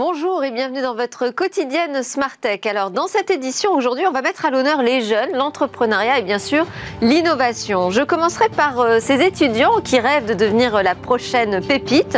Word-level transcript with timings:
Bonjour 0.00 0.42
et 0.44 0.50
bienvenue 0.50 0.80
dans 0.80 0.94
votre 0.94 1.28
quotidienne 1.28 2.02
Smart 2.02 2.34
Tech. 2.40 2.60
Alors 2.64 2.90
dans 2.90 3.06
cette 3.06 3.30
édition 3.30 3.72
aujourd'hui, 3.72 4.06
on 4.06 4.12
va 4.12 4.22
mettre 4.22 4.46
à 4.46 4.50
l'honneur 4.50 4.80
les 4.80 5.02
jeunes, 5.02 5.32
l'entrepreneuriat 5.34 6.20
et 6.20 6.22
bien 6.22 6.38
sûr 6.38 6.66
l'innovation. 7.02 7.90
Je 7.90 8.00
commencerai 8.00 8.48
par 8.48 8.80
euh, 8.80 8.96
ces 8.98 9.20
étudiants 9.20 9.82
qui 9.84 10.00
rêvent 10.00 10.24
de 10.24 10.32
devenir 10.32 10.74
euh, 10.76 10.82
la 10.82 10.94
prochaine 10.94 11.60
pépite. 11.60 12.16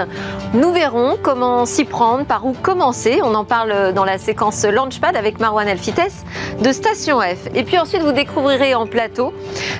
Nous 0.54 0.70
verrons 0.70 1.18
comment 1.20 1.66
s'y 1.66 1.84
prendre, 1.84 2.24
par 2.24 2.46
où 2.46 2.52
commencer. 2.52 3.18
On 3.24 3.34
en 3.34 3.44
parle 3.44 3.72
euh, 3.72 3.90
dans 3.90 4.04
la 4.04 4.18
séquence 4.18 4.64
Launchpad 4.64 5.16
avec 5.16 5.40
Marwan 5.40 5.66
Elfites 5.66 6.24
de 6.62 6.70
Station 6.70 7.18
F. 7.20 7.48
Et 7.52 7.64
puis 7.64 7.78
ensuite, 7.78 8.02
vous 8.02 8.12
découvrirez 8.12 8.76
en 8.76 8.86
plateau 8.86 9.32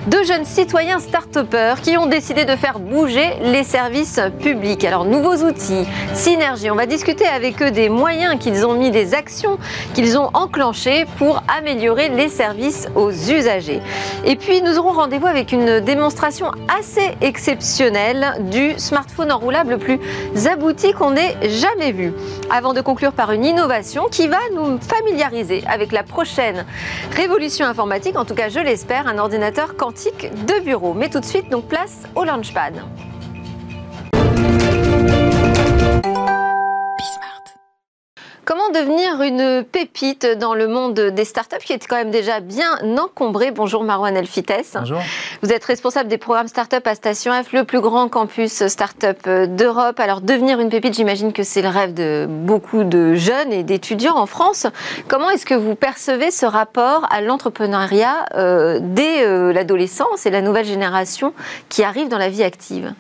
deux 0.09 0.25
jeunes 0.25 0.45
citoyens 0.45 0.99
start 0.99 1.39
qui 1.85 1.97
ont 1.97 2.07
décidé 2.07 2.45
de 2.45 2.57
faire 2.57 2.81
bouger 2.81 3.35
les 3.43 3.63
services 3.63 4.19
publics. 4.41 4.85
Alors 4.85 5.05
nouveaux 5.05 5.47
outils, 5.47 5.87
synergie, 6.15 6.69
on 6.69 6.75
va 6.75 6.87
discuter 6.87 7.27
avec 7.27 7.63
eux 7.63 7.71
des 7.71 7.92
moyens 7.93 8.39
qu'ils 8.41 8.67
ont 8.67 8.75
mis, 8.75 8.91
des 8.91 9.15
actions 9.15 9.59
qu'ils 9.95 10.19
ont 10.19 10.31
enclenchées 10.35 11.07
pour 11.19 11.43
améliorer 11.57 12.09
les 12.09 12.29
services 12.29 12.89
aux 12.95 13.13
usagers. 13.13 13.81
Et 14.25 14.37
puis 14.37 14.63
nous 14.63 14.79
aurons 14.79 14.93
rendez-vous 14.93 15.27
avec 15.27 15.53
une 15.53 15.81
démonstration 15.81 16.51
assez 16.69 17.15
exceptionnelle 17.21 18.35
du 18.51 18.79
smartphone 18.79 19.31
enroulable 19.31 19.73
le 19.73 19.79
plus 19.79 20.01
abouti 20.47 20.93
qu'on 20.93 21.17
ait 21.17 21.37
jamais 21.49 21.93
vu. 21.93 22.13
Avant 22.51 22.73
de 22.73 22.81
conclure 22.81 23.13
par 23.13 23.33
une 23.33 23.45
innovation 23.45 24.09
qui 24.11 24.27
va 24.27 24.39
nous 24.55 24.79
familiariser 24.79 25.63
avec 25.69 25.93
la 25.93 26.03
prochaine 26.03 26.65
révolution 27.15 27.67
informatique, 27.67 28.17
en 28.17 28.25
tout 28.25 28.35
cas 28.35 28.49
je 28.49 28.59
l'espère, 28.59 29.07
un 29.07 29.19
ordinateur 29.19 29.77
quantique 29.77 30.31
de 30.47 30.65
bureau. 30.65 30.95
Mais 30.95 31.09
tout 31.09 31.21
de 31.21 31.25
suite, 31.25 31.49
donc 31.51 31.67
place 31.67 32.03
au 32.15 32.25
Launchpad. 32.25 32.75
Comment 38.45 38.71
devenir 38.71 39.23
une 39.23 39.63
pépite 39.63 40.27
dans 40.27 40.55
le 40.55 40.67
monde 40.67 40.99
des 40.99 41.25
startups 41.25 41.65
qui 41.65 41.75
est 41.75 41.87
quand 41.87 41.95
même 41.95 42.11
déjà 42.11 42.41
bien 42.41 42.77
encombré 42.99 43.53
Bonjour 43.53 43.85
Marwan 43.85 44.17
Elfites. 44.17 44.53
Bonjour. 44.75 44.99
Vous 45.43 45.53
êtes 45.53 45.65
responsable 45.65 46.09
des 46.09 46.19
programmes 46.19 46.49
startup 46.49 46.85
à 46.85 46.97
Station 46.97 47.33
F, 47.41 47.53
le 47.53 47.63
plus 47.63 47.81
grand 47.81 48.09
campus 48.09 48.67
startup 48.67 49.29
d'Europe. 49.29 50.01
Alors 50.01 50.21
devenir 50.21 50.59
une 50.59 50.71
pépite, 50.71 50.95
j'imagine 50.95 51.33
que 51.33 51.45
c'est 51.45 51.63
le 51.63 51.69
rêve 51.69 51.95
de 51.95 52.27
beaucoup 52.29 52.83
de 52.83 53.15
jeunes 53.15 53.53
et 53.53 53.63
d'étudiants 53.63 54.17
en 54.17 54.27
France. 54.27 54.67
Comment 55.07 55.31
est-ce 55.31 55.47
que 55.47 55.55
vous 55.55 55.77
percevez 55.77 56.33
ce 56.33 56.45
rapport 56.45 57.07
à 57.13 57.21
l'entrepreneuriat 57.21 58.27
euh, 58.35 58.81
dès 58.83 59.25
euh, 59.25 59.53
l'adolescence 59.53 60.27
et 60.27 60.31
la 60.31 60.43
nouvelle 60.43 60.67
génération 60.67 61.33
qui 61.69 61.85
arrive 61.85 62.09
dans 62.09 62.19
la 62.19 62.29
vie 62.29 62.43
active? 62.43 62.93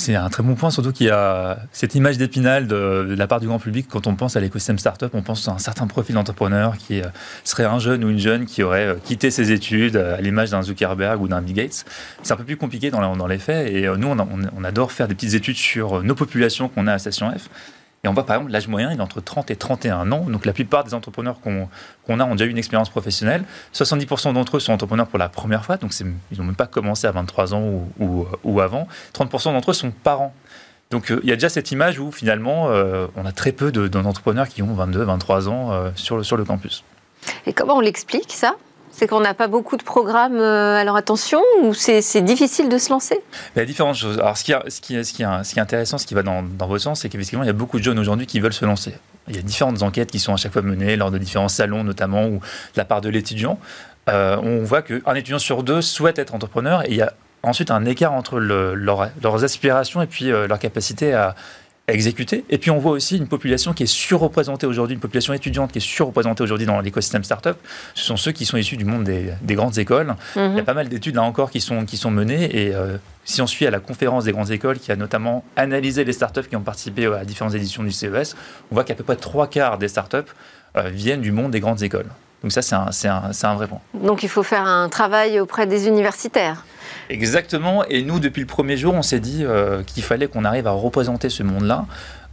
C'est 0.00 0.14
un 0.14 0.30
très 0.30 0.42
bon 0.42 0.54
point, 0.54 0.70
surtout 0.70 0.92
qu'il 0.92 1.08
y 1.08 1.10
a 1.10 1.58
cette 1.72 1.94
image 1.94 2.16
d'épinal 2.16 2.66
de, 2.66 3.14
la 3.16 3.26
part 3.26 3.38
du 3.38 3.46
grand 3.46 3.58
public. 3.58 3.86
Quand 3.88 4.06
on 4.06 4.14
pense 4.14 4.34
à 4.34 4.40
l'écosystème 4.40 4.78
startup, 4.78 5.10
on 5.14 5.20
pense 5.20 5.46
à 5.46 5.52
un 5.52 5.58
certain 5.58 5.86
profil 5.86 6.14
d'entrepreneur 6.14 6.78
qui 6.78 7.02
euh, 7.02 7.06
serait 7.44 7.66
un 7.66 7.78
jeune 7.78 8.02
ou 8.02 8.08
une 8.08 8.18
jeune 8.18 8.46
qui 8.46 8.62
aurait 8.62 8.86
euh, 8.86 8.94
quitté 8.94 9.30
ses 9.30 9.52
études 9.52 9.96
euh, 9.96 10.16
à 10.16 10.22
l'image 10.22 10.50
d'un 10.50 10.62
Zuckerberg 10.62 11.20
ou 11.20 11.28
d'un 11.28 11.42
Bill 11.42 11.54
Gates. 11.54 11.84
C'est 12.22 12.32
un 12.32 12.36
peu 12.36 12.44
plus 12.44 12.56
compliqué 12.56 12.90
dans, 12.90 13.26
les 13.26 13.38
faits 13.38 13.70
et 13.70 13.86
nous, 13.98 14.08
on, 14.08 14.18
on, 14.18 14.64
adore 14.64 14.90
faire 14.90 15.06
des 15.06 15.14
petites 15.14 15.34
études 15.34 15.56
sur 15.56 16.02
nos 16.02 16.14
populations 16.14 16.68
qu'on 16.68 16.86
a 16.86 16.94
à 16.94 16.98
Station 16.98 17.30
F. 17.30 17.48
Et 18.02 18.08
on 18.08 18.14
voit 18.14 18.24
par 18.24 18.36
exemple 18.36 18.52
l'âge 18.52 18.66
moyen, 18.66 18.92
il 18.92 18.98
est 18.98 19.02
entre 19.02 19.20
30 19.20 19.50
et 19.50 19.56
31 19.56 20.10
ans. 20.12 20.20
Donc 20.20 20.46
la 20.46 20.52
plupart 20.52 20.84
des 20.84 20.94
entrepreneurs 20.94 21.40
qu'on 21.40 22.20
a 22.20 22.24
ont 22.24 22.32
déjà 22.32 22.46
eu 22.46 22.50
une 22.50 22.58
expérience 22.58 22.88
professionnelle. 22.88 23.44
70% 23.74 24.32
d'entre 24.32 24.56
eux 24.56 24.60
sont 24.60 24.72
entrepreneurs 24.72 25.06
pour 25.06 25.18
la 25.18 25.28
première 25.28 25.64
fois, 25.64 25.76
donc 25.76 25.92
ils 26.00 26.38
n'ont 26.38 26.44
même 26.44 26.56
pas 26.56 26.66
commencé 26.66 27.06
à 27.06 27.12
23 27.12 27.54
ans 27.54 27.88
ou, 27.98 28.60
avant. 28.60 28.88
30% 29.14 29.52
d'entre 29.52 29.70
eux 29.70 29.74
sont 29.74 29.90
parents. 29.90 30.34
Donc 30.90 31.12
euh, 31.12 31.20
il 31.22 31.28
y 31.28 31.32
a 31.32 31.36
déjà 31.36 31.48
cette 31.48 31.70
image 31.70 32.00
où 32.00 32.10
finalement 32.10 32.70
euh, 32.70 33.06
on 33.16 33.24
a 33.24 33.32
très 33.32 33.52
peu 33.52 33.70
d'entrepreneurs 33.70 34.48
qui 34.48 34.62
ont 34.62 34.74
22, 34.74 35.04
23 35.04 35.48
ans 35.48 35.72
euh, 35.72 35.90
sur 35.94 36.16
le 36.16 36.44
campus. 36.44 36.82
Et 37.46 37.52
comment 37.52 37.76
on 37.76 37.80
l'explique 37.80 38.32
ça? 38.32 38.56
C'est 39.00 39.06
qu'on 39.06 39.20
n'a 39.20 39.32
pas 39.32 39.48
beaucoup 39.48 39.78
de 39.78 39.82
programmes 39.82 40.38
euh, 40.38 40.84
leur 40.84 40.94
attention 40.94 41.40
ou 41.62 41.72
c'est 41.72 42.20
difficile 42.20 42.68
de 42.68 42.76
se 42.76 42.90
lancer? 42.90 43.18
Il 43.56 43.60
y 43.60 43.62
a 43.62 43.64
différentes 43.64 43.94
choses. 43.94 44.18
Alors, 44.18 44.36
ce 44.36 44.44
qui, 44.44 44.52
est, 44.52 45.58
intéressant, 45.58 45.96
ce 45.96 46.06
qui 46.06 46.12
va 46.12 46.22
dans, 46.22 46.42
dans 46.42 46.66
votre 46.66 46.82
sens, 46.82 47.00
c'est 47.00 47.08
qu'effectivement, 47.08 47.42
il 47.42 47.46
y 47.46 47.50
a 47.50 47.54
beaucoup 47.54 47.78
de 47.78 47.82
jeunes 47.82 47.98
aujourd'hui 47.98 48.26
qui 48.26 48.40
veulent 48.40 48.52
se 48.52 48.66
lancer. 48.66 48.92
Il 49.28 49.36
y 49.36 49.38
a 49.38 49.42
différentes 49.42 49.82
enquêtes 49.82 50.10
qui 50.10 50.18
sont 50.18 50.34
à 50.34 50.36
chaque 50.36 50.52
fois 50.52 50.60
menées 50.60 50.96
lors 50.96 51.10
de 51.10 51.16
différents 51.16 51.48
salons, 51.48 51.82
notamment, 51.82 52.26
ou 52.26 52.40
de 52.40 52.76
la 52.76 52.84
part 52.84 53.00
de 53.00 53.08
l'étudiant. 53.08 53.58
Euh, 54.10 54.36
on 54.42 54.64
voit 54.64 54.82
qu'un 54.82 55.14
étudiant 55.14 55.38
sur 55.38 55.62
deux 55.62 55.80
souhaite 55.80 56.18
être 56.18 56.34
entrepreneur 56.34 56.84
et 56.84 56.90
il 56.90 56.96
y 56.96 57.02
a 57.02 57.14
ensuite 57.42 57.70
un 57.70 57.86
écart 57.86 58.12
entre 58.12 58.38
leurs 58.38 59.44
aspirations 59.44 60.02
et 60.02 60.06
puis 60.06 60.30
euh, 60.30 60.46
leur 60.46 60.58
capacité 60.58 61.14
à, 61.14 61.34
exécuter. 61.92 62.44
Et 62.50 62.58
puis 62.58 62.70
on 62.70 62.78
voit 62.78 62.92
aussi 62.92 63.16
une 63.16 63.26
population 63.26 63.72
qui 63.72 63.84
est 63.84 63.92
surreprésentée 63.92 64.66
aujourd'hui, 64.66 64.94
une 64.94 65.00
population 65.00 65.32
étudiante 65.32 65.72
qui 65.72 65.78
est 65.78 65.82
surreprésentée 65.82 66.42
aujourd'hui 66.42 66.66
dans 66.66 66.80
l'écosystème 66.80 67.24
startup. 67.24 67.56
Ce 67.94 68.04
sont 68.04 68.16
ceux 68.16 68.32
qui 68.32 68.44
sont 68.44 68.56
issus 68.56 68.76
du 68.76 68.84
monde 68.84 69.04
des, 69.04 69.54
grandes 69.54 69.78
écoles. 69.78 70.14
Il 70.36 70.54
y 70.56 70.60
a 70.60 70.64
pas 70.64 70.74
mal 70.74 70.88
d'études 70.88 71.14
là 71.14 71.22
encore 71.22 71.50
qui 71.50 71.60
sont, 71.60 71.84
qui 71.84 71.96
sont 71.96 72.10
menées 72.10 72.44
et 72.56 72.74
euh, 72.74 72.96
si 73.24 73.42
on 73.42 73.46
suit 73.46 73.66
à 73.66 73.70
la 73.70 73.80
conférence 73.80 74.24
des 74.24 74.32
grandes 74.32 74.50
écoles 74.50 74.78
qui 74.78 74.90
a 74.92 74.96
notamment 74.96 75.44
analysé 75.56 76.04
les 76.04 76.12
startups 76.12 76.48
qui 76.48 76.56
ont 76.56 76.62
participé 76.62 77.06
à 77.06 77.24
différentes 77.24 77.54
éditions 77.54 77.82
du 77.82 77.92
CES, 77.92 78.34
on 78.70 78.74
voit 78.74 78.84
qu'à 78.84 78.94
peu 78.94 79.04
près 79.04 79.16
trois 79.16 79.48
quarts 79.48 79.78
des 79.78 79.88
startups 79.88 80.18
euh, 80.76 80.88
viennent 80.88 81.20
du 81.20 81.32
monde 81.32 81.50
des 81.50 81.60
grandes 81.60 81.82
écoles. 81.82 82.06
Donc 82.42 82.52
ça, 82.52 82.62
c'est 82.62 82.74
un, 82.74 82.88
un, 83.10 83.30
un 83.42 83.54
vrai 83.54 83.66
point. 83.66 83.80
Donc 83.94 84.22
il 84.22 84.28
faut 84.28 84.42
faire 84.42 84.66
un 84.66 84.88
travail 84.88 85.40
auprès 85.40 85.66
des 85.66 85.88
universitaires. 85.88 86.64
Exactement. 87.08 87.84
Et 87.86 88.02
nous, 88.02 88.18
depuis 88.18 88.40
le 88.40 88.46
premier 88.46 88.76
jour, 88.76 88.94
on 88.94 89.02
s'est 89.02 89.20
dit 89.20 89.44
euh, 89.44 89.82
qu'il 89.82 90.02
fallait 90.02 90.28
qu'on 90.28 90.44
arrive 90.44 90.66
à 90.66 90.70
représenter 90.70 91.28
ce 91.28 91.42
monde-là. 91.42 91.86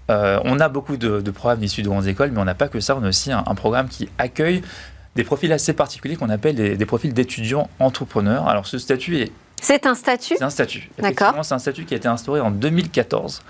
Euh, 0.10 0.40
on 0.46 0.60
a 0.60 0.70
beaucoup 0.70 0.96
de, 0.96 1.20
programmes 1.32 1.64
issus 1.64 1.82
de 1.82 1.90
grandes 1.90 2.08
écoles, 2.08 2.32
mais 2.32 2.40
on 2.40 2.46
n'a 2.46 2.56
pas 2.56 2.70
que 2.70 2.80
ça. 2.80 2.96
On 2.96 3.04
a 3.04 3.10
aussi 3.10 3.32
un, 3.32 3.44
programme 3.56 3.90
qui 3.90 4.08
accueille 4.18 4.62
des 5.16 5.24
profils 5.24 5.52
assez 5.52 5.74
particuliers 5.74 6.16
qu'on 6.16 6.30
appelle 6.30 6.56
des, 6.56 6.78
des 6.78 6.86
profils 6.86 7.14
d'étudiants 7.14 7.70
entrepreneurs. 7.80 8.48
Alors 8.48 8.68
ce 8.68 8.78
statut 8.78 9.18
est 9.18 9.32
c'est 9.62 9.88
un 9.88 9.96
statut 9.96 10.36
C'est 10.38 10.44
un 10.44 10.50
statut. 10.50 10.90
D'accord. 11.00 11.34
C'est 11.44 11.54
un 11.54 11.60
statut 11.60 11.86
qui 11.86 11.94
a 11.94 11.98
été 11.98 12.08
instauré 12.08 12.40
en 12.40 12.52
2014, 12.52 13.42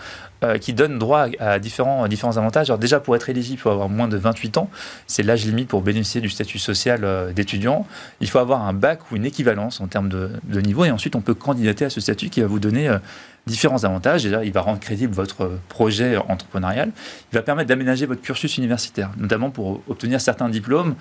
euh, 0.43 0.57
qui 0.57 0.71
donne 0.73 0.97
droit 0.97 1.27
à, 1.39 1.59
différents, 1.59 2.07
différents 2.07 2.37
avantages. 2.37 2.69
Alors 2.69 2.79
déjà, 2.79 2.99
pour 2.99 3.15
être 3.15 3.29
éligible, 3.29 3.59
il 3.59 3.61
faut 3.61 3.69
avoir 3.69 3.89
moins 3.89 4.07
de 4.07 4.15
28 4.15 4.57
ans. 4.57 4.69
C'est 5.05 5.21
l'âge 5.21 5.45
limite 5.45 5.67
pour 5.67 5.81
bénéficier 5.81 6.21
du 6.21 6.29
statut 6.29 6.59
social 6.59 7.01
euh, 7.03 7.33
d'étudiant. 7.33 7.85
Il 8.21 8.29
faut 8.29 8.39
avoir 8.39 8.65
un 8.65 8.73
bac 8.73 9.11
ou 9.11 9.17
une 9.17 9.25
équivalence 9.25 9.81
en 9.81 9.87
termes 9.87 10.09
de, 10.09 10.61
niveau. 10.61 10.85
Et 10.85 10.91
ensuite, 10.91 11.15
on 11.15 11.21
peut 11.21 11.33
candidater 11.33 11.85
à 11.85 11.89
ce 11.89 11.99
statut 11.99 12.29
qui 12.29 12.39
va 12.39 12.47
vous 12.47 12.59
donner 12.59 12.87
euh, 12.87 12.99
différents 13.45 13.83
avantages. 13.83 14.23
Déjà, 14.23 14.45
il 14.45 14.53
va 14.53 14.61
rendre 14.61 14.79
crédible 14.79 15.13
votre 15.13 15.59
projet 15.67 16.15
entrepreneurial. 16.29 16.91
Il 17.33 17.35
va 17.35 17.41
permettre 17.41 17.67
d'aménager 17.67 18.05
votre 18.05 18.21
cursus 18.21 18.57
universitaire, 18.57 19.11
notamment 19.17 19.49
pour 19.49 19.81
obtenir 19.89 20.21
certains 20.21 20.49
diplômes 20.49 20.95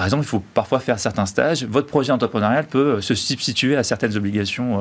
par 0.00 0.06
exemple, 0.06 0.24
il 0.24 0.28
faut 0.28 0.42
parfois 0.54 0.80
faire 0.80 0.98
certains 0.98 1.26
stages. 1.26 1.62
Votre 1.64 1.88
projet 1.88 2.10
entrepreneurial 2.10 2.66
peut 2.66 2.78
euh, 2.78 3.00
se 3.02 3.14
substituer 3.14 3.76
à 3.76 3.82
certaines 3.82 4.16
obligations 4.16 4.78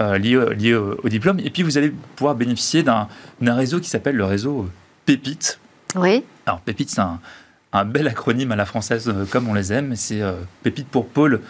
euh, 0.00 0.14
euh, 0.14 0.18
liées, 0.54 0.76
au, 0.76 1.08
diplôme. 1.08 1.40
Et 1.40 1.50
puis, 1.50 1.64
vous 1.64 1.78
allez 1.78 1.92
pouvoir 2.14 2.36
bénéficier 2.36 2.84
d'un 2.84 3.08
réseau 3.40 3.80
qui 3.80 3.88
s'appelle 3.88 4.14
le 4.14 4.24
réseau 4.24 4.70
PEPIT. 5.04 5.58
Oui. 5.96 6.22
Alors, 6.46 6.60
PEPIT, 6.60 6.90
c'est 6.90 7.00
un, 7.00 7.84
bel 7.86 8.06
acronyme 8.06 8.52
à 8.52 8.56
la 8.56 8.64
française 8.64 9.12
comme 9.32 9.48
on 9.48 9.54
les 9.54 9.72
aime. 9.72 9.96
C'est 9.96 10.22
PEPIT 10.62 10.84
pour 10.84 11.08
pôle 11.08 11.40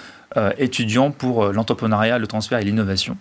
étudiant 0.56 1.10
pour 1.10 1.52
l'entrepreneuriat, 1.52 2.18
le 2.18 2.26
transfert 2.26 2.60
et 2.60 2.64
l'innovation. 2.64 3.18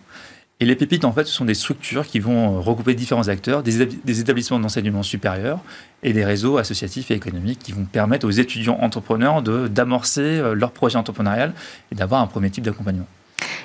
Et 0.62 0.66
les 0.66 0.76
pépites, 0.76 1.06
en 1.06 1.12
fait, 1.12 1.26
ce 1.26 1.34
sont 1.34 1.44
des 1.44 1.56
structures 1.56 2.06
qui 2.06 2.20
vont 2.20 2.58
euh, 2.58 2.60
regrouper 2.60 2.94
différents 2.94 3.30
acteurs, 3.30 3.64
des, 3.64 3.82
établissements 4.22 4.60
d'enseignement 4.60 5.02
supérieur 5.02 5.60
et 6.04 6.14
des 6.14 6.24
réseaux 6.24 6.60
associatifs 6.60 7.10
et 7.10 7.16
économiques 7.16 7.58
qui 7.58 7.72
vont 7.72 7.86
permettre 7.86 8.28
aux 8.28 8.32
étudiants 8.32 8.78
entrepreneurs 8.80 9.42
d'amorcer 9.42 10.22
euh, 10.22 10.54
leur 10.54 10.72
projet 10.72 11.00
entrepreneurial 11.00 11.54
et 11.92 11.96
d'avoir 11.96 12.22
un 12.22 12.28
premier 12.28 12.52
type 12.52 12.64
d'accompagnement. 12.64 13.08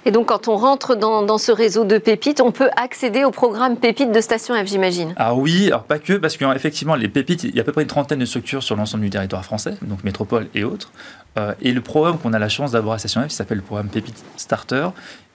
Et 0.07 0.11
donc, 0.11 0.27
quand 0.29 0.49
on 0.49 0.57
rentre 0.57 0.95
dans, 0.95 1.37
ce 1.37 1.53
réseau 1.53 1.85
de 1.85 1.99
pépites, 1.99 2.41
on 2.41 2.53
peut 2.53 2.71
accéder 2.77 3.25
au 3.25 3.31
programme 3.31 3.77
pépites 3.77 4.13
de 4.13 4.21
Station 4.21 4.55
F, 4.55 4.67
j'imagine? 4.67 5.13
Ah 5.17 5.35
oui, 5.35 5.67
alors 5.67 5.83
pas 5.83 5.99
que, 5.99 6.15
parce 6.15 6.37
qu'effectivement, 6.37 6.95
les 6.95 7.09
pépites, 7.09 7.43
il 7.43 7.55
y 7.55 7.59
a 7.59 7.63
à 7.63 7.65
peu 7.65 7.73
près 7.73 7.83
une 7.83 7.89
trentaine 7.89 8.21
de 8.21 8.25
structures 8.25 8.63
sur 8.63 8.77
l'ensemble 8.77 9.03
du 9.03 9.11
territoire 9.11 9.45
français, 9.45 9.75
donc 9.83 10.05
métropole 10.05 10.47
et 10.55 10.65
autres. 10.65 10.93
Euh, 11.39 11.55
et 11.61 11.73
le 11.73 11.81
programme 11.81 12.19
qu'on 12.19 12.33
a 12.33 12.39
la 12.39 12.49
chance 12.49 12.71
d'avoir 12.71 12.95
à 12.95 12.99
Station 12.99 13.21
F, 13.29 13.33
s'appelle 13.33 13.59
le 13.59 13.65
programme 13.65 13.89
Pépite 13.89 14.25
Starter 14.37 14.89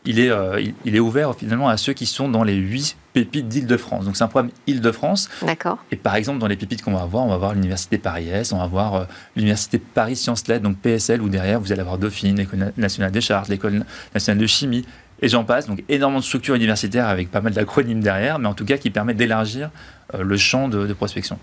il 0.05 0.19
est, 0.19 0.29
euh, 0.29 0.63
il 0.85 0.95
est 0.95 0.99
ouvert 0.99 1.35
finalement 1.35 1.69
à 1.69 1.77
ceux 1.77 1.93
qui 1.93 2.05
sont 2.05 2.27
dans 2.27 2.43
les 2.43 2.55
huit 2.55 2.97
pépites 3.13 3.47
d'Île-de-France. 3.47 4.05
Donc 4.05 4.15
c'est 4.15 4.23
un 4.23 4.27
programme 4.27 4.51
Île-de-France. 4.67 5.29
D'accord. 5.41 5.77
Et 5.91 5.95
par 5.95 6.15
exemple, 6.15 6.39
dans 6.39 6.47
les 6.47 6.55
pépites 6.55 6.81
qu'on 6.81 6.93
va 6.93 7.01
avoir, 7.01 7.23
on 7.23 7.27
va 7.27 7.35
avoir 7.35 7.53
l'Université 7.53 7.97
Paris-Est, 7.97 8.53
on 8.53 8.57
va 8.57 8.63
avoir 8.63 8.95
euh, 8.95 9.03
l'Université 9.35 9.79
Paris 9.79 10.15
Sciences 10.15 10.47
Lettres, 10.47 10.63
donc 10.63 10.77
PSL, 10.77 11.21
où 11.21 11.29
derrière 11.29 11.59
vous 11.59 11.71
allez 11.71 11.81
avoir 11.81 11.97
Dauphine, 11.97 12.37
l'École 12.37 12.73
nationale 12.77 13.11
des 13.11 13.21
chartes, 13.21 13.49
l'École 13.49 13.85
nationale 14.13 14.41
de 14.41 14.47
chimie, 14.47 14.85
et 15.21 15.27
j'en 15.27 15.43
passe. 15.43 15.67
Donc 15.67 15.83
énormément 15.87 16.19
de 16.19 16.25
structures 16.25 16.55
universitaires 16.55 17.07
avec 17.07 17.29
pas 17.29 17.41
mal 17.41 17.53
d'acronymes 17.53 18.01
derrière, 18.01 18.39
mais 18.39 18.47
en 18.47 18.53
tout 18.53 18.65
cas 18.65 18.77
qui 18.77 18.89
permettent 18.89 19.17
d'élargir 19.17 19.69
euh, 20.15 20.23
le 20.23 20.37
champ 20.37 20.67
de 20.67 20.91
prospection. 20.93 21.37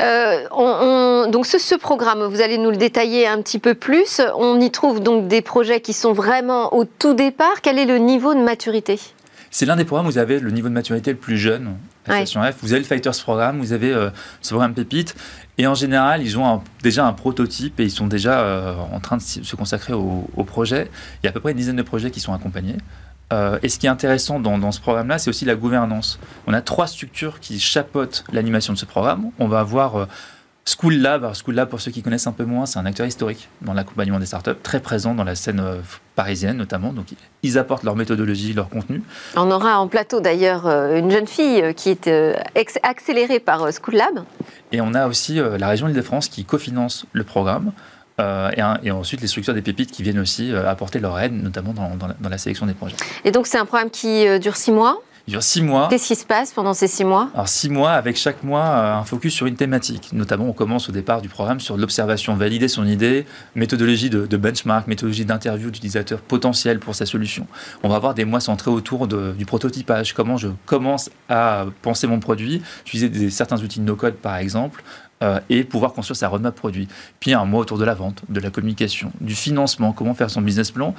Euh, 0.00 1.26
donc 1.28 1.46
ce, 1.46 1.74
programme, 1.76 2.24
vous 2.24 2.40
allez 2.40 2.58
nous 2.58 2.70
le 2.70 2.76
détailler 2.76 3.26
un 3.26 3.40
petit 3.42 3.58
peu 3.58 3.74
plus. 3.74 4.20
On 4.36 4.60
y 4.60 4.70
trouve 4.70 5.00
donc 5.00 5.28
des 5.28 5.42
projets 5.42 5.80
qui 5.80 5.92
sont 5.92 6.12
vraiment 6.12 6.74
au 6.74 6.84
tout 6.84 7.14
départ. 7.14 7.60
Quel 7.62 7.78
est 7.78 7.86
le 7.86 7.98
niveau 7.98 8.34
de 8.34 8.40
maturité? 8.40 9.00
C'est 9.50 9.66
l'un 9.66 9.76
des 9.76 9.84
programmes 9.84 10.08
où 10.08 10.10
vous 10.10 10.18
avez 10.18 10.40
le 10.40 10.50
niveau 10.50 10.68
de 10.68 10.74
maturité 10.74 11.12
le 11.12 11.16
plus 11.16 11.38
jeune 11.38 11.76
F. 12.06 12.54
Vous 12.60 12.72
avez 12.72 12.80
le 12.80 12.86
Fighters 12.86 13.14
Programme, 13.22 13.60
vous 13.60 13.72
avez 13.72 13.92
euh, 13.92 14.10
ce 14.42 14.50
programme 14.50 14.74
Pépite. 14.74 15.14
Et 15.58 15.66
en 15.66 15.74
général, 15.74 16.22
ils 16.22 16.38
ont 16.38 16.60
déjà 16.82 17.06
un 17.06 17.12
prototype 17.12 17.78
et 17.78 17.84
ils 17.84 17.90
sont 17.90 18.08
déjà 18.08 18.40
euh, 18.40 18.74
en 18.92 18.98
train 19.00 19.16
de 19.16 19.22
se 19.22 19.56
consacrer 19.56 19.92
au, 19.92 20.44
projet. 20.44 20.90
Il 21.22 21.26
y 21.26 21.28
a 21.28 21.30
à 21.30 21.32
peu 21.32 21.40
près 21.40 21.52
une 21.52 21.56
dizaine 21.56 21.76
de 21.76 21.82
projets 21.82 22.10
qui 22.10 22.20
sont 22.20 22.34
accompagnés. 22.34 22.76
Euh, 23.32 23.58
et 23.62 23.68
ce 23.68 23.78
qui 23.78 23.86
est 23.86 23.90
intéressant 23.90 24.38
dans, 24.38 24.58
dans 24.58 24.72
ce 24.72 24.80
programme-là, 24.80 25.18
c'est 25.18 25.30
aussi 25.30 25.44
la 25.44 25.54
gouvernance. 25.54 26.18
On 26.46 26.52
a 26.52 26.60
trois 26.60 26.86
structures 26.86 27.40
qui 27.40 27.58
chapeautent 27.58 28.24
l'animation 28.32 28.72
de 28.72 28.78
ce 28.78 28.84
programme. 28.84 29.30
On 29.38 29.48
va 29.48 29.60
avoir 29.60 30.06
School 30.66 30.94
Lab, 30.94 31.24
alors 31.24 31.36
School 31.36 31.54
Lab, 31.54 31.68
pour 31.68 31.80
ceux 31.80 31.90
qui 31.90 32.02
connaissent 32.02 32.26
un 32.26 32.32
peu 32.32 32.44
moins, 32.44 32.64
c'est 32.64 32.78
un 32.78 32.86
acteur 32.86 33.06
historique 33.06 33.50
dans 33.60 33.74
l'accompagnement 33.74 34.18
des 34.18 34.26
startups, 34.26 34.56
très 34.62 34.80
présent 34.80 35.14
dans 35.14 35.24
la 35.24 35.34
scène 35.34 35.60
euh, 35.60 35.76
parisienne 36.14 36.56
notamment. 36.56 36.94
Donc, 36.94 37.08
ils 37.42 37.58
apportent 37.58 37.82
leur 37.82 37.96
méthodologie, 37.96 38.54
leur 38.54 38.70
contenu. 38.70 39.02
On 39.36 39.50
aura 39.50 39.78
en 39.78 39.88
plateau 39.88 40.20
d'ailleurs 40.20 40.66
euh, 40.66 40.98
une 40.98 41.10
jeune 41.10 41.26
fille 41.26 41.60
euh, 41.60 41.72
qui 41.74 41.90
est 41.90 42.08
accélérée 42.82 43.40
par 43.40 43.60
School 43.72 43.96
Lab. 43.96 44.24
Et 44.72 44.80
on 44.80 44.94
a 44.94 45.06
aussi 45.06 45.34
la 45.58 45.68
région 45.68 45.86
Île-de-France 45.86 46.28
qui 46.28 46.44
cofinance 46.44 47.04
le 47.12 47.24
programme. 47.24 47.72
Et, 48.18 48.90
ensuite 48.90 49.20
les 49.20 49.26
structures 49.26 49.54
des 49.54 49.62
pépites 49.62 49.90
qui 49.90 50.02
viennent 50.02 50.18
aussi 50.18 50.52
apporter 50.54 51.00
leur 51.00 51.18
aide, 51.18 51.32
notamment 51.32 51.72
dans, 51.72 51.88
la, 52.06 52.14
dans, 52.20 52.28
la, 52.28 52.38
sélection 52.38 52.66
des 52.66 52.74
projets. 52.74 52.96
Et 53.24 53.30
donc 53.30 53.46
c'est 53.46 53.58
un 53.58 53.66
programme 53.66 53.90
qui 53.90 54.26
dure 54.38 54.56
six 54.56 54.70
mois? 54.70 55.00
Il 55.26 55.30
dure 55.30 55.42
six 55.42 55.62
mois. 55.62 55.88
Qu'est-ce 55.88 56.08
qui 56.08 56.16
se 56.16 56.26
passe 56.26 56.52
pendant 56.52 56.74
ces 56.74 56.86
six 56.86 57.02
mois? 57.02 57.30
Alors 57.32 57.48
six 57.48 57.70
mois 57.70 57.92
avec 57.92 58.18
chaque 58.18 58.42
mois 58.42 58.64
euh, 58.64 58.94
un 58.96 59.04
focus 59.04 59.32
sur 59.32 59.46
une 59.46 59.56
thématique. 59.56 60.12
Notamment, 60.12 60.44
on 60.44 60.52
commence 60.52 60.90
au 60.90 60.92
départ 60.92 61.22
du 61.22 61.30
programme 61.30 61.60
sur 61.60 61.78
l'observation, 61.78 62.34
valider 62.34 62.68
son 62.68 62.86
idée, 62.86 63.24
méthodologie 63.54 64.10
de, 64.10 64.36
benchmark, 64.36 64.86
méthodologie 64.86 65.24
d'interview 65.24 65.70
d'utilisateurs 65.70 66.20
potentiels 66.20 66.78
pour 66.78 66.94
sa 66.94 67.06
solution. 67.06 67.46
On 67.82 67.88
va 67.88 67.96
avoir 67.96 68.12
des 68.12 68.26
mois 68.26 68.40
centrés 68.40 68.70
autour 68.70 69.06
du 69.06 69.46
prototypage, 69.46 70.12
comment 70.12 70.36
je 70.36 70.48
commence 70.66 71.08
à 71.30 71.64
penser 71.80 72.06
mon 72.06 72.20
produit, 72.20 72.62
utiliser 72.86 73.30
certains 73.30 73.62
outils 73.62 73.80
de 73.80 73.84
no-code 73.84 74.16
par 74.16 74.36
exemple, 74.36 74.84
euh, 75.22 75.40
et 75.48 75.64
pouvoir 75.64 75.92
construire 75.92 76.16
sa 76.16 76.28
roadmap 76.28 76.54
produit. 76.54 76.88
Puis 77.20 77.34
un 77.34 77.44
mois 77.44 77.60
autour 77.60 77.78
de 77.78 77.84
la 77.84 77.94
vente, 77.94 78.22
de 78.28 78.40
la 78.40 78.50
communication, 78.50 79.12
du 79.20 79.34
financement, 79.34 79.92
comment 79.92 80.14
faire 80.14 80.30
son 80.30 80.42
business 80.42 80.70
plan, 80.70 80.94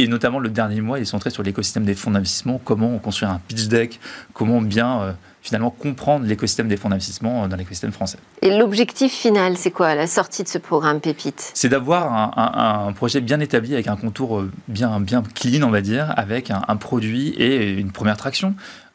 et 0.00 0.08
notamment, 0.08 0.38
le 0.38 0.48
dernier 0.48 0.80
mois 0.80 0.98
est 0.98 1.04
centré 1.04 1.28
sur 1.28 1.42
l'écosystème 1.42 1.84
des 1.84 1.94
fonds 1.94 2.10
d'investissement, 2.10 2.58
comment 2.64 2.88
on 2.88 2.98
construit 2.98 3.28
un 3.28 3.38
pitch 3.48 3.66
deck, 3.68 4.00
comment 4.32 4.62
bien 4.62 5.02
euh, 5.02 5.12
finalement 5.42 5.70
comprendre 5.70 6.24
l'écosystème 6.24 6.68
des 6.68 6.78
fonds 6.78 6.88
d'investissement 6.88 7.44
euh, 7.44 7.48
dans 7.48 7.56
l'écosystème 7.56 7.92
français. 7.92 8.16
Et 8.40 8.56
l'objectif 8.56 9.12
final, 9.12 9.58
c'est 9.58 9.70
quoi 9.70 9.94
la 9.94 10.06
sortie 10.06 10.42
de 10.42 10.48
ce 10.48 10.56
programme 10.56 11.00
Pépite? 11.00 11.50
C'est 11.52 11.68
d'avoir 11.68 12.32
un, 12.38 12.92
projet 12.92 13.20
bien 13.20 13.40
établi 13.40 13.74
avec 13.74 13.88
un 13.88 13.96
contour 13.96 14.44
bien, 14.68 15.00
bien 15.00 15.22
clean, 15.34 15.62
on 15.62 15.70
va 15.70 15.82
dire, 15.82 16.14
avec 16.16 16.50
un, 16.50 16.76
produit 16.76 17.34
et 17.34 17.70
une 17.72 17.92
première 17.92 18.16
traction. 18.16 18.54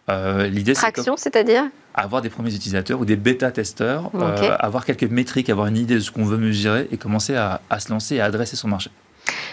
L'idée, 0.09 0.73
traction, 0.73 1.17
c'est-à-dire? 1.17 1.65
Avoir 2.03 2.21
des 2.21 2.29
premiers 2.29 2.53
utilisateurs 2.53 2.99
ou 2.99 3.05
des 3.05 3.15
bêta-testeurs, 3.15 4.11
avoir 4.59 4.85
quelques 4.85 5.03
métriques, 5.09 5.49
avoir 5.49 5.67
une 5.67 5.77
idée 5.77 5.95
de 5.95 5.99
ce 5.99 6.11
qu'on 6.11 6.25
veut 6.25 6.37
mesurer 6.37 6.87
et 6.91 6.97
commencer 6.97 7.35
à, 7.35 7.61
à 7.69 7.79
se 7.79 7.89
lancer 7.89 8.15
et 8.15 8.21
à 8.21 8.25
adresser 8.25 8.55
son 8.55 8.67
marché. 8.67 8.91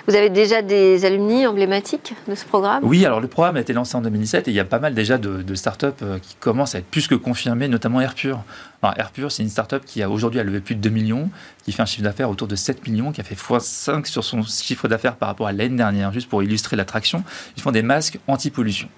Vous 0.09 0.17
avez 0.17 0.31
déjà 0.31 0.62
des 0.62 1.05
alumni 1.05 1.47
emblématiques 1.47 2.15
de 2.27 2.35
ce 2.35 2.44
programme? 2.44 2.83
Oui, 2.85 3.06
alors 3.06 3.21
le 3.21 3.29
programme 3.29 3.56
a 3.56 3.61
été 3.61 3.73
lancé 3.73 3.97
en 3.97 4.00
2017 4.00 4.49
et 4.49 4.50
il 4.50 4.55
y 4.55 4.61
a 4.61 4.65
pas 4.65 4.81
mal 4.81 4.94
déjà 4.94 5.17
de, 5.17 5.43
de 5.43 5.55
startups 5.55 5.87
euh, 6.03 6.19
qui 6.19 6.35
commencent 6.41 6.75
à 6.75 6.79
être 6.79 6.87
plus 6.87 7.06
que 7.06 7.15
confirmées, 7.15 7.69
notamment 7.69 8.00
Airpure. 8.00 8.43
Alors 8.83 8.99
Airpure, 8.99 9.31
c'est 9.31 9.45
une 9.45 9.49
startup 9.49 9.85
qui 9.85 10.03
a 10.03 10.11
aujourd'hui 10.11 10.41
a 10.41 10.45
levé 10.45 10.61
plus 10.61 10.75
de 10.75 10.81
2 10.81 10.91
millions, 10.91 11.31
qui 11.65 11.73
fait 11.73 11.83
un 11.83 11.87
chiffre 11.87 12.03
d'affaires 12.03 12.31
autour 12.31 12.49
de 12.49 12.56
7 12.56 12.87
millions, 12.87 13.12
qui 13.12 13.21
a 13.21 13.25
fait 13.25 13.37
x5 13.37 14.06
sur 14.06 14.25
son 14.25 14.43
chiffre 14.43 14.88
d'affaires 14.88 15.15
par 15.15 15.29
rapport 15.29 15.47
à 15.47 15.53
l'année 15.53 15.77
dernière, 15.77 16.12
juste 16.12 16.29
pour 16.29 16.43
illustrer 16.43 16.77
l'attraction. 16.77 17.23
Ils 17.56 17.62
font 17.62 17.71
des 17.71 17.83
masques 17.83 18.19
anti-pollution. 18.27 18.88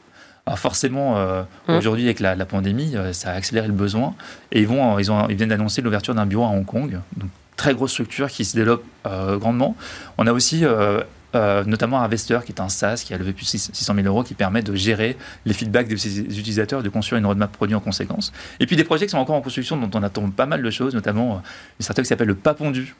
Alors 0.46 0.58
forcément, 0.58 1.16
euh, 1.16 1.42
hum. 1.68 1.76
aujourd'hui 1.76 2.04
avec 2.04 2.20
la, 2.20 2.36
pandémie, 2.44 2.96
euh, 2.96 3.12
ça 3.12 3.30
a 3.30 3.34
accéléré 3.34 3.66
le 3.66 3.72
besoin 3.72 4.14
et 4.52 4.60
ils, 4.60 4.66
vont, 4.66 4.98
ils, 4.98 5.10
ont, 5.10 5.28
ils 5.28 5.36
viennent 5.36 5.48
d'annoncer 5.48 5.80
l'ouverture 5.80 6.14
d'un 6.14 6.26
bureau 6.26 6.44
à 6.44 6.48
Hong 6.48 6.66
Kong. 6.66 7.00
Donc 7.16 7.30
très 7.56 7.74
grosse 7.74 7.92
structure 7.92 8.28
qui 8.28 8.44
se 8.44 8.56
développe 8.56 8.84
euh, 9.06 9.36
grandement. 9.38 9.76
On 10.18 10.26
a 10.26 10.32
aussi 10.32 10.64
euh, 10.64 11.00
euh, 11.34 11.64
notamment 11.64 12.00
Investor, 12.02 12.44
qui 12.44 12.52
est 12.52 12.60
un 12.60 12.68
SaaS 12.68 13.02
qui 13.04 13.14
a 13.14 13.18
levé 13.18 13.32
plus 13.32 13.44
de 13.44 13.58
600 13.58 13.94
000 13.94 14.06
euros, 14.06 14.22
qui 14.22 14.34
permet 14.34 14.62
de 14.62 14.74
gérer 14.74 15.16
les 15.44 15.54
feedbacks 15.54 15.88
de 15.88 15.96
ses 15.96 16.20
utilisateurs 16.20 16.80
et 16.80 16.82
de 16.82 16.88
construire 16.88 17.18
une 17.18 17.26
roadmap 17.26 17.50
produit 17.52 17.74
en 17.74 17.80
conséquence. 17.80 18.32
Et 18.60 18.66
puis 18.66 18.76
des 18.76 18.84
projets 18.84 19.06
qui 19.06 19.10
sont 19.10 19.18
encore 19.18 19.36
en 19.36 19.42
construction, 19.42 19.76
dont 19.76 19.90
on 19.98 20.02
attend 20.02 20.28
pas 20.30 20.46
mal 20.46 20.62
de 20.62 20.70
choses, 20.70 20.94
notamment 20.94 21.42
une 21.78 21.82
startup 21.82 22.04
qui 22.04 22.08
s'appelle 22.08 22.28
le 22.28 22.34
Papondu. 22.34 22.94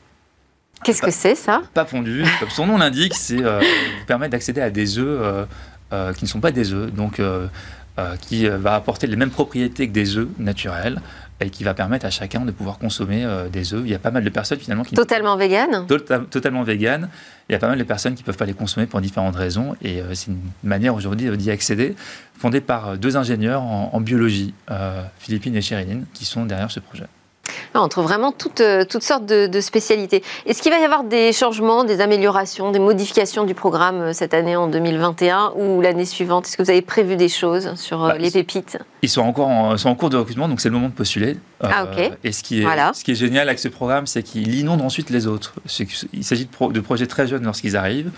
Qu'est-ce 0.83 1.01
que 1.01 1.11
c'est 1.11 1.35
ça? 1.35 1.63
Papondu, 1.73 2.25
comme 2.39 2.49
son 2.49 2.67
nom 2.67 2.77
l'indique, 2.77 3.15
c'est 3.15 3.37
vous 3.37 4.05
permettre 4.07 4.31
d'accéder 4.31 4.61
à 4.61 4.69
des 4.69 4.99
œufs 4.99 5.47
qui 5.91 6.23
ne 6.23 6.27
sont 6.27 6.39
pas 6.39 6.51
des 6.51 6.73
œufs, 6.73 6.91
donc 6.91 7.21
qui 8.21 8.47
va 8.47 8.75
apporter 8.75 9.07
les 9.07 9.15
mêmes 9.15 9.29
propriétés 9.29 9.87
que 9.87 9.93
des 9.93 10.17
œufs 10.17 10.27
naturels 10.37 11.01
et 11.41 11.49
qui 11.49 11.63
va 11.63 11.73
permettre 11.73 12.05
à 12.05 12.09
chacun 12.09 12.41
de 12.41 12.51
pouvoir 12.51 12.77
consommer 12.77 13.25
euh, 13.25 13.49
des 13.49 13.73
œufs. 13.73 13.81
Il 13.83 13.91
y 13.91 13.95
a 13.95 13.99
pas 13.99 14.11
mal 14.11 14.23
de 14.23 14.29
personnes 14.29 14.59
finalement 14.59 14.83
qui... 14.83 14.95
Totalement 14.95 15.35
vegan 15.35 15.85
tota-, 15.87 16.19
Totalement 16.19 16.63
vegan. 16.63 17.09
Il 17.49 17.53
y 17.53 17.55
a 17.55 17.59
pas 17.59 17.67
mal 17.67 17.77
de 17.77 17.83
personnes 17.83 18.15
qui 18.15 18.21
ne 18.23 18.25
peuvent 18.25 18.37
pas 18.37 18.45
les 18.45 18.53
consommer 18.53 18.85
pour 18.85 19.01
différentes 19.01 19.35
raisons 19.35 19.75
et 19.81 20.01
euh, 20.01 20.13
c'est 20.13 20.27
une 20.31 20.39
manière 20.63 20.95
aujourd'hui 20.95 21.35
d'y 21.37 21.51
accéder, 21.51 21.95
fondée 22.37 22.61
par 22.61 22.89
euh, 22.89 22.95
deux 22.95 23.17
ingénieurs 23.17 23.61
en, 23.63 23.99
biologie, 23.99 24.53
Philippine 25.17 25.55
et 25.55 25.61
Chériline, 25.61 26.05
qui 26.13 26.25
sont 26.25 26.45
derrière 26.45 26.69
ce 26.69 26.79
projet. 26.79 27.05
On 27.73 27.87
trouve 27.87 28.05
vraiment 28.05 28.31
toutes, 28.31 28.61
euh, 28.61 28.85
toutes 28.85 29.03
sortes 29.03 29.25
de, 29.25 29.59
spécialités. 29.59 30.23
Est-ce 30.45 30.61
qu'il 30.61 30.71
va 30.71 30.79
y 30.79 30.83
avoir 30.83 31.03
des 31.03 31.33
changements, 31.33 31.83
des 31.83 32.01
améliorations, 32.01 32.71
des 32.71 32.79
modifications 32.79 33.43
du 33.43 33.53
programme 33.53 34.01
euh, 34.01 34.13
cette 34.13 34.33
année 34.33 34.55
en 34.55 34.67
2021 34.67 35.53
ou 35.55 35.81
l'année 35.81 36.05
suivante? 36.05 36.45
Est-ce 36.45 36.57
que 36.57 36.63
vous 36.63 36.69
avez 36.69 36.81
prévu 36.81 37.15
des 37.15 37.29
choses 37.29 37.75
sur 37.75 38.03
euh, 38.03 38.09
bah, 38.09 38.17
les 38.17 38.31
pépites? 38.31 38.77
Ils 39.01 39.09
sont 39.09 39.21
encore 39.21 39.47
en, 39.47 39.77
sont 39.77 39.89
en 39.89 39.95
cours 39.95 40.09
de 40.09 40.17
recrutement, 40.17 40.47
donc 40.47 40.61
c'est 40.61 40.69
le 40.69 40.75
moment 40.75 40.89
de 40.89 40.93
postuler. 40.93 41.37
Ah, 41.61 41.85
ok. 41.85 42.11
et 42.23 42.31
ce 42.31 42.43
qui, 42.43 42.61
est, 42.61 42.93
ce 42.93 43.03
qui 43.03 43.11
est 43.11 43.15
génial 43.15 43.47
avec 43.47 43.59
ce 43.59 43.67
programme, 43.67 44.07
c'est 44.07 44.23
qu'il 44.23 44.55
inonde 44.55 44.81
ensuite 44.81 45.09
les 45.09 45.27
autres. 45.27 45.55
Il 46.13 46.23
s'agit 46.23 46.45
de, 46.45 46.71
de 46.71 46.79
projets 46.79 47.07
très 47.07 47.27
jeunes 47.27 47.43
lorsqu'ils 47.43 47.75
arrivent. 47.75 48.11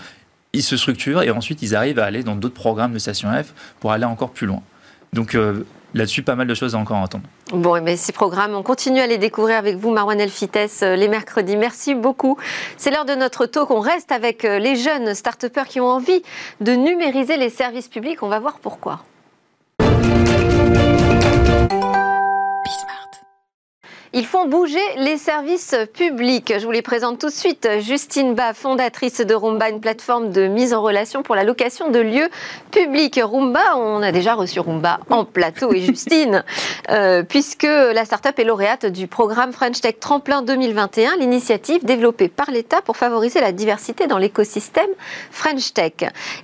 Ils 0.52 0.62
se 0.62 0.76
structurent 0.76 1.22
et 1.22 1.30
ensuite 1.30 1.62
ils 1.62 1.74
arrivent 1.74 1.98
à 1.98 2.04
aller 2.04 2.22
dans 2.22 2.34
d'autres 2.34 2.54
programmes 2.54 2.92
de 2.92 2.98
Station 2.98 3.30
F 3.30 3.52
pour 3.80 3.92
aller 3.92 4.04
encore 4.04 4.30
plus 4.30 4.46
loin. 4.46 4.62
Donc 5.12 5.36
là-dessus, 5.94 6.22
pas 6.22 6.34
mal 6.34 6.46
de 6.46 6.54
choses 6.54 6.74
à 6.74 6.78
encore 6.78 6.98
entendre. 6.98 7.24
Bon, 7.52 7.80
mais 7.82 7.96
ces 7.96 8.12
programmes, 8.12 8.54
on 8.54 8.62
continue 8.62 9.00
à 9.00 9.06
les 9.06 9.18
découvrir 9.18 9.56
avec 9.56 9.76
vous, 9.76 9.90
Marwan 9.90 10.20
Elfites, 10.20 10.58
euh, 10.82 10.96
les 10.96 11.08
mercredis. 11.08 11.56
Merci 11.56 11.94
beaucoup. 11.94 12.36
C'est 12.76 12.90
l'heure 12.90 13.04
de 13.04 13.14
notre 13.14 13.46
talk. 13.46 13.70
On 13.70 13.80
reste 13.80 14.12
avec 14.12 14.44
euh, 14.44 14.58
les 14.58 14.76
jeunes 14.76 15.14
start 15.14 15.46
qui 15.68 15.80
ont 15.80 15.86
envie 15.86 16.22
de 16.60 16.72
numériser 16.72 17.36
les 17.36 17.50
services 17.50 17.88
publics. 17.88 18.22
On 18.22 18.28
va 18.28 18.38
voir 18.38 18.58
pourquoi. 18.58 19.00
Ils 24.14 24.24
font 24.24 24.46
bouger 24.46 24.80
les 24.96 25.18
services 25.18 25.74
publics. 25.92 26.54
Je 26.58 26.64
vous 26.64 26.72
les 26.72 26.80
présente 26.80 27.18
tout 27.18 27.26
de 27.26 27.32
suite. 27.32 27.68
Justine 27.80 28.34
Ba, 28.34 28.54
fondatrice 28.54 29.20
de 29.20 29.34
Roomba, 29.34 29.68
une 29.68 29.82
plateforme 29.82 30.30
de 30.30 30.46
mise 30.46 30.72
en 30.72 30.80
relation 30.80 31.22
pour 31.22 31.34
la 31.34 31.44
location 31.44 31.90
de 31.90 31.98
lieux 31.98 32.30
publics. 32.70 33.20
Roomba, 33.22 33.76
on 33.76 34.00
a 34.00 34.10
déjà 34.10 34.32
reçu 34.32 34.60
Roomba 34.60 35.00
en 35.10 35.26
plateau 35.26 35.74
et 35.74 35.82
Justine, 35.82 36.42
euh, 36.90 37.22
puisque 37.22 37.64
la 37.64 38.06
start-up 38.06 38.38
est 38.38 38.44
lauréate 38.44 38.86
du 38.86 39.08
programme 39.08 39.52
French 39.52 39.82
Tech 39.82 39.96
Tremplin 40.00 40.40
2021, 40.40 41.16
l'initiative 41.16 41.84
développée 41.84 42.28
par 42.28 42.50
l'État 42.50 42.80
pour 42.80 42.96
favoriser 42.96 43.42
la 43.42 43.52
diversité 43.52 44.06
dans 44.06 44.18
l'écosystème 44.18 44.90
French 45.30 45.74
Tech. 45.74 45.92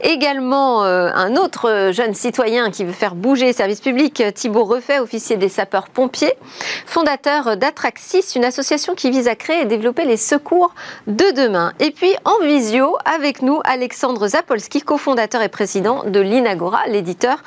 Également, 0.02 0.84
euh, 0.84 1.08
un 1.14 1.36
autre 1.36 1.92
jeune 1.92 2.12
citoyen 2.12 2.70
qui 2.70 2.84
veut 2.84 2.92
faire 2.92 3.14
bouger 3.14 3.46
les 3.46 3.52
services 3.54 3.80
publics, 3.80 4.22
Thibaut 4.34 4.64
Refait, 4.64 4.98
officier 4.98 5.38
des 5.38 5.48
sapeurs-pompiers, 5.48 6.34
fondateur 6.84 7.53
d'Atraxis, 7.56 8.34
une 8.36 8.44
association 8.44 8.94
qui 8.94 9.10
vise 9.10 9.28
à 9.28 9.34
créer 9.34 9.62
et 9.62 9.64
développer 9.64 10.04
les 10.04 10.16
secours 10.16 10.74
de 11.06 11.30
demain. 11.34 11.72
Et 11.80 11.90
puis 11.90 12.14
en 12.24 12.44
visio, 12.44 12.96
avec 13.04 13.42
nous, 13.42 13.60
Alexandre 13.64 14.26
Zapolski, 14.28 14.82
cofondateur 14.82 15.42
et 15.42 15.48
président 15.48 16.04
de 16.04 16.20
l'Inagora, 16.20 16.86
l'éditeur 16.88 17.42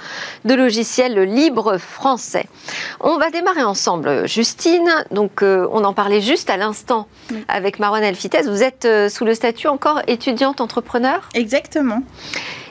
de 0.46 0.54
logiciels 0.54 1.20
libres 1.22 1.78
français. 1.78 2.46
On 3.00 3.18
va 3.18 3.30
démarrer 3.30 3.64
ensemble, 3.64 4.28
Justine. 4.28 4.90
Donc, 5.12 5.42
euh, 5.44 5.68
on 5.72 5.84
en 5.84 5.94
parlait 5.94 6.22
juste 6.22 6.50
à 6.50 6.58
l'instant 6.58 7.08
avec 7.48 7.80
Marwan 7.80 8.04
Elfites. 8.04 8.46
Vous 8.46 8.64
êtes 8.64 8.86
euh, 8.86 9.10
sous 9.10 9.26
le 9.26 9.34
statut 9.34 9.68
encore 9.68 10.02
étudiante 10.08 10.62
entrepreneur 10.62 11.30
Exactement. 11.34 12.02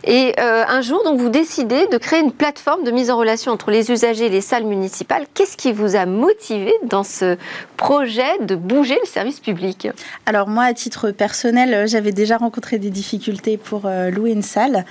Et 0.06 0.34
euh, 0.38 0.64
un 0.68 0.82
jour, 0.82 1.02
donc, 1.04 1.18
vous 1.18 1.28
décidez 1.28 1.88
de 1.88 1.98
créer 1.98 2.20
une 2.20 2.30
plateforme 2.30 2.84
de 2.84 2.92
mise 2.92 3.10
en 3.10 3.16
relation 3.16 3.50
entre 3.50 3.72
les 3.72 3.90
usagers 3.90 4.26
et 4.26 4.28
les 4.28 4.40
salles 4.40 4.64
municipales. 4.64 5.26
Qu'est-ce 5.34 5.56
qui 5.56 5.72
vous 5.72 5.96
a 5.96 6.06
motivé 6.06 6.72
dans 6.84 7.02
ce 7.02 7.36
projet 7.76 8.38
de 8.40 8.54
bouger 8.54 8.96
le 9.02 9.08
service 9.08 9.40
public? 9.40 9.88
Alors 10.24 10.48
moi, 10.48 10.64
à 10.64 10.74
titre 10.74 11.10
personnel, 11.10 11.74
euh, 11.74 11.86
j'avais 11.88 12.12
déjà 12.12 12.36
rencontré 12.36 12.78
des 12.78 12.90
difficultés 12.90 13.56
pour 13.56 13.86
euh, 13.86 14.10
louer 14.10 14.30
une 14.30 14.42
salle. 14.42 14.84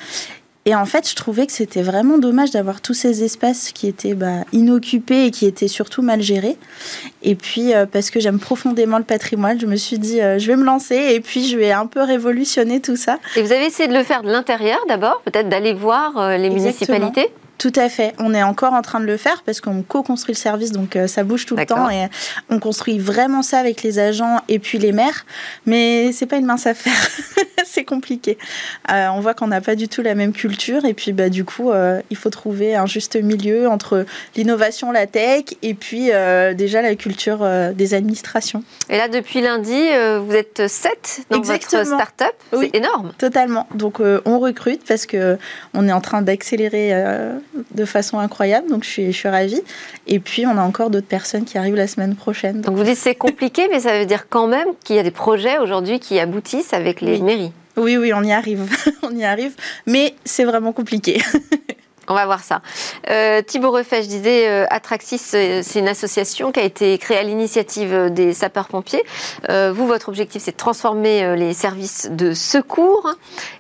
Et 0.68 0.74
en 0.74 0.86
fait, 0.86 1.08
je 1.08 1.14
trouvais 1.14 1.46
que 1.46 1.52
c'était 1.52 1.84
vraiment 1.84 2.18
dommage 2.18 2.50
d'avoir 2.50 2.82
tous 2.82 2.96
ces 2.96 3.24
espaces 3.24 3.72
qui 3.72 3.88
étaient 3.88 4.16
bah, 4.16 4.46
inoccupés 4.52 5.26
et 5.26 5.32
qui 5.32 5.46
étaient 5.46 5.68
surtout 5.68 6.02
mal 6.02 6.24
gérés. 6.24 6.58
Et 7.22 7.36
puis, 7.36 7.76
euh, 7.76 7.86
parce 7.86 8.10
que 8.10 8.20
j'aime 8.20 8.40
profondément 8.40 8.98
le 8.98 9.04
patrimoine, 9.04 9.60
je 9.60 9.68
me 9.68 9.76
suis 9.76 10.00
dit, 10.00 10.22
euh, 10.22 10.40
je 10.40 10.48
vais 10.48 10.56
me 10.56 10.64
lancer 10.64 10.96
et 10.96 11.20
puis 11.20 11.48
je 11.48 11.56
vais 11.56 11.72
un 11.72 11.86
peu 11.86 12.02
révolutionner 12.02 12.82
tout 12.82 12.96
ça. 12.96 13.20
Et 13.36 13.44
vous 13.44 13.52
avez 13.52 13.66
essayé 13.66 13.88
de 13.88 13.94
le 13.94 14.04
faire 14.04 14.24
de 14.24 14.32
l'intérieur 14.32 14.80
d'abord, 14.88 15.22
peut-être 15.24 15.50
d'aller 15.50 15.74
voir 15.74 16.18
euh, 16.18 16.38
les 16.38 16.50
municipalités? 16.50 17.30
Tout 17.58 17.72
à 17.76 17.88
fait. 17.88 18.14
On 18.20 18.34
est 18.34 18.44
encore 18.44 18.74
en 18.74 18.82
train 18.82 19.00
de 19.00 19.06
le 19.06 19.18
faire 19.18 19.42
parce 19.44 19.62
qu'on 19.62 19.82
co-construit 19.82 20.34
le 20.34 20.40
service, 20.40 20.72
donc 20.72 20.96
euh, 20.96 21.08
ça 21.08 21.24
bouge 21.24 21.46
tout 21.46 21.56
le 21.56 21.66
temps 21.66 21.90
et 21.90 22.08
on 22.50 22.60
construit 22.60 23.00
vraiment 23.00 23.44
ça 23.44 23.60
avec 23.60 23.82
les 23.82 23.98
agents 23.98 24.42
et 24.50 24.60
puis 24.60 24.78
les 24.78 24.92
maires. 24.92 25.26
Mais 25.66 26.12
c'est 26.12 26.26
pas 26.26 26.36
une 26.36 26.46
mince 26.46 26.68
affaire. 26.68 26.94
c'est 27.66 27.86
compliqué. 27.86 28.38
Euh, 28.92 29.08
on 29.08 29.22
voit 29.22 29.34
qu'on 29.34 29.48
n'a 29.48 29.62
pas 29.62 29.76
du 29.76 29.88
tout 29.88 30.02
la 30.02 30.16
même 30.16 30.34
culture 30.34 30.84
et 30.86 30.94
puis 30.94 31.14
bah, 31.14 31.30
du 31.30 31.46
coup, 31.46 31.72
euh, 31.72 32.02
il 32.10 32.18
faut 32.18 32.30
trouver 32.30 32.76
un 32.76 32.86
juste 32.86 33.16
milieu 33.16 33.70
entre 33.70 34.06
l'innovation, 34.36 34.92
la 34.92 35.08
tech 35.08 35.46
et 35.62 35.74
puis 35.74 36.12
déjà 36.56 36.82
la 36.82 36.96
culture 36.96 37.48
des 37.74 37.94
administrations. 37.94 38.64
Et 38.90 38.98
là, 38.98 39.08
depuis 39.08 39.42
lundi, 39.42 39.82
vous 40.20 40.34
êtes 40.34 40.68
sept 40.68 41.22
dans 41.30 41.38
Exactement. 41.38 41.84
votre 41.84 41.96
start-up. 41.96 42.36
C'est 42.60 42.76
énorme. 42.76 43.14
Totalement. 43.18 43.68
Donc 43.74 44.00
on 44.00 44.40
recrute 44.40 44.84
parce 44.86 45.06
que 45.06 45.38
on 45.74 45.88
est 45.88 45.94
en 45.94 46.02
train 46.02 46.22
d'accélérer 46.22 46.94
de 47.72 47.86
façon 47.86 48.20
incroyable. 48.20 48.70
Donc, 48.70 48.84
je 48.84 48.90
suis, 48.90 49.12
je 49.12 49.18
suis 49.18 49.30
ravie. 49.30 49.62
Et 50.08 50.20
puis, 50.20 50.46
on 50.46 50.58
a 50.58 50.62
encore 50.62 50.90
d'autres 50.90 51.08
personnes 51.08 51.46
qui 51.46 51.58
arrivent 51.58 51.76
la 51.76 51.88
semaine 51.88 52.16
prochaine. 52.16 52.62
Donc, 52.62 52.76
vous 52.76 52.84
dites 52.84 52.98
c'est 52.98 53.16
compliqué, 53.16 53.68
mais 53.70 53.82
ça 53.82 54.00
veut 54.00 54.06
dire 54.06 54.28
quand 54.30 54.48
même 54.48 54.68
qu'il 54.84 54.96
y 54.96 55.00
a 55.00 55.04
des 55.04 55.12
projets 55.12 55.58
aujourd'hui 55.60 56.00
qui 56.00 56.20
aboutissent 56.20 56.74
avec 56.74 57.02
les 57.02 57.20
mairies. 57.20 57.52
Oui, 57.78 57.98
oui, 57.98 58.14
on 58.14 58.24
y 58.24 58.32
arrive. 58.32 58.70
on 59.04 59.16
y 59.16 59.26
arrive. 59.26 59.56
Mais 59.86 60.16
c'est 60.24 60.46
vraiment 60.46 60.72
compliqué. 60.72 61.22
On 62.08 62.14
va 62.14 62.26
voir 62.26 62.44
ça. 62.44 62.62
Euh, 63.10 63.42
Thibaut 63.42 63.72
Refait, 63.72 64.04
je 64.04 64.08
disais, 64.08 64.48
euh, 64.48 64.66
Atraxis, 64.70 65.18
c'est 65.18 65.64
une 65.76 65.88
association 65.88 66.52
qui 66.52 66.60
a 66.60 66.64
été 66.64 66.98
créée 67.00 67.18
à 67.18 67.24
l'initiative 67.24 68.12
des 68.12 68.34
sapeurs-pompiers. 68.34 69.04
Euh, 69.50 69.74
vous, 69.74 69.88
votre 69.88 70.10
objectif, 70.10 70.44
c'est 70.44 70.52
de 70.52 70.58
transformer 70.58 71.36
les 71.36 71.54
services 71.54 72.10
de 72.12 72.34
secours. 72.34 73.10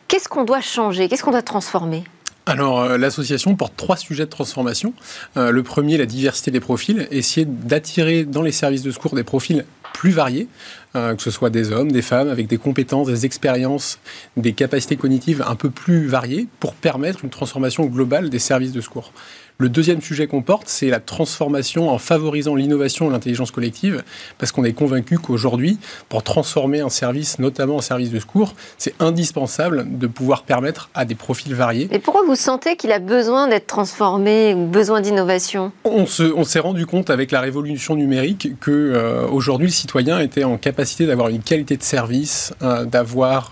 Qu'est-ce 0.07 0.29
qu'on 0.29 0.43
doit 0.43 0.61
changer? 0.61 1.07
Qu'est-ce 1.07 1.23
qu'on 1.23 1.31
doit 1.31 1.41
transformer? 1.41 2.03
Alors, 2.47 2.81
euh, 2.81 2.97
l'association 2.97 3.55
porte 3.55 3.73
trois 3.75 3.97
sujets 3.97 4.25
de 4.25 4.29
transformation. 4.29 4.93
Euh, 5.35 5.49
le 5.49 5.63
premier, 5.63 5.97
la 5.97 6.05
diversité 6.05 6.51
des 6.51 6.59
profils, 6.59 7.07
essayer 7.09 7.45
d'attirer 7.45 8.23
dans 8.23 8.43
les 8.43 8.51
services 8.51 8.83
de 8.83 8.91
secours 8.91 9.15
des 9.15 9.23
profils 9.23 9.65
plus 9.93 10.11
variés, 10.11 10.47
euh, 10.95 11.15
que 11.15 11.23
ce 11.23 11.31
soit 11.31 11.49
des 11.49 11.71
hommes, 11.71 11.91
des 11.91 12.03
femmes, 12.03 12.29
avec 12.29 12.47
des 12.47 12.57
compétences, 12.57 13.07
des 13.07 13.25
expériences, 13.25 13.97
des 14.37 14.53
capacités 14.53 14.95
cognitives 14.95 15.43
un 15.47 15.55
peu 15.55 15.71
plus 15.71 16.05
variées, 16.05 16.47
pour 16.59 16.75
permettre 16.75 17.23
une 17.23 17.31
transformation 17.31 17.85
globale 17.85 18.29
des 18.29 18.39
services 18.39 18.73
de 18.73 18.81
secours. 18.81 19.11
Le 19.57 19.69
deuxième 19.69 20.01
sujet 20.01 20.27
qu'on 20.27 20.41
porte, 20.41 20.67
c'est 20.67 20.89
la 20.89 20.99
transformation 20.99 21.89
en 21.89 21.97
favorisant 21.97 22.55
l'innovation 22.55 23.07
et 23.07 23.11
l'intelligence 23.11 23.51
collective, 23.51 24.03
parce 24.37 24.51
qu'on 24.51 24.65
est 24.65 24.73
convaincu 24.73 25.17
qu'aujourd'hui, 25.17 25.79
pour 26.09 26.23
transformer 26.23 26.81
un 26.81 26.89
service, 26.89 27.39
notamment 27.39 27.77
un 27.77 27.81
service 27.81 28.11
de 28.11 28.19
secours, 28.19 28.53
c'est 28.77 28.93
indispensable 28.99 29.97
de 29.97 30.07
pouvoir 30.07 30.43
permettre 30.43 30.89
à 30.93 31.05
des 31.05 31.15
profils 31.15 31.53
variés. 31.55 31.87
Et 31.91 31.99
pourquoi 31.99 32.23
vous 32.25 32.35
sentez 32.35 32.75
qu'il 32.75 32.91
a 32.91 32.99
besoin 32.99 33.47
d'être 33.47 33.67
transformé 33.67 34.53
ou 34.53 34.65
besoin 34.65 34.99
d'innovation? 34.99 35.71
On 35.85 36.05
s'est 36.05 36.59
rendu 36.59 36.85
compte 36.85 37.09
avec 37.09 37.31
la 37.31 37.39
révolution 37.39 37.95
numérique 37.95 38.59
que 38.59 38.71
euh, 38.71 39.25
aujourd'hui 39.27 39.67
le 39.67 39.73
citoyen 39.73 40.19
était 40.19 40.43
en 40.43 40.57
capacité 40.57 41.05
d'avoir 41.05 41.29
une 41.29 41.41
qualité 41.41 41.77
de 41.77 41.83
service, 41.83 42.53
euh, 42.61 42.83
d'avoir 42.83 43.51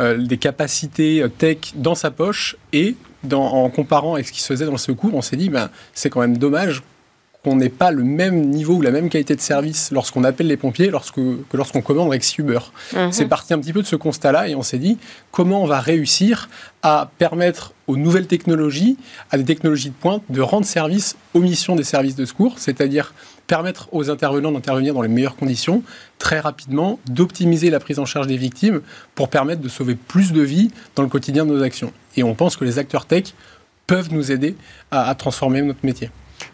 euh, 0.00 0.16
des 0.18 0.36
capacités 0.36 1.24
tech 1.38 1.58
dans 1.76 1.94
sa 1.94 2.10
poche 2.10 2.56
et 2.72 2.96
en 3.30 3.70
comparant 3.70 4.14
avec 4.14 4.26
ce 4.26 4.32
qui 4.32 4.40
se 4.40 4.46
faisait 4.46 4.64
dans 4.64 4.72
le 4.72 4.78
secours, 4.78 5.14
on 5.14 5.22
s'est 5.22 5.36
dit, 5.36 5.48
ben, 5.48 5.70
c'est 5.94 6.10
quand 6.10 6.20
même 6.20 6.38
dommage 6.38 6.82
qu'on 7.44 7.56
n'ait 7.56 7.68
pas 7.68 7.90
le 7.90 8.04
même 8.04 8.40
niveau 8.46 8.74
ou 8.74 8.80
la 8.82 8.90
même 8.90 9.08
qualité 9.08 9.34
de 9.34 9.40
service 9.40 9.90
lorsqu'on 9.90 10.22
appelle 10.22 10.46
les 10.46 10.56
pompiers 10.56 10.90
lorsque, 10.90 11.16
que 11.16 11.56
lorsqu'on 11.56 11.82
commande 11.82 12.08
avec 12.08 12.38
Uber. 12.38 12.60
Mhm. 12.94 13.10
C'est 13.10 13.26
parti 13.26 13.52
un 13.52 13.58
petit 13.58 13.72
peu 13.72 13.82
de 13.82 13.86
ce 13.86 13.96
constat-là 13.96 14.48
et 14.48 14.54
on 14.54 14.62
s'est 14.62 14.78
dit 14.78 14.98
comment 15.32 15.62
on 15.62 15.66
va 15.66 15.80
réussir 15.80 16.48
à 16.82 17.10
permettre 17.18 17.72
aux 17.88 17.96
nouvelles 17.96 18.28
technologies, 18.28 18.96
à 19.30 19.38
des 19.38 19.44
technologies 19.44 19.90
de 19.90 19.94
pointe, 19.94 20.22
de 20.28 20.40
rendre 20.40 20.66
service 20.66 21.16
aux 21.34 21.40
missions 21.40 21.74
des 21.74 21.84
services 21.84 22.14
de 22.14 22.24
secours, 22.24 22.58
c'est-à-dire 22.58 23.12
permettre 23.46 23.88
aux 23.92 24.10
intervenants 24.10 24.52
d'intervenir 24.52 24.94
dans 24.94 25.02
les 25.02 25.08
meilleures 25.08 25.36
conditions, 25.36 25.82
très 26.18 26.40
rapidement, 26.40 26.98
d'optimiser 27.06 27.70
la 27.70 27.80
prise 27.80 27.98
en 27.98 28.04
charge 28.04 28.26
des 28.26 28.36
victimes 28.36 28.80
pour 29.14 29.28
permettre 29.28 29.60
de 29.60 29.68
sauver 29.68 29.94
plus 29.94 30.32
de 30.32 30.42
vies 30.42 30.70
dans 30.94 31.02
le 31.02 31.08
quotidien 31.08 31.44
de 31.44 31.50
nos 31.50 31.62
actions. 31.62 31.92
Et 32.16 32.22
on 32.22 32.34
pense 32.34 32.56
que 32.56 32.64
les 32.64 32.78
acteurs 32.78 33.06
tech 33.06 33.34
peuvent 33.86 34.12
nous 34.12 34.32
aider 34.32 34.56
à, 34.90 35.14
transformer 35.14 35.62
notre 35.62 35.84
métier. 35.84 36.10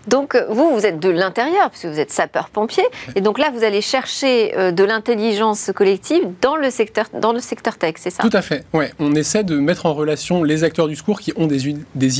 Donc 0.08 0.36
vous, 0.48 0.70
vous 0.70 0.86
êtes 0.86 1.00
de 1.00 1.10
l'intérieur, 1.10 1.70
puisque 1.70 1.86
vous 1.86 2.00
êtes 2.00 2.10
sapeur-pompier, 2.10 2.84
et 3.14 3.20
donc 3.20 3.38
là, 3.38 3.50
vous 3.52 3.62
allez 3.62 3.82
chercher 3.82 4.56
euh, 4.56 4.72
de 4.72 4.82
l'intelligence 4.82 5.70
collective 5.74 6.22
dans 6.40 6.56
le 6.56 6.70
secteur, 6.70 7.06
dans 7.20 7.32
le 7.32 7.40
secteur 7.40 7.76
tech, 7.76 7.94
c'est 7.98 8.10
ça? 8.10 8.22
Tout 8.22 8.30
à 8.32 8.40
fait, 8.40 8.64
ouais. 8.72 8.92
On 8.98 9.14
essaie 9.14 9.44
de 9.44 9.58
mettre 9.58 9.84
en 9.84 9.92
relation 9.92 10.42
les 10.44 10.64
acteurs 10.64 10.88
du 10.88 10.96
secours 10.96 11.20
qui 11.20 11.32
ont 11.36 11.46
des, 11.46 11.68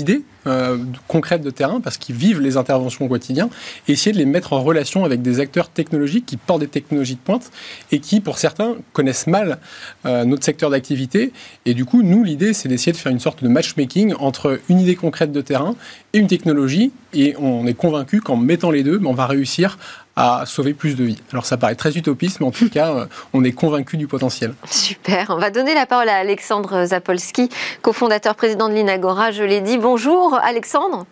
idées 0.01 0.23
euh, 0.47 0.77
concrètes 1.07 1.41
de 1.41 1.51
terrain, 1.51 1.81
parce 1.81 1.97
qu'ils 1.97 2.15
vivent 2.15 2.41
les 2.41 2.59
interventions 2.59 3.07
au 3.07 3.09
quotidien, 3.09 3.49
et 3.87 3.93
essayer 3.93 4.13
de 4.13 4.19
les 4.19 4.27
mettre 4.27 4.53
en 4.53 4.63
relation 4.63 5.07
avec 5.07 5.23
des 5.23 5.41
acteurs 5.41 5.71
technologiques 5.71 6.27
qui 6.27 6.37
portent 6.37 6.61
des 6.61 6.69
technologies 6.69 7.15
de 7.15 7.21
pointe, 7.21 7.51
et 7.91 8.01
qui, 8.01 8.21
pour 8.21 8.37
certains, 8.37 8.77
connaissent 8.93 9.27
mal 9.27 9.59
euh, 10.05 10.25
notre 10.25 10.45
secteur 10.45 10.69
d'activité. 10.69 11.33
Et 11.65 11.73
du 11.73 11.87
coup, 11.87 12.03
nous, 12.03 12.23
l'idée, 12.23 12.53
c'est 12.53 12.69
d'essayer 12.69 12.93
de 12.93 12.99
faire 12.99 13.13
une 13.13 13.21
sorte 13.21 13.43
de 13.43 13.49
matchmaking 13.49 14.13
entre 14.19 14.61
une 14.69 14.81
idée 14.81 14.95
concrète 14.95 15.33
de 15.33 15.41
terrain 15.41 15.75
et 16.13 16.19
une 16.19 16.27
technologie, 16.27 16.93
et 17.15 17.35
on 17.39 17.67
est 17.67 17.78
convaincu 17.79 18.21
qu'en 18.21 18.37
mettant 18.37 18.71
les 18.71 18.83
deux, 18.83 19.01
on 19.05 19.15
va 19.15 19.27
réussir 19.27 19.79
à 20.19 20.45
sauver 20.47 20.75
plus 20.75 20.97
de 20.97 21.05
vies. 21.05 21.23
Alors 21.33 21.47
ça 21.47 21.57
paraît 21.57 21.77
très 21.77 21.97
utopiste, 21.97 22.41
mais 22.41 22.47
en 22.47 22.51
tout 22.51 22.69
cas, 22.73 22.93
euh, 22.93 23.07
on 23.33 23.45
est 23.45 23.53
convaincu 23.53 23.97
du 23.97 24.07
potentiel. 24.07 24.55
Super. 24.67 25.31
On 25.31 25.39
va 25.39 25.51
donner 25.51 25.75
la 25.75 25.87
parole 25.87 26.09
à 26.09 26.17
Alexandre 26.17 26.85
Zapolski, 26.87 27.49
cofondateur 27.81 28.35
président 28.35 28.69
de 28.69 28.75
l'Inagora. 28.75 29.31
Je 29.31 29.45
l'ai 29.45 29.61
dit. 29.61 29.79
Bonjour 29.79 30.39
Alexandre. 30.43 31.07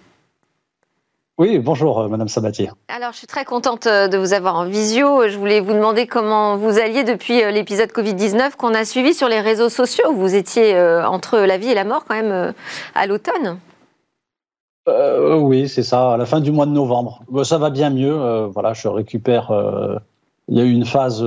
Oui, 1.38 1.58
bonjour 1.58 2.00
euh, 2.00 2.08
Madame 2.08 2.28
Sabatier. 2.28 2.70
Alors 2.88 3.12
je 3.12 3.18
suis 3.18 3.26
très 3.26 3.44
contente 3.44 3.87
euh, 3.87 4.08
de 4.08 4.18
vous 4.18 4.32
avoir 4.32 4.56
en 4.56 4.64
visio. 4.64 5.28
Je 5.28 5.38
voulais 5.38 5.61
vous 5.61 5.75
demander 5.75 6.06
comment 6.06 6.56
vous 6.56 6.78
alliez 6.78 7.04
depuis 7.04 7.40
l'épisode 7.52 7.90
Covid-19 7.90 8.56
qu'on 8.56 8.75
a 8.75 8.85
suivi 8.85 9.14
sur 9.14 9.28
les 9.28 9.40
réseaux 9.40 9.68
sociaux. 9.68 10.12
Vous 10.14 10.35
étiez 10.35 10.76
entre 11.06 11.38
la 11.38 11.58
vie 11.58 11.68
et 11.68 11.75
la 11.75 11.85
mort 11.85 12.04
quand 12.08 12.14
même 12.14 12.54
à 12.94 13.06
l'automne. 13.06 13.58
Euh, 14.88 15.37
oui, 15.38 15.69
c'est 15.69 15.83
ça, 15.83 16.12
à 16.12 16.16
la 16.16 16.26
fin 16.26 16.40
du 16.40 16.52
mois 16.52 16.66
de 16.66 16.71
novembre. 16.71 17.23
ça 17.45 17.59
va 17.59 17.71
bien 17.71 17.90
mieux. 17.90 18.14
Euh, 18.14 18.47
voilà, 18.47 18.73
je 18.73 18.88
récupère. 18.88 19.50
Euh, 19.50 19.99
il 20.49 20.57
y 20.57 20.61
a 20.61 20.64
eu 20.64 20.73
une 20.73 20.85
phase 20.85 21.26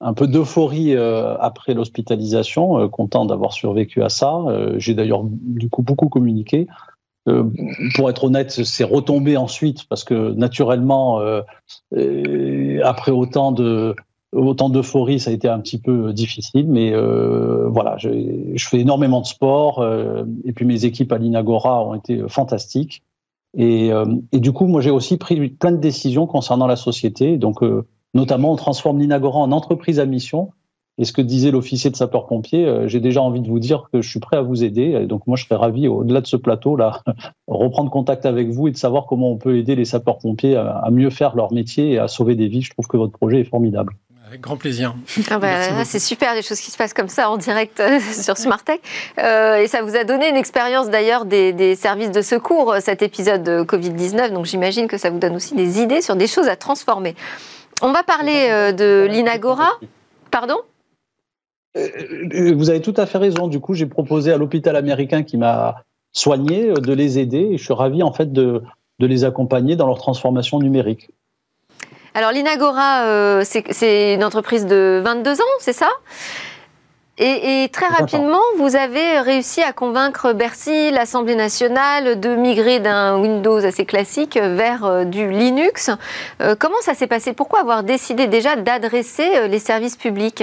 un 0.00 0.12
peu 0.12 0.26
d'euphorie 0.26 0.94
après 0.94 1.72
l'hospitalisation, 1.72 2.86
content 2.90 3.24
d'avoir 3.24 3.54
survécu 3.54 4.02
à 4.02 4.10
ça. 4.10 4.44
J'ai 4.76 4.92
d'ailleurs 4.92 5.22
du 5.24 5.70
coup 5.70 5.80
beaucoup 5.80 6.10
communiqué. 6.10 6.66
pour 7.24 8.10
être 8.10 8.24
honnête, 8.24 8.50
c'est 8.50 8.84
retombé 8.84 9.38
ensuite 9.38 9.88
parce 9.88 10.04
que 10.04 10.32
naturellement, 10.32 11.22
après 12.82 13.10
autant 13.10 13.52
de 13.52 13.96
autant 14.32 14.68
d'euphorie, 14.68 15.20
ça 15.20 15.30
a 15.30 15.34
été 15.34 15.48
un 15.48 15.60
petit 15.60 15.78
peu 15.78 16.12
difficile, 16.12 16.66
mais 16.68 16.92
euh, 16.92 17.68
voilà, 17.68 17.96
je, 17.98 18.08
fais 18.58 18.80
énormément 18.80 19.20
de 19.20 19.26
sport 19.26 19.80
euh, 19.80 20.24
et 20.44 20.52
puis 20.52 20.64
mes 20.64 20.84
équipes 20.84 21.12
à 21.12 21.18
l'Inagora 21.18 21.86
ont 21.86 21.94
été 21.94 22.22
fantastiques. 22.28 23.02
Et, 23.56 23.90
euh, 23.92 24.04
du 24.32 24.52
coup, 24.52 24.66
moi, 24.66 24.80
j'ai 24.80 24.90
aussi 24.90 25.16
pris 25.16 25.48
plein 25.48 25.72
de 25.72 25.78
décisions 25.78 26.26
concernant 26.26 26.66
la 26.66 26.76
société. 26.76 27.38
Donc, 27.38 27.62
euh, 27.62 27.86
notamment, 28.14 28.52
on 28.52 28.56
transforme 28.56 28.98
l'Inagora 28.98 29.38
en 29.38 29.50
entreprise 29.50 29.98
à 29.98 30.06
mission. 30.06 30.50
Et 30.98 31.04
ce 31.04 31.12
que 31.12 31.20
disait 31.20 31.50
l'officier 31.50 31.90
de 31.90 31.96
sapeur-pompier, 31.96 32.66
euh, 32.66 32.88
j'ai 32.88 33.00
déjà 33.00 33.20
envie 33.22 33.40
de 33.40 33.48
vous 33.48 33.58
dire 33.58 33.88
que 33.92 34.00
je 34.00 34.08
suis 34.08 34.20
prêt 34.20 34.36
à 34.36 34.42
vous 34.42 34.62
aider. 34.62 34.98
Et 35.02 35.06
donc, 35.06 35.26
moi, 35.26 35.36
je 35.36 35.44
serais 35.44 35.56
ravi, 35.56 35.88
au-delà 35.88 36.20
de 36.20 36.26
ce 36.26 36.36
plateau-là, 36.36 37.02
reprendre 37.48 37.90
contact 37.90 38.26
avec 38.26 38.48
vous 38.48 38.68
et 38.68 38.72
de 38.72 38.76
savoir 38.76 39.06
comment 39.06 39.30
on 39.30 39.36
peut 39.36 39.56
aider 39.56 39.74
les 39.74 39.84
sapeurs-pompiers 39.84 40.56
à 40.56 40.88
mieux 40.90 41.10
faire 41.10 41.34
leur 41.34 41.52
métier 41.52 41.92
et 41.92 41.98
à 41.98 42.08
sauver 42.08 42.34
des 42.34 42.48
vies. 42.48 42.62
Je 42.62 42.70
trouve 42.70 42.86
que 42.86 42.96
votre 42.96 43.12
projet 43.12 43.40
est 43.40 43.44
formidable. 43.44 43.94
Avec 44.36 44.42
grand 44.42 44.58
plaisir. 44.58 44.94
Ah 45.30 45.38
bah, 45.38 45.84
c'est 45.86 45.98
super 45.98 46.34
des 46.34 46.42
choses 46.42 46.60
qui 46.60 46.70
se 46.70 46.76
passent 46.76 46.92
comme 46.92 47.08
ça 47.08 47.30
en 47.30 47.38
direct 47.38 47.80
euh, 47.80 47.98
sur 48.12 48.36
Smartech. 48.36 48.82
Euh, 49.18 49.62
et 49.62 49.66
ça 49.66 49.80
vous 49.80 49.96
a 49.96 50.04
donné 50.04 50.28
une 50.28 50.36
expérience 50.36 50.90
d'ailleurs 50.90 51.24
des, 51.24 51.74
services 51.74 52.10
de 52.10 52.20
secours, 52.20 52.74
euh, 52.74 52.80
cet 52.80 53.00
épisode 53.00 53.42
de 53.42 53.62
Covid-19. 53.62 54.34
Donc 54.34 54.44
j'imagine 54.44 54.88
que 54.88 54.98
ça 54.98 55.08
vous 55.08 55.18
donne 55.18 55.36
aussi 55.36 55.54
des 55.54 55.80
idées 55.80 56.02
sur 56.02 56.16
des 56.16 56.26
choses 56.26 56.48
à 56.48 56.56
transformer. 56.56 57.14
On 57.80 57.92
va 57.92 58.02
parler 58.02 58.74
de 58.74 59.06
l'Inagora. 59.10 59.70
Pardon? 60.30 60.56
Vous 61.74 62.68
avez 62.68 62.82
tout 62.82 62.94
à 62.98 63.06
fait 63.06 63.18
raison. 63.18 63.48
Du 63.48 63.58
coup, 63.60 63.72
j'ai 63.72 63.86
proposé 63.86 64.32
à 64.32 64.36
l'hôpital 64.36 64.76
américain 64.76 65.22
qui 65.22 65.38
m'a 65.38 65.76
soigné 66.12 66.74
de 66.74 66.92
les 66.92 67.18
aider 67.18 67.48
et 67.52 67.56
je 67.56 67.64
suis 67.64 67.72
ravi 67.72 68.02
en 68.02 68.12
fait 68.12 68.34
de, 68.34 68.62
de 68.98 69.06
les 69.06 69.24
accompagner 69.24 69.76
dans 69.76 69.86
leur 69.86 69.98
transformation 69.98 70.58
numérique. 70.58 71.08
Alors 72.16 72.32
l'Inagora, 72.32 73.04
euh, 73.08 73.42
c'est 73.44 74.14
une 74.14 74.24
entreprise 74.24 74.64
de 74.64 75.02
22 75.04 75.38
ans, 75.38 75.56
c'est 75.58 75.74
ça? 75.74 75.90
Et, 77.18 77.68
très 77.70 77.88
rapidement, 77.88 78.40
vous 78.56 78.74
avez 78.74 79.20
réussi 79.20 79.60
à 79.60 79.74
convaincre 79.74 80.32
Bercy, 80.32 80.90
l'Assemblée 80.90 81.34
nationale, 81.34 82.18
de 82.18 82.34
migrer 82.34 82.80
d'un 82.80 83.20
Windows 83.20 83.58
assez 83.58 83.84
classique 83.84 84.38
vers 84.38 84.86
euh, 84.86 85.04
du 85.04 85.30
Linux. 85.30 85.90
Euh, 86.40 86.56
comment 86.58 86.80
ça 86.80 86.94
s'est 86.94 87.06
passé? 87.06 87.34
Pourquoi 87.34 87.60
avoir 87.60 87.82
décidé 87.82 88.26
déjà 88.28 88.56
d'adresser 88.56 89.48
les 89.48 89.58
services 89.58 89.98
publics? 89.98 90.42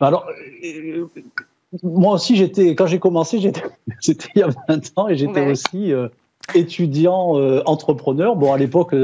Alors, 0.00 0.26
moi 1.84 2.14
aussi, 2.14 2.34
j'étais 2.34 2.74
quand 2.74 2.86
j'ai 2.86 2.98
commencé, 2.98 3.38
c'était 4.00 4.28
il 4.34 4.40
y 4.40 4.42
a 4.42 4.48
20 4.68 4.92
ans 4.96 5.08
et 5.08 5.16
j'étais 5.16 5.46
aussi 5.46 5.92
étudiant 6.54 7.34
entrepreneur. 7.66 8.36
Bon, 8.36 8.52
à 8.52 8.58
l'époque, 8.58 8.94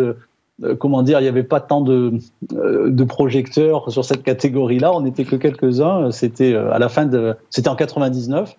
comment 0.78 1.02
dire, 1.02 1.20
il 1.20 1.23
n'y 1.23 1.28
avait 1.28 1.42
pas 1.42 1.61
tant 1.61 1.80
de, 1.80 2.14
de 2.50 3.04
projecteurs 3.04 3.90
sur 3.90 4.04
cette 4.04 4.23
catégorie-là. 4.23 4.92
On 4.92 5.00
n'était 5.00 5.25
que 5.25 5.37
quelques-uns. 5.37 6.11
C'était 6.11 6.54
à 6.54 6.78
la 6.78 6.88
fin 6.88 7.09
c'était 7.50 7.68
en 7.68 7.76
99. 7.76 8.56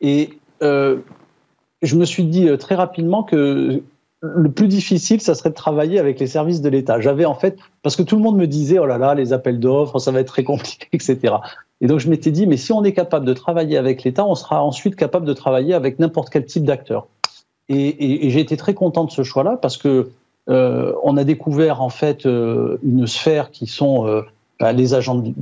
Et 0.00 0.38
je 0.60 1.96
me 1.96 2.04
suis 2.04 2.24
dit 2.24 2.48
très 2.58 2.74
rapidement 2.74 3.22
que 3.22 3.82
le 4.24 4.50
plus 4.50 4.68
difficile, 4.68 5.20
ça 5.20 5.34
serait 5.34 5.50
de 5.50 5.54
travailler 5.54 5.98
avec 5.98 6.18
les 6.18 6.26
services 6.26 6.62
de 6.62 6.68
l'État. 6.68 7.00
J'avais 7.00 7.24
en 7.24 7.34
fait, 7.34 7.58
parce 7.82 7.94
que 7.96 8.02
tout 8.02 8.16
le 8.16 8.22
monde 8.22 8.36
me 8.36 8.46
disait, 8.46 8.78
oh 8.78 8.86
là 8.86 8.98
là, 8.98 9.14
les 9.14 9.32
appels 9.32 9.60
d'offres, 9.60 9.98
ça 9.98 10.10
va 10.10 10.20
être 10.20 10.28
très 10.28 10.44
compliqué, 10.44 10.88
etc. 10.92 11.34
Et 11.80 11.86
donc 11.86 12.00
je 12.00 12.08
m'étais 12.08 12.30
dit, 12.30 12.46
mais 12.46 12.56
si 12.56 12.72
on 12.72 12.82
est 12.84 12.92
capable 12.92 13.26
de 13.26 13.34
travailler 13.34 13.76
avec 13.76 14.02
l'État, 14.02 14.24
on 14.24 14.34
sera 14.34 14.62
ensuite 14.64 14.96
capable 14.96 15.26
de 15.26 15.32
travailler 15.32 15.74
avec 15.74 15.98
n'importe 15.98 16.30
quel 16.30 16.46
type 16.46 16.64
d'acteur. 16.64 17.06
Et, 17.68 18.30
j'ai 18.30 18.40
été 18.40 18.56
très 18.56 18.74
content 18.74 19.04
de 19.04 19.10
ce 19.10 19.22
choix-là 19.22 19.56
parce 19.60 19.76
que 19.76 20.10
euh, 20.50 20.92
on 21.02 21.16
a 21.16 21.24
découvert 21.24 21.80
en 21.80 21.88
fait 21.88 22.26
euh, 22.26 22.78
une 22.82 23.06
sphère 23.06 23.50
qui 23.50 23.66
sont 23.66 24.06
euh, 24.06 24.22
bah, 24.60 24.72
les 24.72 24.92
agents 24.92 25.14
de, 25.14 25.32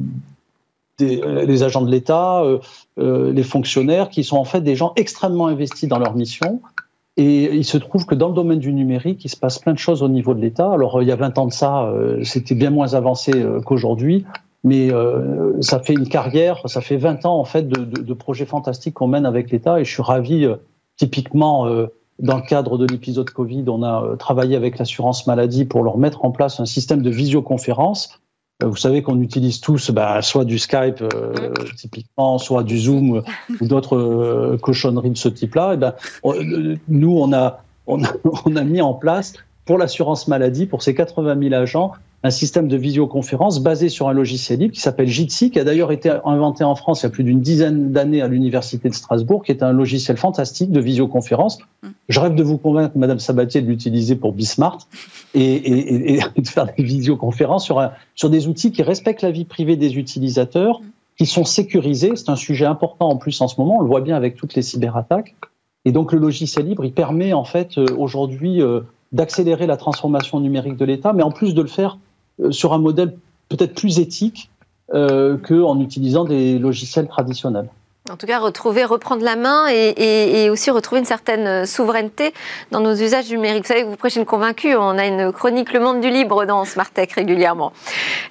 les 1.01 1.63
agents 1.65 1.83
de 1.83 1.91
l'État, 1.91 2.45
les 2.97 3.43
fonctionnaires, 3.43 4.09
qui 4.09 4.23
sont 4.23 4.37
en 4.37 4.45
fait 4.45 4.61
des 4.61 4.77
gens 4.77 4.93
extrêmement 4.95 5.49
investis 5.49 5.89
dans 5.89 5.99
leur 5.99 6.15
mission, 6.15 6.61
et 7.17 7.55
il 7.55 7.65
se 7.65 7.77
trouve 7.77 8.07
que 8.07 8.15
dans 8.15 8.29
le 8.29 8.35
domaine 8.35 8.59
du 8.59 8.73
numérique, 8.73 9.25
il 9.25 9.29
se 9.29 9.37
passe 9.37 9.59
plein 9.59 9.75
de 9.75 9.79
choses 9.79 10.03
au 10.03 10.09
niveau 10.09 10.33
de 10.33 10.41
l'État. 10.41 10.73
Alors, 10.73 11.03
il 11.03 11.09
y 11.09 11.13
a 11.13 11.17
20 11.17 11.39
ans 11.39 11.47
de 11.47 11.53
ça, 11.53 11.85
euh, 11.85 12.25
c'était 12.25 12.55
bien 12.55 12.71
moins 12.71 12.95
avancé 12.95 13.33
euh, 13.35 13.61
qu'aujourd'hui, 13.61 14.25
mais 14.65 14.91
euh, 14.91 15.61
ça 15.61 15.81
fait 15.81 15.93
une 15.93 16.09
carrière, 16.09 16.63
ça 16.67 16.81
fait 16.81 16.97
20 16.97 17.27
ans 17.27 17.39
en 17.39 17.45
fait 17.45 17.69
de, 17.69 17.85
de, 17.85 18.01
de 18.01 18.15
projets 18.15 18.47
fantastiques 18.47 18.95
qu'on 18.95 19.09
mène 19.09 19.27
avec 19.27 19.51
l'État. 19.51 19.79
Et 19.79 19.85
je 19.85 19.93
suis 19.93 20.03
ravi, 20.03 20.49
typiquement 20.97 21.67
dans 22.23 22.37
le 22.37 22.43
cadre 22.43 22.79
de 22.79 22.87
l'épisode 22.87 23.29
Covid, 23.29 23.65
on 23.69 23.83
a 23.83 24.17
travaillé 24.17 24.57
avec 24.57 24.79
l'assurance 24.79 25.27
maladie 25.27 25.67
pour 25.67 25.83
leur 25.83 25.99
mettre 25.99 26.25
en 26.25 26.31
place 26.31 26.61
un 26.61 26.67
système 26.67 27.03
de 27.03 27.11
visioconférence 27.11 28.23
euh, 28.63 28.67
vous 28.67 28.77
savez 28.77 29.03
qu'on 29.03 29.21
utilise 29.21 29.61
tous 29.61 29.91
bah, 29.91 30.23
soit 30.23 30.45
du 30.45 30.59
Skype 30.59 31.03
euh, 31.03 31.53
typiquement, 31.77 32.39
soit 32.39 32.63
du 32.63 32.79
Zoom 32.79 33.17
euh, 33.17 33.23
ou 33.61 33.67
d'autres 33.67 34.57
cochonneries 34.61 35.11
de 35.11 35.19
ce 35.19 35.29
type-là. 35.29 35.75
Et 35.75 35.77
ben, 35.77 35.95
nous, 36.89 37.19
on 37.19 37.33
a, 37.33 37.63
on, 37.87 38.03
a, 38.05 38.09
on 38.45 38.57
a 38.57 38.65
mis 38.65 38.81
en 38.81 38.95
place 38.95 39.35
pour 39.65 39.79
l'assurance 39.79 40.29
maladie, 40.29 40.67
pour 40.67 40.83
ces 40.83 40.95
80 40.95 41.39
000 41.41 41.55
agents, 41.55 41.93
un 42.25 42.31
système 42.31 42.69
de 42.69 42.77
visioconférence 42.77 43.61
basé 43.61 43.89
sur 43.89 44.09
un 44.09 44.13
logiciel 44.13 44.61
libre 44.61 44.75
qui 44.75 44.81
s'appelle 44.81 45.09
Jitsi, 45.09 45.51
qui 45.51 45.59
a 45.59 45.65
d'ailleurs 45.65 45.91
été 45.91 46.11
inventé 46.25 46.63
en 46.63 46.77
France 46.77 47.03
il 47.03 47.05
y 47.05 47.07
a 47.07 47.11
plus 47.11 47.25
d'une 47.25 47.41
dizaine 47.41 47.91
d'années 47.91 48.23
à 48.23 48.29
l'université 48.29 48.89
de 48.89 48.95
Strasbourg, 48.95 49.43
qui 49.43 49.51
est 49.51 49.63
un 49.63 49.73
logiciel 49.73 50.17
fantastique 50.17 50.71
de 50.71 50.81
visioconférence. 50.81 51.59
Je 52.09 52.21
rêve 52.21 52.35
de 52.35 52.43
vous 52.43 52.59
convaincre, 52.59 52.97
Madame 52.97 53.19
Sabatier, 53.19 53.61
de 53.61 53.67
l'utiliser 53.67 54.15
pour 54.15 54.33
Bismart 54.33 54.87
et, 55.35 56.21
de 56.37 56.49
faire 56.49 56.67
des 56.67 56.83
visioconférences 56.83 57.65
sur, 57.65 58.31
des 58.31 58.47
outils 58.47 58.71
qui 58.71 58.83
respectent 58.83 59.23
la 59.23 59.33
vie 59.33 59.45
privée 59.45 59.77
des 59.77 59.97
utilisateurs, 59.97 60.81
qui 61.19 61.27
sont 61.27 61.45
sécurisés. 61.45 62.13
C'est 62.15 62.31
un 62.31 62.37
sujet 62.37 62.67
important 62.67 63.09
en 63.09 63.17
plus 63.17 63.41
en 63.41 63.49
ce 63.49 63.61
moment. 63.61 63.79
On 63.79 63.83
le 63.83 63.89
voit 63.89 64.01
bien 64.01 64.17
avec 64.17 64.37
toutes 64.37 64.55
les 64.55 64.63
cyberattaques. 64.63 65.35
Et 65.85 65.91
donc 65.91 66.13
le 66.13 66.21
logiciel 66.21 66.67
libre, 66.67 66.85
il 66.85 66.93
permet 66.93 67.33
en 67.33 67.43
fait 67.43 67.77
euh, 67.77 67.87
aujourd'hui 67.99 68.63
euh, 68.63 68.83
d'accélérer 69.11 69.67
la 69.67 69.77
transformation 69.77 70.39
numérique 70.39 70.77
de 70.77 70.85
l'État, 70.85 71.13
mais 71.13 71.25
en 71.25 71.33
plus 71.33 71.55
de 71.55 71.63
le 71.63 71.67
faire 71.67 71.99
sur 72.51 72.73
un 72.73 72.79
modèle 72.79 73.17
peut-être 73.49 73.75
plus 73.75 73.99
éthique 73.99 74.51
euh, 74.95 75.37
qu'en 75.39 75.81
utilisant 75.81 76.25
des 76.25 76.59
logiciels 76.59 77.09
traditionnels. 77.09 77.69
En 78.11 78.17
tout 78.17 78.27
cas, 78.27 78.41
retrouver, 78.41 78.85
reprendre 78.85 79.25
la 79.25 79.37
main 79.37 79.69
et, 79.69 80.51
aussi 80.51 80.73
retrouver 80.73 80.99
une 80.99 81.07
certaine 81.07 81.65
souveraineté 81.67 82.35
dans 82.73 82.81
nos 82.81 82.95
usages 82.95 83.31
numériques. 83.31 83.63
Vous 83.63 83.69
savez, 83.69 83.85
vous 83.85 83.95
prêchez 83.95 84.19
une 84.19 84.27
convaincue. 84.27 84.75
On 84.75 84.99
a 84.99 85.07
une 85.07 85.31
chronique 85.31 85.73
Le 85.73 85.79
Monde 85.79 86.01
du 86.01 86.11
Libre 86.11 86.45
dans 86.45 86.65
Smartech 86.65 87.13
régulièrement. 87.13 87.73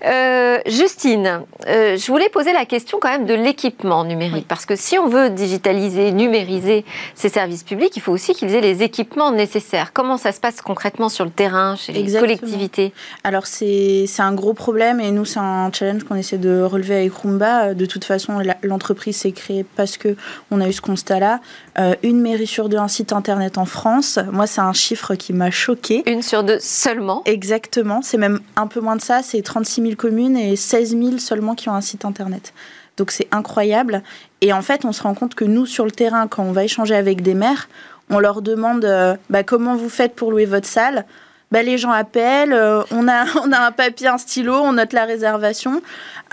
Euh, 0.06 0.58
Justine, 0.66 1.44
euh, 1.68 1.96
je 1.96 2.12
voulais 2.12 2.28
poser 2.28 2.52
la 2.52 2.66
question 2.66 2.98
quand 3.02 3.08
même 3.08 3.26
de 3.26 3.34
l'équipement 3.34 4.04
numérique. 4.04 4.46
Parce 4.46 4.66
que 4.66 4.76
si 4.76 5.00
on 5.00 5.08
veut 5.08 5.30
digitaliser, 5.30 6.12
numériser 6.12 6.84
ces 7.16 7.30
services 7.30 7.64
publics, 7.64 7.96
il 7.96 8.02
faut 8.02 8.12
aussi 8.12 8.34
qu'ils 8.34 8.54
aient 8.54 8.62
les 8.62 8.84
équipements 8.84 9.32
nécessaires. 9.32 9.94
Comment 9.94 10.18
ça 10.18 10.34
se 10.34 10.42
passe 10.42 10.60
concrètement 10.60 11.08
sur 11.08 11.24
le 11.24 11.32
terrain, 11.32 11.78
chez 11.78 11.94
les 11.94 12.12
collectivités? 12.12 12.92
Alors, 13.24 13.48
c'est 13.48 14.06
un 14.20 14.34
gros 14.34 14.54
problème 14.54 15.00
et 15.00 15.12
nous, 15.12 15.24
c'est 15.24 15.40
un 15.40 15.72
challenge 15.72 16.04
qu'on 16.04 16.16
essaie 16.16 16.38
de 16.38 16.62
relever 16.62 16.96
avec 16.96 17.14
Rumba. 17.14 17.74
De 17.74 17.86
toute 17.86 18.04
façon, 18.04 18.42
l'entreprise 18.64 19.16
s'est 19.16 19.32
créée 19.32 19.61
parce 19.64 19.98
que 19.98 20.16
on 20.50 20.62
a 20.62 20.68
eu 20.68 20.74
ce 20.74 20.82
constat-là. 20.82 21.40
Euh, 21.80 21.96
une 22.04 22.22
mairie 22.22 22.48
sur 22.48 22.70
deux, 22.70 22.78
un 22.78 22.88
site 22.88 23.14
internet 23.14 23.58
en 23.58 23.66
France. 23.66 24.20
Moi, 24.32 24.48
c'est 24.48 24.62
un 24.62 24.74
chiffre 24.74 25.16
qui 25.16 25.34
m'a 25.34 25.52
choqué. 25.52 26.04
Une 26.10 26.22
sur 26.22 26.44
deux 26.44 26.60
seulement 26.60 27.22
Exactement. 27.26 28.02
C'est 28.02 28.18
même 28.18 28.40
un 28.56 28.68
peu 28.68 28.80
moins 28.80 28.96
de 28.96 29.02
ça. 29.02 29.22
C'est 29.24 29.42
36 29.42 29.82
000 29.82 29.96
communes 29.96 30.38
et 30.38 30.56
16 30.56 30.92
000 30.92 31.18
seulement 31.18 31.56
qui 31.56 31.70
ont 31.70 31.74
un 31.74 31.82
site 31.82 32.06
internet. 32.06 32.54
Donc 32.98 33.12
c'est 33.12 33.28
incroyable. 33.32 34.04
Et 34.42 34.54
en 34.54 34.62
fait, 34.62 34.86
on 34.86 34.92
se 34.92 35.02
rend 35.04 35.14
compte 35.14 35.36
que 35.36 35.46
nous, 35.46 35.66
sur 35.66 35.86
le 35.86 35.92
terrain, 35.92 36.28
quand 36.28 36.44
on 36.44 36.52
va 36.52 36.64
échanger 36.64 36.96
avec 36.96 37.22
des 37.22 37.34
maires, 37.34 37.70
on 38.10 38.20
leur 38.20 38.42
demande 38.42 38.86
euh, 38.86 39.16
bah, 39.30 39.44
comment 39.44 39.76
vous 39.76 39.90
faites 39.90 40.16
pour 40.16 40.32
louer 40.32 40.46
votre 40.46 40.68
salle? 40.68 41.06
Bah, 41.52 41.64
les 41.64 41.78
gens 41.78 41.92
appellent, 41.92 42.54
euh, 42.54 42.82
on, 42.92 43.08
a, 43.10 43.26
on 43.44 43.52
a 43.52 43.60
un 43.60 43.72
papier, 43.72 44.08
un 44.08 44.18
stylo, 44.18 44.56
on 44.56 44.74
note 44.74 44.94
la 44.94 45.06
réservation. 45.06 45.82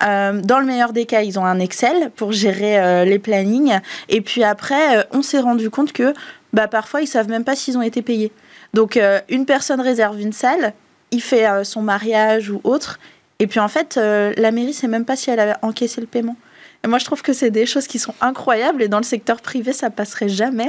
Euh, 0.06 0.40
dans 0.40 0.60
le 0.60 0.66
meilleur 0.66 0.92
des 0.92 1.06
cas, 1.06 1.22
ils 1.22 1.38
ont 1.38 1.44
un 1.44 1.58
Excel 1.58 2.10
pour 2.14 2.32
gérer 2.32 2.78
euh, 2.78 3.04
les 3.04 3.18
plannings. 3.18 3.78
Et 4.08 4.20
puis 4.20 4.44
après, 4.44 5.06
on 5.12 5.22
s'est 5.22 5.40
rendu 5.40 5.70
compte 5.70 5.92
que 5.92 6.14
bah, 6.52 6.68
parfois, 6.68 7.02
ils 7.02 7.08
savent 7.08 7.28
même 7.28 7.44
pas 7.44 7.56
s'ils 7.56 7.76
ont 7.76 7.82
été 7.82 8.00
payés. 8.00 8.32
Donc, 8.74 9.00
une 9.30 9.46
personne 9.46 9.80
réserve 9.80 10.20
une 10.20 10.32
salle, 10.32 10.74
il 11.10 11.22
fait 11.22 11.46
son 11.64 11.80
mariage 11.80 12.50
ou 12.50 12.60
autre. 12.64 12.98
Et 13.38 13.46
puis 13.46 13.60
en 13.60 13.68
fait, 13.68 13.96
la 13.96 14.50
mairie 14.50 14.74
sait 14.74 14.88
même 14.88 15.06
pas 15.06 15.16
si 15.16 15.30
elle 15.30 15.40
a 15.40 15.58
encaissé 15.62 16.02
le 16.02 16.06
paiement. 16.06 16.36
Et 16.84 16.88
moi, 16.88 16.98
je 16.98 17.06
trouve 17.06 17.22
que 17.22 17.32
c'est 17.32 17.50
des 17.50 17.64
choses 17.64 17.86
qui 17.86 17.98
sont 17.98 18.14
incroyables 18.20 18.82
et 18.82 18.88
dans 18.88 18.98
le 18.98 19.04
secteur 19.04 19.40
privé, 19.40 19.72
ça 19.72 19.88
passerait 19.88 20.28
jamais. 20.28 20.68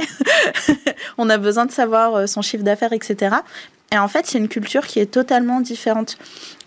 On 1.18 1.28
a 1.28 1.36
besoin 1.36 1.66
de 1.66 1.72
savoir 1.72 2.26
son 2.26 2.40
chiffre 2.40 2.64
d'affaires, 2.64 2.94
etc. 2.94 3.36
Et 3.92 3.98
en 3.98 4.08
fait, 4.08 4.26
c'est 4.26 4.38
une 4.38 4.48
culture 4.48 4.86
qui 4.86 5.00
est 5.00 5.10
totalement 5.10 5.60
différente. 5.60 6.16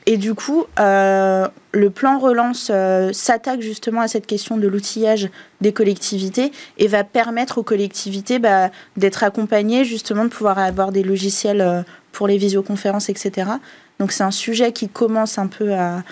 Et 0.06 0.18
du 0.18 0.34
coup, 0.34 0.66
euh, 0.80 1.48
le 1.72 1.90
plan 1.90 2.20
relance 2.20 2.70
euh, 2.74 3.14
s'attaque 3.14 3.62
justement 3.62 4.02
à 4.02 4.10
cette 4.10 4.28
question 4.28 4.58
de 4.58 4.68
l'outillage 4.68 5.30
des 5.62 5.72
collectivités 5.72 6.52
et 6.78 6.88
va 6.88 7.06
permettre 7.06 7.60
aux 7.60 7.64
collectivités 7.64 8.40
bah, 8.40 8.70
d'être 8.98 9.24
accompagnées, 9.24 9.86
justement 9.86 10.26
de 10.26 10.30
pouvoir 10.30 10.60
avoir 10.60 10.92
des 10.92 11.04
logiciels 11.04 11.62
euh, 11.62 11.82
pour 12.12 12.28
les 12.28 12.38
visioconférences, 12.38 13.08
etc. 13.08 13.52
Donc 14.00 14.12
c'est 14.12 14.24
un 14.24 14.32
sujet 14.32 14.74
qui 14.74 14.90
commence 14.90 15.38
un 15.38 15.48
peu 15.48 15.74
à... 15.74 16.04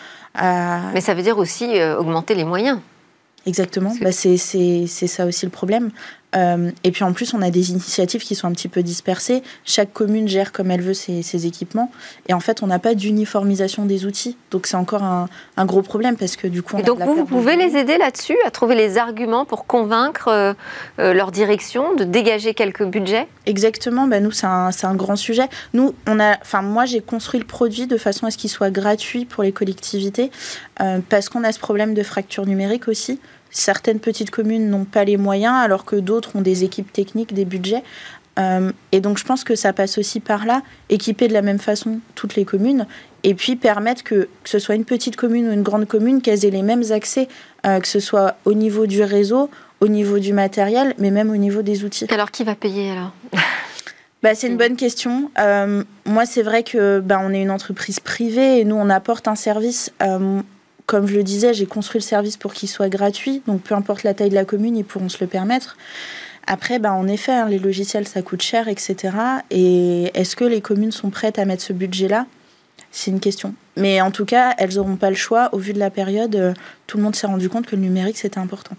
Mais 0.93 1.01
ça 1.01 1.13
veut 1.13 1.23
dire 1.23 1.37
aussi 1.37 1.65
augmenter 1.99 2.35
les 2.35 2.45
moyens. 2.45 2.79
Exactement, 3.45 3.93
bah, 4.01 4.11
c'est 4.11 4.37
ça 4.37 5.25
aussi 5.25 5.45
le 5.45 5.51
problème. 5.51 5.91
Euh, 6.35 6.71
et 6.83 6.91
puis 6.91 7.03
en 7.03 7.13
plus, 7.13 7.33
on 7.33 7.41
a 7.41 7.49
des 7.49 7.71
initiatives 7.71 8.21
qui 8.21 8.35
sont 8.35 8.47
un 8.47 8.51
petit 8.51 8.67
peu 8.67 8.83
dispersées. 8.83 9.43
Chaque 9.65 9.91
commune 9.93 10.27
gère 10.27 10.51
comme 10.51 10.71
elle 10.71 10.81
veut 10.81 10.93
ses, 10.93 11.45
équipements. 11.45 11.91
Et 12.27 12.33
en 12.33 12.39
fait, 12.39 12.61
on 12.61 12.67
n'a 12.67 12.79
pas 12.79 12.93
d'uniformisation 12.93 13.85
des 13.85 14.05
outils. 14.05 14.37
Donc 14.51 14.67
c'est 14.67 14.77
encore 14.77 15.03
un, 15.03 15.27
gros 15.65 15.81
problème 15.81 16.17
parce 16.17 16.35
que 16.35 16.47
du 16.47 16.61
coup... 16.61 16.77
et 16.77 16.83
donc 16.83 16.99
vous, 16.99 17.15
vous 17.15 17.25
pouvez 17.25 17.55
les 17.55 17.77
aider 17.77 17.97
là-dessus, 17.97 18.35
à 18.45 18.51
trouver 18.51 18.75
les 18.75 18.97
arguments 18.97 19.45
pour 19.45 19.65
convaincre 19.65 20.27
euh, 20.27 20.53
euh, 20.99 21.13
leur 21.13 21.31
direction 21.31 21.95
de 21.95 22.03
dégager 22.03 22.53
quelques 22.53 22.83
budgets? 22.83 23.27
Exactement, 23.45 24.07
bah, 24.07 24.19
nous 24.19 24.31
c'est 24.31 24.47
un, 24.47 24.69
un, 24.83 24.95
grand 24.95 25.15
sujet. 25.15 25.47
Nous, 25.73 25.93
on 26.07 26.19
a, 26.19 26.37
enfin 26.41 26.61
moi 26.61 26.85
j'ai 26.85 27.01
construit 27.01 27.39
le 27.39 27.45
produit 27.45 27.87
de 27.87 27.97
façon 27.97 28.25
à 28.25 28.31
ce 28.31 28.37
qu'il 28.37 28.49
soit 28.49 28.71
gratuit 28.71 29.25
pour 29.25 29.43
les 29.43 29.51
collectivités 29.51 30.31
parce 31.09 31.29
qu'on 31.29 31.43
a 31.43 31.51
ce 31.51 31.59
problème 31.59 31.93
de 31.93 32.01
fracture 32.01 32.45
numérique 32.45 32.87
aussi 32.87 33.19
certaines 33.51 33.99
petites 33.99 34.31
communes 34.31 34.69
n'ont 34.69 34.85
pas 34.85 35.03
les 35.03 35.17
moyens, 35.17 35.55
alors 35.55 35.85
que 35.85 35.95
d'autres 35.95 36.35
ont 36.35 36.41
des 36.41 36.63
équipes 36.63 36.91
techniques, 36.91 37.33
des 37.33 37.45
budgets. 37.45 37.83
Euh, 38.39 38.71
et 38.91 39.01
donc 39.01 39.17
je 39.17 39.25
pense 39.25 39.43
que 39.43 39.55
ça 39.55 39.73
passe 39.73 39.97
aussi 39.97 40.21
par 40.21 40.45
là, 40.45 40.61
équiper 40.89 41.27
de 41.27 41.33
la 41.33 41.41
même 41.41 41.59
façon 41.59 41.99
toutes 42.15 42.35
les 42.35 42.45
communes, 42.45 42.87
et 43.23 43.35
puis 43.35 43.55
permettre 43.57 44.03
que, 44.03 44.29
que 44.43 44.49
ce 44.49 44.57
soit 44.57 44.75
une 44.75 44.85
petite 44.85 45.17
commune 45.17 45.49
ou 45.49 45.51
une 45.51 45.63
grande 45.63 45.85
commune, 45.85 46.21
qu'elles 46.21 46.45
aient 46.45 46.51
les 46.51 46.63
mêmes 46.63 46.83
accès, 46.91 47.27
euh, 47.65 47.79
que 47.79 47.87
ce 47.87 47.99
soit 47.99 48.37
au 48.45 48.53
niveau 48.53 48.87
du 48.87 49.03
réseau, 49.03 49.49
au 49.81 49.87
niveau 49.87 50.19
du 50.19 50.31
matériel, 50.31 50.95
mais 50.97 51.11
même 51.11 51.29
au 51.29 51.37
niveau 51.37 51.61
des 51.61 51.83
outils. 51.83 52.07
Alors 52.09 52.31
qui 52.31 52.43
va 52.43 52.55
payer 52.55 52.91
alors? 52.91 53.11
Bah, 54.23 54.35
c'est 54.35 54.47
une 54.47 54.57
bonne 54.57 54.75
question. 54.75 55.31
Euh, 55.39 55.83
moi, 56.05 56.27
c'est 56.27 56.43
vrai 56.43 56.61
que 56.61 56.99
bah, 56.99 57.19
on 57.23 57.33
est 57.33 57.41
une 57.41 57.49
entreprise 57.49 57.99
privée 57.99 58.59
et 58.59 58.65
nous, 58.65 58.75
on 58.75 58.89
apporte 58.91 59.27
un 59.27 59.35
service 59.35 59.91
comme 60.91 61.07
je 61.07 61.15
le 61.15 61.23
disais, 61.23 61.53
j'ai 61.53 61.67
construit 61.67 61.99
le 61.99 62.05
service 62.05 62.35
pour 62.35 62.53
qu'il 62.53 62.67
soit 62.67 62.89
gratuit, 62.89 63.41
donc 63.47 63.61
peu 63.61 63.75
importe 63.75 64.03
la 64.03 64.13
taille 64.13 64.29
de 64.29 64.35
la 64.35 64.43
commune, 64.43 64.75
ils 64.75 64.83
pourront 64.83 65.07
se 65.07 65.19
le 65.21 65.27
permettre. 65.27 65.77
Après, 66.47 66.79
bah, 66.79 66.91
en 66.91 67.07
effet, 67.07 67.31
hein, 67.31 67.47
les 67.47 67.59
logiciels, 67.59 68.05
ça 68.09 68.21
coûte 68.21 68.41
cher, 68.41 68.67
etc. 68.67 69.15
Et 69.51 70.11
est-ce 70.15 70.35
que 70.35 70.43
les 70.43 70.59
communes 70.59 70.91
sont 70.91 71.09
prêtes 71.09 71.39
à 71.39 71.45
mettre 71.45 71.63
ce 71.63 71.71
budget-là? 71.71 72.25
C'est 72.91 73.09
une 73.09 73.21
question. 73.21 73.55
Mais 73.77 74.01
en 74.01 74.11
tout 74.11 74.25
cas, 74.25 74.53
elles 74.57 74.75
n'auront 74.75 74.97
pas 74.97 75.09
le 75.09 75.15
choix. 75.15 75.47
Au 75.53 75.59
vu 75.59 75.71
de 75.71 75.79
la 75.79 75.91
période, 75.91 76.35
euh, 76.35 76.53
tout 76.87 76.97
le 76.97 77.03
monde 77.03 77.15
s'est 77.15 77.27
rendu 77.27 77.47
compte 77.47 77.67
que 77.67 77.77
le 77.77 77.81
numérique, 77.81 78.17
c'était 78.17 78.39
important. 78.39 78.75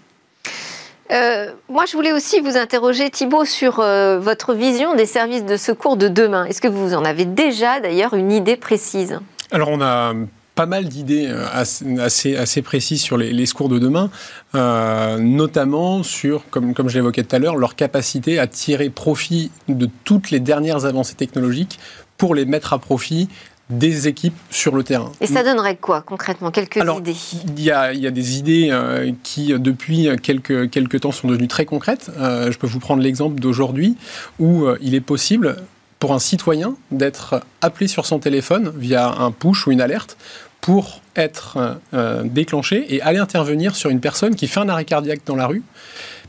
moi, 1.67 1.85
je 1.87 1.93
voulais 1.93 2.13
aussi 2.13 2.41
vous 2.41 2.57
interroger, 2.57 3.09
Thibault, 3.09 3.45
sur 3.45 3.77
votre 3.77 4.53
vision 4.53 4.93
des 4.93 5.07
services 5.07 5.45
de 5.45 5.57
secours 5.57 5.97
de 5.97 6.09
demain. 6.09 6.45
Est-ce 6.45 6.61
que 6.61 6.67
vous 6.67 6.93
en 6.93 7.05
avez 7.05 7.25
déjà, 7.25 7.79
d'ailleurs, 7.79 8.13
une 8.13 8.31
idée 8.31 8.55
précise? 8.55 9.19
Alors, 9.51 9.69
on 9.69 9.81
a 9.81 10.13
pas 10.55 10.65
mal 10.65 10.85
d'idées 10.85 11.27
euh, 11.27 11.45
assez, 11.51 12.35
assez, 12.35 12.61
précises 12.61 13.01
sur 13.01 13.17
les, 13.17 13.45
secours 13.45 13.69
de 13.69 13.79
demain, 13.79 14.09
euh, 14.55 15.17
notamment 15.17 16.03
sur, 16.03 16.49
comme, 16.49 16.73
comme 16.73 16.89
je 16.89 16.95
l'évoquais 16.95 17.23
tout 17.23 17.35
à 17.35 17.39
l'heure, 17.39 17.55
leur 17.55 17.75
capacité 17.75 18.39
à 18.39 18.47
tirer 18.47 18.89
profit 18.89 19.51
de 19.67 19.89
toutes 20.03 20.31
les 20.31 20.39
dernières 20.39 20.85
avancées 20.85 21.15
technologiques 21.15 21.79
pour 22.17 22.35
les 22.35 22.45
mettre 22.45 22.73
à 22.73 22.79
profit 22.79 23.29
des 23.69 24.07
équipes 24.07 24.35
sur 24.51 24.75
le 24.75 24.83
terrain. 24.83 25.11
Et 25.21 25.25
ça 25.25 25.41
donnerait 25.41 25.77
quoi 25.77 26.01
concrètement? 26.01 26.51
Quelques 26.51 26.77
idées 26.77 27.15
Il 27.57 27.63
y 27.63 27.71
a, 27.71 27.93
y 27.93 28.05
a, 28.05 28.11
des 28.11 28.37
idées 28.37 28.67
euh, 28.71 29.11
qui, 29.23 29.53
depuis 29.53 30.09
quelques, 30.21 30.69
quelques 30.69 30.99
temps, 30.99 31.11
sont 31.11 31.27
devenues 31.27 31.47
très 31.47 31.65
concrètes. 31.65 32.11
je 32.17 32.55
peux 32.57 32.67
vous 32.67 32.79
prendre 32.79 33.01
l'exemple 33.01 33.39
d'aujourd'hui 33.39 33.95
où 34.37 34.65
il 34.81 34.93
est 34.93 35.01
possible 35.01 35.57
pour 36.03 36.13
un 36.13 36.19
citoyen 36.19 36.75
d'être 36.91 37.41
appelé 37.61 37.87
sur 37.87 38.05
son 38.05 38.19
téléphone 38.19 38.73
via 38.75 39.07
un 39.07 39.31
push 39.31 39.67
ou 39.67 39.71
une 39.71 39.79
alerte 39.79 40.17
pour 40.59 40.99
être 41.15 41.79
euh, 41.93 42.23
déclenché 42.25 42.93
et 42.93 43.01
aller 43.01 43.19
intervenir 43.19 43.73
sur 43.73 43.89
une 43.89 44.01
personne 44.01 44.35
qui 44.35 44.47
fait 44.47 44.59
un 44.59 44.67
arrêt 44.67 44.83
cardiaque 44.83 45.21
dans 45.25 45.37
la 45.37 45.47
rue. 45.47 45.63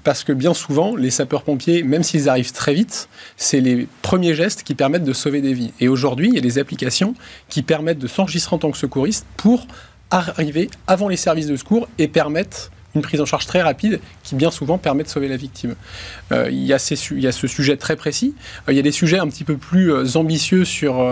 Parce 0.04 0.22
que 0.22 0.32
bien 0.32 0.54
souvent, 0.54 0.94
les 0.94 1.10
sapeurs-pompiers, 1.10 1.82
même 1.82 2.04
s'ils 2.04 2.28
arrivent 2.28 2.52
très 2.52 2.72
vite, 2.72 3.08
c'est 3.36 3.60
les 3.60 3.88
premiers 4.00 4.36
gestes 4.36 4.62
qui 4.62 4.76
permettent 4.76 5.02
de 5.02 5.12
sauver 5.12 5.40
des 5.40 5.54
vies. 5.54 5.72
Et 5.80 5.88
aujourd'hui, 5.88 6.28
il 6.28 6.36
y 6.36 6.38
a 6.38 6.40
des 6.40 6.60
applications 6.60 7.14
qui 7.48 7.64
permettent 7.64 7.98
de 7.98 8.06
s'enregistrer 8.06 8.54
en 8.54 8.60
tant 8.60 8.70
que 8.70 8.78
secouriste 8.78 9.26
pour 9.36 9.66
arriver 10.12 10.70
avant 10.86 11.08
les 11.08 11.16
services 11.16 11.48
de 11.48 11.56
secours 11.56 11.88
et 11.98 12.06
permettre 12.06 12.70
une 12.94 13.02
prise 13.02 13.20
en 13.20 13.26
charge 13.26 13.46
très 13.46 13.62
rapide 13.62 14.00
qui 14.22 14.34
bien 14.34 14.50
souvent 14.50 14.78
permet 14.78 15.02
de 15.02 15.08
sauver 15.08 15.28
la 15.28 15.36
victime. 15.36 15.74
Euh, 16.32 16.48
il, 16.50 16.64
y 16.64 16.72
a 16.72 16.94
il, 17.10 17.20
y 17.20 17.26
a 17.26 17.32
ce 17.32 17.46
sujet 17.46 17.76
très 17.76 17.96
précis. 17.96 18.34
Euh, 18.68 18.72
il 18.72 18.76
y 18.76 18.78
a 18.78 18.82
des 18.82 18.92
sujets 18.92 19.18
un 19.18 19.26
petit 19.28 19.44
peu 19.44 19.56
plus 19.56 19.92
euh, 19.92 20.04
ambitieux 20.16 20.64
sur 20.64 21.04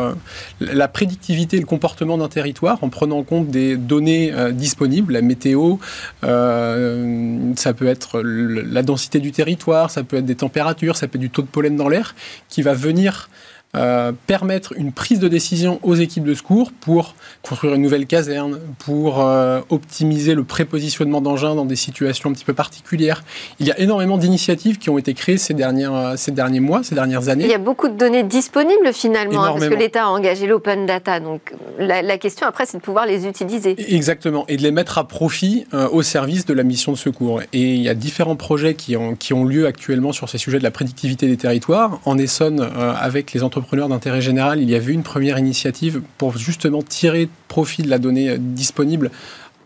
la 0.61 0.89
prédictivité 0.89 1.57
et 1.57 1.61
le 1.61 1.67
comportement 1.67 2.19
d'un 2.19 2.29
territoire 2.29 2.83
en 2.83 2.89
prenant 2.89 3.19
en 3.19 3.23
compte 3.23 3.49
des 3.49 3.77
données 3.77 4.33
disponibles, 4.53 5.15
la 5.15 5.23
météo, 5.23 5.77
ça 6.23 7.75
peut 7.75 7.87
être 7.87 8.21
la 8.21 8.83
densité 8.83 9.21
du 9.21 9.33
territoire, 9.33 9.91
ça 9.91 10.05
peut 10.05 10.19
être 10.19 10.27
des 10.27 10.37
températures, 10.37 10.97
ça 10.97 11.09
peut 11.09 11.17
être 11.17 11.23
du 11.23 11.31
taux 11.31 11.43
de 11.43 11.47
pollen 11.47 11.77
dans 11.77 11.89
l'air 11.89 12.15
qui 12.49 12.63
va 12.63 12.75
venir 12.75 13.29
euh, 13.75 14.13
permettre 14.27 14.75
une 14.77 14.93
prise 14.93 15.19
de 15.19 15.29
décision 15.29 15.81
aux 15.83 15.95
équipes 15.95 16.25
de 16.25 16.35
secours 16.35 16.73
pour 16.73 17.15
construire 17.41 17.73
une 17.73 17.81
nouvelle 17.81 18.05
caserne, 18.05 18.61
pour 18.79 19.25
euh, 19.25 19.63
optimiser 19.71 20.35
le 20.35 20.45
prépositionnement 20.45 21.23
d'engins 21.23 21.55
dans 21.55 21.65
des 21.65 21.77
situations 21.77 22.29
un 22.29 22.35
petit 22.35 22.45
peu 22.45 22.53
particulières. 22.53 23.25
Il 23.61 23.67
y 23.67 23.73
a 23.73 23.81
énormément 23.81 24.19
d'initiatives 24.19 24.77
qui 24.77 24.91
ont 24.91 24.99
été 24.99 25.15
créées 25.15 25.39
ces, 25.39 25.55
dernières, 25.55 25.95
euh, 25.95 26.17
ces 26.17 26.33
derniers 26.33 26.61
mois, 26.61 26.83
ces 26.83 26.95
dernières 26.95 27.31
années. 27.31 27.45
Il 27.45 27.51
y 27.51 27.55
a 27.55 27.59
beaucoup 27.59 27.89
de 27.89 27.97
données 27.97 28.25
disponibles 28.25 28.93
finalement, 28.93 29.43
hein, 29.43 29.55
parce 29.55 29.71
que 29.71 29.75
l'État 29.75 30.05
a 30.05 30.09
engagé 30.09 30.47
l'open 30.47 30.85
data. 30.85 31.19
Donc 31.19 31.55
la, 31.79 32.19
question 32.19 32.47
après, 32.47 32.67
c'est 32.67 32.77
de 32.77 32.83
pouvoir 32.83 33.07
les 33.07 33.27
utiliser. 33.27 33.75
Exactement, 33.95 34.45
et 34.49 34.59
de 34.59 34.63
les 34.63 34.71
mettre 34.71 34.99
à 34.99 35.09
profit 35.09 35.65
au 35.93 36.03
service 36.03 36.45
de 36.45 36.53
la 36.53 36.63
mission 36.63 36.93
de 36.93 36.99
secours. 36.99 37.41
Et 37.55 37.75
il 37.75 37.81
y 37.81 37.89
a 37.89 37.95
différents 37.95 38.37
projets 38.37 38.75
qui 38.75 38.99
ont, 38.99 39.15
qui 39.15 39.33
ont 39.33 39.47
lieu 39.47 39.65
actuellement 39.65 40.13
sur 40.13 40.29
ces 40.29 40.37
sujets 40.37 40.59
de 40.59 40.63
la 40.63 40.71
prédictivité 40.71 41.27
des 41.27 41.39
territoires. 41.39 42.01
En 42.05 42.19
Essonne, 42.19 42.61
avec 43.01 43.33
les 43.33 43.43
entreprises 43.43 43.62
d'intérêt 43.71 44.21
général, 44.21 44.61
il 44.61 44.71
y 44.71 44.75
avait 44.75 44.93
une 44.93 45.03
première 45.03 45.39
initiative 45.39 46.03
pour 46.19 46.37
justement 46.37 46.83
tirer 46.83 47.29
profit 47.49 47.83
de 47.83 47.89
la 47.89 47.99
donnée 47.99 48.31
euh, 48.31 48.37
disponible 48.39 49.11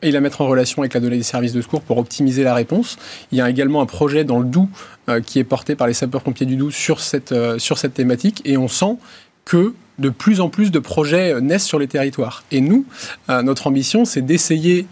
et 0.03 0.11
la 0.11 0.21
mettre 0.21 0.41
en 0.43 0.47
relation 0.47 0.83
avec 0.83 0.95
la 0.95 1.01
donnée 1.01 1.17
des 1.17 1.23
services 1.23 1.53
de 1.53 1.61
secours 1.61 1.81
pour 1.81 1.99
optimiser 1.99 2.43
la 2.43 2.55
réponse. 2.55 2.99
Il 3.33 3.39
y 3.39 3.41
a 3.41 3.49
également 3.49 3.81
un 3.81 3.87
projet 3.87 4.25
dans 4.25 4.39
le 4.39 4.45
Doubs 4.45 4.69
euh, 5.09 5.21
qui 5.21 5.39
est 5.39 5.45
porté 5.45 5.75
par 5.75 5.87
les 5.87 5.95
sapeurs-pompiers 5.95 6.47
du 6.47 6.57
Doubs 6.57 6.71
sur 6.71 7.01
cette, 7.01 7.33
euh, 7.33 7.59
sur 7.59 7.79
cette 7.79 7.95
thématique 7.95 8.43
et 8.45 8.57
on 8.57 8.69
sent 8.69 8.97
que 9.45 9.75
de 9.99 10.11
plus 10.11 10.41
en 10.41 10.49
plus 10.51 10.71
de 10.71 10.79
projets 10.79 11.41
naissent 11.41 11.65
sur 11.65 11.79
les 11.79 11.89
territoires. 11.89 12.45
Et 12.51 12.61
nous, 12.61 12.85
notre 13.29 13.67
ambition, 13.67 14.05
c'est 14.05 14.21
d'essayer 14.21 14.87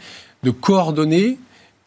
de 0.45 0.51
coordonner 0.51 1.37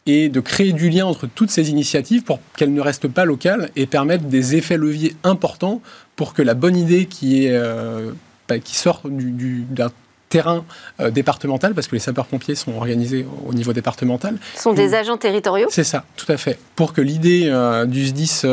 et 0.08 0.30
de 0.30 0.40
créer 0.40 0.72
du 0.72 0.88
lien 0.88 1.04
entre 1.06 1.26
toutes 1.26 1.50
ces 1.50 1.70
initiatives 1.70 2.22
pour 2.22 2.40
qu'elles 2.56 2.72
ne 2.72 2.80
restent 2.80 3.08
pas 3.08 3.26
locales 3.26 3.70
et 3.76 3.86
permettent 3.86 4.26
des 4.26 4.56
effets 4.56 4.78
leviers 4.78 5.14
importants 5.22 5.82
pour 6.16 6.32
que 6.32 6.40
la 6.42 6.54
bonne 6.54 6.76
idée 6.76 7.04
qui, 7.04 7.44
est, 7.44 7.52
euh, 7.52 8.10
bah, 8.48 8.58
qui 8.58 8.74
sort 8.74 9.02
du, 9.04 9.66
d'un 9.68 9.90
terrain 10.30 10.64
euh, 11.00 11.10
départemental, 11.10 11.74
parce 11.74 11.88
que 11.88 11.94
les 11.94 12.00
sapeurs-pompiers 12.00 12.54
sont 12.54 12.74
organisés 12.74 13.26
au 13.46 13.52
niveau 13.52 13.74
départemental. 13.74 14.38
Ce 14.56 14.62
sont 14.62 14.72
des 14.72 14.94
agents 14.94 15.18
territoriaux 15.18 15.68
C'est 15.70 15.84
ça, 15.84 16.04
tout 16.16 16.30
à 16.30 16.38
fait. 16.38 16.58
Pour 16.74 16.94
que 16.94 17.02
l'idée 17.02 17.44
euh, 17.46 17.84
du 17.84 18.06
SDIS 18.06 18.46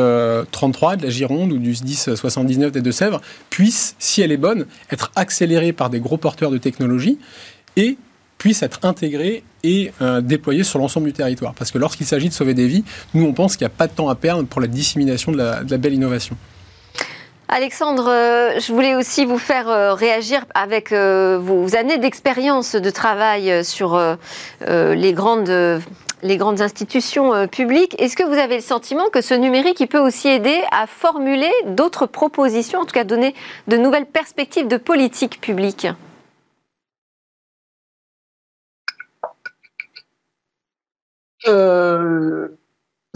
33 0.50 0.96
de 0.96 1.04
la 1.04 1.10
Gironde 1.10 1.52
ou 1.52 1.58
du 1.58 1.74
SDIS 1.74 2.16
79 2.16 2.70
des 2.70 2.82
Deux-Sèvres 2.82 3.22
puisse, 3.48 3.94
si 3.98 4.20
elle 4.20 4.32
est 4.32 4.36
bonne, 4.36 4.66
être 4.90 5.10
accélérée 5.16 5.72
par 5.72 5.88
des 5.88 6.00
gros 6.00 6.18
porteurs 6.18 6.50
de 6.50 6.58
technologie 6.58 7.18
et 7.76 7.96
puisse 8.38 8.62
être 8.62 8.80
intégrée 8.84 9.42
et 9.64 9.90
déployée 10.20 10.62
sur 10.62 10.78
l'ensemble 10.78 11.06
du 11.06 11.12
territoire. 11.12 11.54
Parce 11.54 11.70
que 11.70 11.78
lorsqu'il 11.78 12.06
s'agit 12.06 12.28
de 12.28 12.34
sauver 12.34 12.54
des 12.54 12.68
vies, 12.68 12.84
nous 13.14 13.24
on 13.24 13.32
pense 13.32 13.56
qu'il 13.56 13.66
n'y 13.66 13.72
a 13.72 13.76
pas 13.76 13.86
de 13.86 13.92
temps 13.92 14.08
à 14.08 14.14
perdre 14.14 14.44
pour 14.44 14.60
la 14.60 14.66
dissémination 14.68 15.32
de 15.32 15.38
la 15.38 15.78
belle 15.78 15.94
innovation. 15.94 16.36
Alexandre, 17.48 18.08
euh, 18.08 18.58
je 18.58 18.72
voulais 18.72 18.96
aussi 18.96 19.24
vous 19.24 19.38
faire 19.38 19.68
euh, 19.68 19.94
réagir 19.94 20.44
avec 20.54 20.90
euh, 20.90 21.38
vos 21.40 21.76
années 21.76 21.98
d'expérience 21.98 22.74
de 22.74 22.90
travail 22.90 23.64
sur 23.64 24.00
les 24.66 25.12
grandes 25.12 25.50
institutions 26.22 27.46
publiques. 27.46 27.94
Est-ce 28.00 28.16
que 28.16 28.24
vous 28.24 28.38
avez 28.38 28.56
le 28.56 28.62
sentiment 28.62 29.08
que 29.10 29.20
ce 29.20 29.34
numérique 29.34 29.84
peut 29.88 30.00
aussi 30.00 30.28
aider 30.28 30.60
à 30.72 30.86
formuler 30.86 31.52
d'autres 31.66 32.06
propositions, 32.06 32.80
en 32.80 32.84
tout 32.84 32.94
cas 32.94 33.04
donner 33.04 33.34
de 33.68 33.76
nouvelles 33.76 34.06
perspectives 34.06 34.66
de 34.66 34.76
politique 34.76 35.40
publique? 35.40 35.86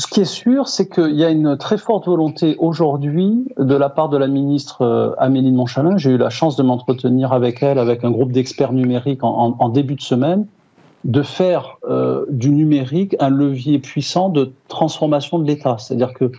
Ce 0.01 0.07
qui 0.07 0.21
est 0.21 0.25
sûr, 0.25 0.67
c'est 0.67 0.89
qu'il 0.89 1.15
y 1.15 1.25
a 1.25 1.31
une 1.31 1.59
très 1.59 1.77
forte 1.77 2.07
volonté 2.07 2.57
aujourd'hui 2.59 3.47
de 3.59 3.75
la 3.75 3.91
part 3.91 4.09
de 4.09 4.17
la 4.17 4.29
ministre 4.29 4.83
euh, 4.83 5.13
Amélie 5.19 5.51
de 5.51 5.57
Montchalin. 5.57 5.99
J'ai 5.99 6.13
eu 6.13 6.17
la 6.17 6.31
chance 6.31 6.57
de 6.57 6.63
m'entretenir 6.63 7.35
avec 7.35 7.63
elle, 7.63 7.79
avec 7.79 8.03
un 8.03 8.11
groupe 8.11 8.33
d'experts 8.33 8.73
numériques 8.73 9.23
en, 9.23 9.69
début 9.69 9.97
de 9.97 10.01
semaine, 10.01 10.47
de 11.05 11.23
faire 11.23 11.77
euh, 11.89 12.25
du 12.31 12.51
numérique 12.51 13.15
un 13.21 13.29
levier 13.29 13.79
puissant 13.79 14.31
de 14.31 14.53
transformation 14.69 15.39
de 15.39 15.47
l'État. 15.47 15.77
C'est-à-dire 15.79 16.15
que 16.15 16.33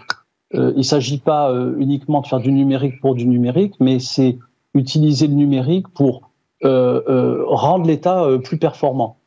euh, 0.56 0.74
ne 0.76 0.82
s'agit 0.82 1.20
pas 1.20 1.54
uniquement 1.78 2.22
de 2.22 2.28
faire 2.28 2.40
du 2.40 2.52
numérique 2.52 3.00
pour 3.00 3.14
du 3.14 3.28
numérique, 3.28 3.76
mais 3.80 4.00
c'est 4.00 4.40
utiliser 4.74 5.28
le 5.28 5.36
numérique 5.36 5.88
pour 5.90 6.32
rendre 6.64 7.86
l'État 7.86 8.26
plus 8.44 8.58
performant. 8.58 9.18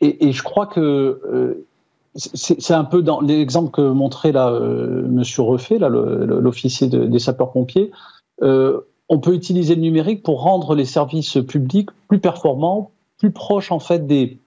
Et, 0.00 0.28
et, 0.28 0.32
je 0.32 0.42
crois 0.42 0.66
que 0.66 1.64
c'est 2.18 2.74
un 2.74 2.84
peu 2.84 3.02
dans 3.02 3.20
l'exemple 3.20 3.70
que 3.70 3.80
montrait 3.80 4.32
là 4.32 4.50
euh, 4.50 5.06
Monsieur 5.08 5.42
Refait, 5.42 5.78
là 5.78 5.88
l'officier 5.88 6.88
des 6.88 7.18
sapeurs-pompiers. 7.18 7.90
Euh, 8.42 8.80
on 9.08 9.20
peut 9.20 9.34
utiliser 9.34 9.74
le 9.74 9.80
numérique 9.80 10.22
pour 10.22 10.42
rendre 10.42 10.74
les 10.74 10.84
services 10.84 11.38
publics 11.46 11.90
plus 12.08 12.18
performants, 12.18 12.90
plus 13.18 13.30
proches 13.30 13.72
en 13.72 13.78
fait 13.78 14.06
des, 14.06 14.38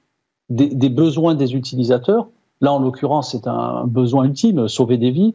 des, 0.49 0.89
besoins 0.89 1.33
des 1.33 1.55
utilisateurs. 1.55 2.27
Là, 2.59 2.73
en 2.73 2.79
l'occurrence, 2.79 3.31
c'est 3.31 3.47
un 3.47 3.85
besoin 3.85 4.25
ultime, 4.25 4.67
sauver 4.67 4.97
des 4.97 5.09
vies. 5.09 5.33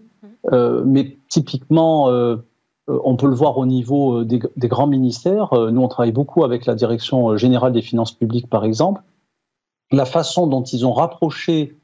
Euh, 0.53 0.85
mais 0.87 1.17
typiquement, 1.29 2.09
euh, 2.09 2.37
on 2.87 3.17
peut 3.17 3.27
le 3.27 3.35
voir 3.35 3.59
au 3.59 3.67
niveau 3.67 4.23
des, 4.23 4.41
des, 4.57 4.69
grands 4.69 4.87
ministères. 4.87 5.51
Nous, 5.55 5.81
on 5.81 5.89
travaille 5.89 6.13
beaucoup 6.13 6.45
avec 6.45 6.67
la 6.67 6.77
Direction 6.77 7.37
générale 7.37 7.73
des 7.73 7.83
finances 7.83 8.13
publiques, 8.13 8.49
par 8.49 8.65
exemple. 8.65 9.03
La 9.93 10.05
façon 10.05 10.47
dont 10.47 10.63
ils 10.63 10.85
ont 10.85 10.93
rapproché 10.93 11.77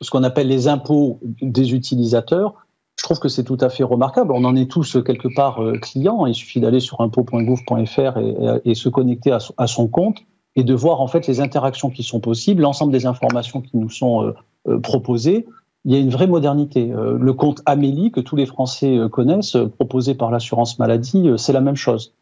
ce 0.00 0.10
qu'on 0.10 0.24
appelle 0.24 0.48
les 0.48 0.68
impôts 0.68 1.18
des 1.42 1.74
utilisateurs, 1.74 2.54
je 2.98 3.04
trouve 3.04 3.20
que 3.20 3.28
c'est 3.28 3.44
tout 3.44 3.56
à 3.60 3.68
fait 3.68 3.84
remarquable. 3.84 4.32
On 4.32 4.44
en 4.44 4.56
est 4.56 4.70
tous 4.70 4.98
quelque 5.04 5.28
part 5.34 5.62
euh, 5.62 5.78
clients. 5.78 6.26
Il 6.26 6.34
suffit 6.34 6.60
d'aller 6.60 6.80
sur 6.80 7.00
impôts.gouv.fr 7.00 8.18
et, 8.64 8.74
se 8.74 8.88
connecter 8.88 9.32
à, 9.32 9.66
son 9.66 9.86
compte 9.86 10.18
et 10.56 10.64
de 10.64 10.74
voir 10.74 11.00
en 11.00 11.06
fait 11.06 11.26
les 11.28 11.40
interactions 11.40 11.90
qui 11.90 12.02
sont 12.02 12.18
possibles, 12.18 12.62
l'ensemble 12.62 12.92
des 12.92 13.06
informations 13.06 13.60
qui 13.60 13.76
nous 13.76 13.90
sont 13.90 14.24
euh, 14.24 14.34
euh, 14.66 14.80
proposées. 14.80 15.46
Il 15.84 15.92
y 15.92 15.96
a 15.96 16.00
une 16.00 16.10
vraie 16.10 16.26
modernité. 16.26 16.92
Le 16.92 17.32
compte 17.32 17.62
Amélie 17.64 18.10
que 18.10 18.20
tous 18.20 18.34
les 18.34 18.44
Français 18.44 18.98
connaissent, 19.10 19.56
proposé 19.76 20.14
par 20.14 20.30
l'assurance 20.30 20.78
maladie, 20.78 21.30
c'est 21.38 21.52
la 21.52 21.60
même 21.60 21.76
chose. 21.76 22.12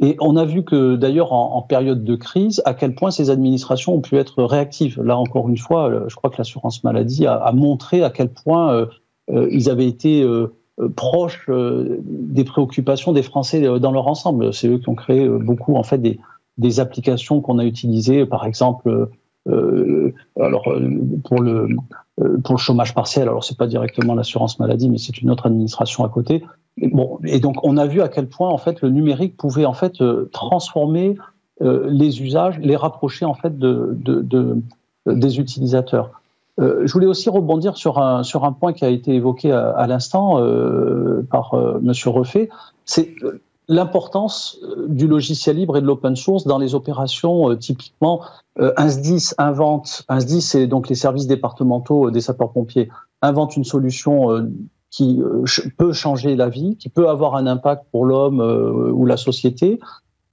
Et 0.00 0.16
on 0.20 0.36
a 0.36 0.44
vu 0.44 0.64
que 0.64 0.96
d'ailleurs 0.96 1.32
en, 1.32 1.62
période 1.62 2.02
de 2.02 2.16
crise, 2.16 2.60
à 2.64 2.74
quel 2.74 2.94
point 2.94 3.10
ces 3.10 3.30
administrations 3.30 3.94
ont 3.94 4.00
pu 4.00 4.16
être 4.16 4.42
réactives. 4.42 5.00
Là 5.00 5.16
encore 5.16 5.48
une 5.48 5.56
fois, 5.56 5.88
euh, 5.88 6.04
je 6.08 6.16
crois 6.16 6.30
que 6.30 6.38
l'assurance 6.38 6.82
maladie 6.82 7.26
a, 7.26 7.52
montré 7.52 8.02
à 8.02 8.10
quel 8.10 8.28
point 8.28 8.72
euh, 8.72 8.86
euh, 9.30 9.48
ils 9.52 9.70
avaient 9.70 9.86
été 9.86 10.26
proches 10.96 11.48
des 11.48 12.44
préoccupations 12.44 13.12
des 13.12 13.22
Français 13.22 13.62
dans 13.78 13.92
leur 13.92 14.08
ensemble. 14.08 14.52
C'est 14.52 14.68
eux 14.68 14.78
qui 14.78 14.88
ont 14.88 14.96
créé 14.96 15.28
beaucoup 15.28 15.76
en 15.76 15.84
fait 15.84 15.98
des, 16.58 16.80
applications 16.80 17.40
qu'on 17.40 17.58
a 17.58 17.64
utilisées, 17.64 18.26
par 18.26 18.44
exemple 18.44 19.08
alors 19.46 20.74
pour 21.24 21.40
le 21.40 21.68
pour 22.42 22.54
le 22.54 22.60
chômage 22.60 22.94
partiel, 22.94 23.24
alors 23.24 23.44
c'est 23.44 23.56
pas 23.56 23.66
directement 23.66 24.14
l'assurance 24.14 24.58
maladie, 24.58 24.90
mais 24.90 24.98
c'est 24.98 25.20
une 25.20 25.30
autre 25.30 25.46
administration 25.46 26.04
à 26.04 26.08
côté. 26.08 26.42
Bon, 26.76 27.18
et 27.24 27.40
donc 27.40 27.56
on 27.62 27.76
a 27.76 27.86
vu 27.86 28.00
à 28.00 28.08
quel 28.08 28.28
point 28.28 28.48
en 28.48 28.58
fait 28.58 28.80
le 28.82 28.90
numérique 28.90 29.36
pouvait 29.36 29.64
en 29.64 29.74
fait 29.74 30.02
transformer 30.32 31.16
les 31.60 32.20
usages, 32.22 32.58
les 32.58 32.76
rapprocher 32.76 33.24
en 33.24 33.34
fait 33.34 33.58
de, 33.58 33.96
de, 33.96 34.20
de 34.22 34.56
des 35.06 35.38
utilisateurs. 35.38 36.10
Euh, 36.60 36.86
je 36.86 36.92
voulais 36.92 37.06
aussi 37.06 37.28
rebondir 37.28 37.76
sur 37.76 37.98
un, 37.98 38.22
sur 38.22 38.44
un 38.44 38.52
point 38.52 38.72
qui 38.72 38.84
a 38.84 38.88
été 38.88 39.14
évoqué 39.14 39.50
à, 39.50 39.86
l'instant 39.86 40.38
euh, 40.38 41.26
par 41.30 41.54
euh, 41.54 41.78
Monsieur 41.82 42.10
Refait, 42.10 42.48
c'est 42.84 43.14
l'importance 43.66 44.58
du 44.88 45.08
logiciel 45.08 45.56
libre 45.56 45.78
et 45.78 45.80
de 45.80 45.86
l'open 45.86 46.16
source 46.16 46.46
dans 46.46 46.58
les 46.58 46.74
opérations 46.74 47.56
typiquement 47.56 48.20
un 48.58 48.88
SDIS 48.88 49.32
invente, 49.38 50.04
un 50.10 50.20
SDIS 50.20 50.42
c'est 50.42 50.66
donc 50.66 50.90
les 50.90 50.94
services 50.94 51.26
départementaux 51.26 52.10
des 52.10 52.20
sapeurs-pompiers, 52.20 52.90
invente 53.22 53.56
une 53.56 53.64
solution 53.64 54.46
qui 54.94 55.20
peut 55.76 55.92
changer 55.92 56.36
la 56.36 56.48
vie, 56.48 56.76
qui 56.76 56.88
peut 56.88 57.08
avoir 57.08 57.34
un 57.34 57.46
impact 57.46 57.86
pour 57.90 58.04
l'homme 58.04 58.40
ou 58.40 59.06
la 59.06 59.16
société. 59.16 59.80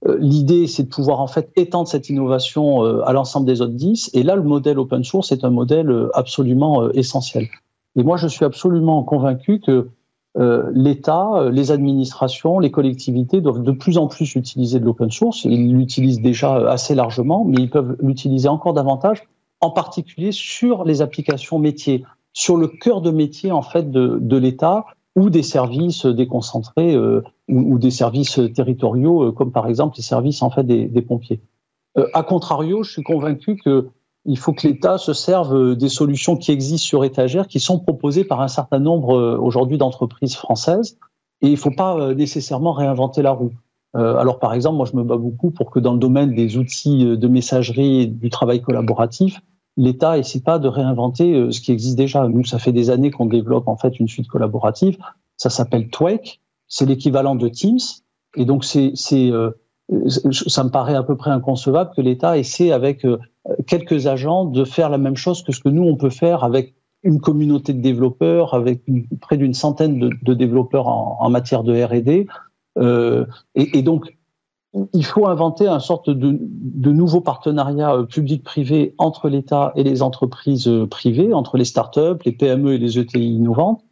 Euh, 0.06 0.16
l'idée, 0.18 0.66
c'est 0.66 0.84
de 0.84 0.88
pouvoir 0.88 1.20
en 1.20 1.26
fait 1.26 1.50
étendre 1.56 1.88
cette 1.88 2.08
innovation 2.08 2.84
euh, 2.84 3.02
à 3.06 3.12
l'ensemble 3.12 3.46
des 3.46 3.60
autres 3.60 3.74
10. 3.74 4.10
Et 4.14 4.22
là, 4.22 4.36
le 4.36 4.42
modèle 4.42 4.78
open 4.78 5.04
source 5.04 5.32
est 5.32 5.44
un 5.44 5.50
modèle 5.50 5.90
euh, 5.90 6.10
absolument 6.14 6.90
essentiel. 6.90 7.48
Et 7.96 8.02
moi, 8.02 8.16
je 8.16 8.26
suis 8.26 8.44
absolument 8.44 9.02
convaincu 9.02 9.60
que 9.60 9.88
l'État, 10.72 11.50
les 11.52 11.72
administrations, 11.72 12.58
les 12.58 12.70
collectivités 12.70 13.42
doivent 13.42 13.62
de 13.62 13.70
plus 13.70 13.98
en 13.98 14.06
plus 14.06 14.34
utiliser 14.34 14.80
de 14.80 14.86
l'open 14.86 15.10
source. 15.10 15.44
Ils 15.44 15.76
l'utilisent 15.76 16.22
déjà 16.22 16.70
assez 16.70 16.94
largement, 16.94 17.44
mais 17.44 17.58
ils 17.58 17.68
peuvent 17.68 17.98
l'utiliser 18.00 18.48
encore 18.48 18.72
davantage, 18.72 19.24
en 19.60 19.68
particulier 19.68 20.32
sur 20.32 20.84
les 20.84 21.02
applications 21.02 21.58
métiers, 21.58 22.02
sur 22.32 22.56
le 22.56 22.68
cœur 22.68 23.00
de 23.00 23.10
métier 23.10 23.52
en 23.52 23.62
fait 23.62 23.90
de, 23.90 24.36
l'État 24.36 24.84
ou 25.16 25.30
des 25.30 25.42
services 25.42 26.06
déconcentrés 26.06 26.94
euh, 26.94 27.22
ou, 27.48 27.78
des 27.78 27.90
services 27.90 28.40
territoriaux, 28.54 29.24
euh, 29.24 29.32
comme 29.32 29.52
par 29.52 29.66
exemple 29.66 29.96
les 29.98 30.02
services 30.02 30.42
en 30.42 30.50
fait 30.50 30.64
des, 30.64 31.02
pompiers. 31.02 31.40
Euh, 31.98 32.06
a 32.14 32.22
contrario, 32.22 32.82
je 32.82 32.92
suis 32.92 33.02
convaincu 33.02 33.56
que 33.56 33.88
il 34.24 34.38
faut 34.38 34.52
que 34.52 34.68
l'État 34.68 34.98
se 34.98 35.12
serve 35.12 35.74
des 35.74 35.88
solutions 35.88 36.36
qui 36.36 36.52
existent 36.52 36.86
sur 36.86 37.04
étagère, 37.04 37.48
qui 37.48 37.58
sont 37.58 37.80
proposées 37.80 38.24
par 38.24 38.40
un 38.40 38.46
certain 38.46 38.78
nombre 38.78 39.36
aujourd'hui 39.40 39.78
d'entreprises 39.78 40.36
françaises, 40.36 40.96
et 41.40 41.48
il 41.48 41.52
ne 41.52 41.56
faut 41.56 41.72
pas 41.72 42.14
nécessairement 42.14 42.72
réinventer 42.72 43.20
la 43.20 43.32
roue. 43.32 43.50
alors 43.94 44.38
par 44.38 44.54
exemple, 44.54 44.76
moi 44.76 44.86
je 44.86 44.96
me 44.96 45.02
bats 45.02 45.16
beaucoup 45.16 45.50
pour 45.50 45.72
que 45.72 45.80
dans 45.80 45.92
le 45.92 45.98
domaine 45.98 46.36
des 46.36 46.56
outils 46.56 47.04
de 47.04 47.26
messagerie 47.26 48.02
et 48.02 48.06
du 48.06 48.30
travail 48.30 48.62
collaboratif, 48.62 49.40
l'État 49.76 50.18
essaie 50.18 50.40
pas 50.40 50.58
de 50.58 50.68
réinventer 50.68 51.34
euh, 51.34 51.50
ce 51.50 51.60
qui 51.60 51.72
existe 51.72 51.96
déjà. 51.96 52.26
Nous, 52.28 52.44
ça 52.44 52.58
fait 52.58 52.72
des 52.72 52.90
années 52.90 53.10
qu'on 53.10 53.26
développe 53.26 53.68
en 53.68 53.76
fait 53.76 53.98
une 53.98 54.08
suite 54.08 54.28
collaborative. 54.28 54.98
Ça 55.36 55.50
s'appelle 55.50 55.88
TWEC. 55.88 56.40
C'est 56.68 56.86
l'équivalent 56.86 57.34
de 57.34 57.48
Teams. 57.48 57.78
Et 58.36 58.44
donc, 58.44 58.64
c'est, 58.64 58.92
c'est, 58.94 59.30
euh, 59.30 59.50
ça 60.30 60.64
me 60.64 60.70
paraît 60.70 60.94
à 60.94 61.02
peu 61.02 61.16
près 61.16 61.30
inconcevable 61.30 61.90
que 61.94 62.00
l'État 62.00 62.38
essaie 62.38 62.72
avec 62.72 63.04
euh, 63.04 63.18
quelques 63.66 64.06
agents 64.06 64.44
de 64.44 64.64
faire 64.64 64.88
la 64.88 64.98
même 64.98 65.16
chose 65.16 65.42
que 65.42 65.52
ce 65.52 65.60
que 65.60 65.68
nous 65.68 65.82
on 65.82 65.96
peut 65.96 66.10
faire 66.10 66.44
avec 66.44 66.74
une 67.02 67.20
communauté 67.20 67.72
de 67.72 67.80
développeurs, 67.80 68.54
avec 68.54 68.82
près 69.20 69.36
d'une 69.36 69.54
centaine 69.54 69.98
de, 70.22 70.34
développeurs 70.34 70.86
en, 70.86 71.28
matière 71.30 71.64
de 71.64 71.82
R&D. 71.82 72.28
Euh, 72.78 73.26
et 73.56 73.82
donc, 73.82 74.16
il 74.92 75.04
faut 75.04 75.26
inventer 75.26 75.66
un 75.68 75.80
sorte 75.80 76.08
de, 76.08 76.38
de 76.40 76.92
nouveau 76.92 77.20
partenariat 77.20 77.94
euh, 77.94 78.04
public-privé 78.04 78.94
entre 78.98 79.28
l'État 79.28 79.72
et 79.76 79.82
les 79.82 80.02
entreprises 80.02 80.66
euh, 80.66 80.86
privées, 80.86 81.34
entre 81.34 81.58
les 81.58 81.64
startups, 81.64 82.22
les 82.24 82.32
PME 82.32 82.74
et 82.74 82.78
les 82.78 82.98
ETI 82.98 83.34
innovantes. 83.34 83.82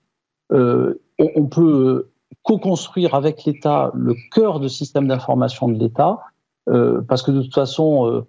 Euh, 0.53 0.95
on, 1.19 1.47
peut 1.47 2.11
co-construire 2.43 3.15
avec 3.15 3.45
l'État 3.45 3.93
le 3.95 4.15
cœur 4.33 4.59
de 4.59 4.69
système 4.69 5.07
d'information 5.07 5.69
de 5.69 5.79
l'État, 5.79 6.21
euh, 6.69 7.03
parce 7.07 7.23
que 7.23 7.31
de 7.31 7.43
toute 7.43 7.55
façon, 7.55 8.07
euh, 8.07 8.23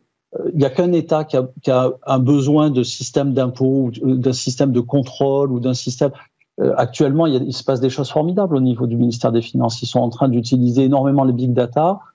il 0.54 0.60
n'y 0.60 0.66
a 0.66 0.70
qu'un 0.70 0.92
État 0.92 1.24
qui 1.24 1.38
a, 1.38 1.48
qui 1.64 1.72
a, 1.72 1.90
un 2.06 2.20
besoin 2.20 2.70
de 2.70 2.84
système 2.84 3.34
d'impôt, 3.34 3.92
d'un 4.04 4.34
système 4.34 4.72
de 4.74 4.82
contrôle 4.82 5.52
ou 5.52 5.60
d'un 5.60 5.74
système. 5.74 6.12
actuellement, 6.76 7.28
il, 7.28 7.54
se 7.54 7.64
passe 7.64 7.80
des 7.80 7.90
choses 7.90 8.12
formidables 8.12 8.56
au 8.56 8.62
niveau 8.62 8.88
du 8.88 8.98
ministère 8.98 9.32
des 9.32 9.42
Finances. 9.42 9.82
Ils 9.82 9.88
sont 9.88 10.00
en 10.00 10.10
train 10.10 10.30
d'utiliser 10.30 10.84
énormément 10.84 11.24
les 11.24 11.34
big 11.34 11.54
data 11.54 12.00
euh, 12.00 12.11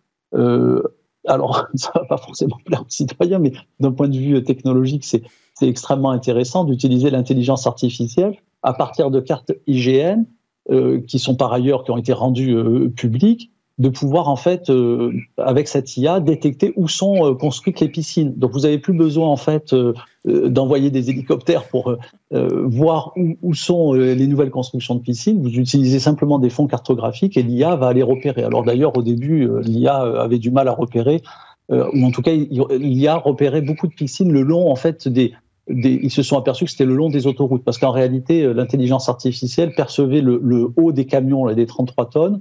alors, 1.27 1.67
ça 1.75 1.91
va 1.95 2.05
pas 2.05 2.19
forcément 2.19 2.59
plaire 2.65 2.83
aux 2.83 2.91
citoyens, 2.91 3.39
mais 3.39 3.53
d'un 3.81 3.93
point 3.93 4.09
de 4.09 4.17
vue 4.17 4.43
technologique, 4.45 5.05
c'est 5.05 5.23
extrêmement 5.63 6.11
intéressant 6.11 6.65
d'utiliser 6.65 7.11
l'intelligence 7.11 7.67
artificielle 7.67 8.37
à 8.63 8.73
partir 8.73 9.11
de 9.11 9.21
cartes 9.21 9.53
IGN 9.67 10.25
euh, 10.71 11.01
qui 11.01 11.21
sont 11.21 11.37
par 11.37 11.53
ailleurs 11.53 11.85
qui 11.85 11.93
ont 11.93 11.97
été 11.97 12.13
rendues 12.13 12.57
euh, 12.57 12.89
publiques 12.89 13.53
de 13.79 13.91
pouvoir 13.91 14.29
en 14.29 14.37
fait 14.37 14.71
euh, 14.71 15.13
avec 15.37 15.69
cette 15.69 15.97
IA 15.99 16.21
détecter 16.21 16.73
où 16.77 16.89
sont 16.89 17.27
euh, 17.27 17.35
construites 17.35 17.81
les 17.81 17.89
piscines. 17.89 18.33
Donc 18.35 18.53
vous 18.53 18.65
avez 18.65 18.79
plus 18.79 18.95
besoin 18.95 19.29
en 19.29 19.37
fait 19.37 19.75
euh, 19.75 19.93
d'envoyer 20.25 20.91
des 20.91 21.11
hélicoptères 21.11 21.69
pour 21.69 21.95
voir 22.33 23.13
où, 23.17 23.37
où 23.43 23.55
sont 23.55 23.93
les 23.93 24.27
nouvelles 24.27 24.51
constructions 24.51 24.97
de 24.97 25.01
piscines. 25.01 25.41
Vous 25.41 25.57
utilisez 25.57 26.01
simplement 26.01 26.41
des 26.41 26.51
fonds 26.51 26.67
cartographiques 26.67 27.37
et 27.37 27.43
l'IA 27.45 27.77
va 27.77 27.87
aller 27.87 28.03
repérer. 28.03 28.43
Alors 28.43 28.65
d'ailleurs 28.65 28.97
au 28.97 29.03
début 29.03 29.49
l'IA 29.61 29.95
avait 29.95 30.41
du 30.41 30.51
mal 30.51 30.67
à 30.67 30.73
repérer 30.73 31.23
ou 31.69 32.05
en 32.05 32.11
tout 32.11 32.23
cas 32.23 32.33
l'IA 32.33 33.17
repérait 33.19 33.63
beaucoup 33.63 33.87
de 33.87 33.95
piscines 33.95 34.33
le 34.33 34.43
long 34.43 34.69
en 34.69 34.75
fait 34.75 35.07
des 35.07 35.33
des, 35.69 36.01
ils 36.03 36.11
se 36.11 36.23
sont 36.25 36.37
aperçus 36.37 36.65
que 36.65 36.71
c'était 36.73 36.85
le 36.85 36.95
long 36.95 37.09
des 37.09 37.27
autoroutes, 37.27 37.65
parce 37.65 37.79
qu'en 37.79 37.91
réalité, 37.91 38.53
l'intelligence 38.55 39.09
artificielle 39.09 39.73
percevait 39.75 40.21
le, 40.21 40.41
le, 40.41 40.69
haut 40.77 40.93
des 40.93 41.07
camions, 41.07 41.45
là, 41.45 41.55
des 41.55 41.67
33 41.67 42.09
tonnes, 42.09 42.41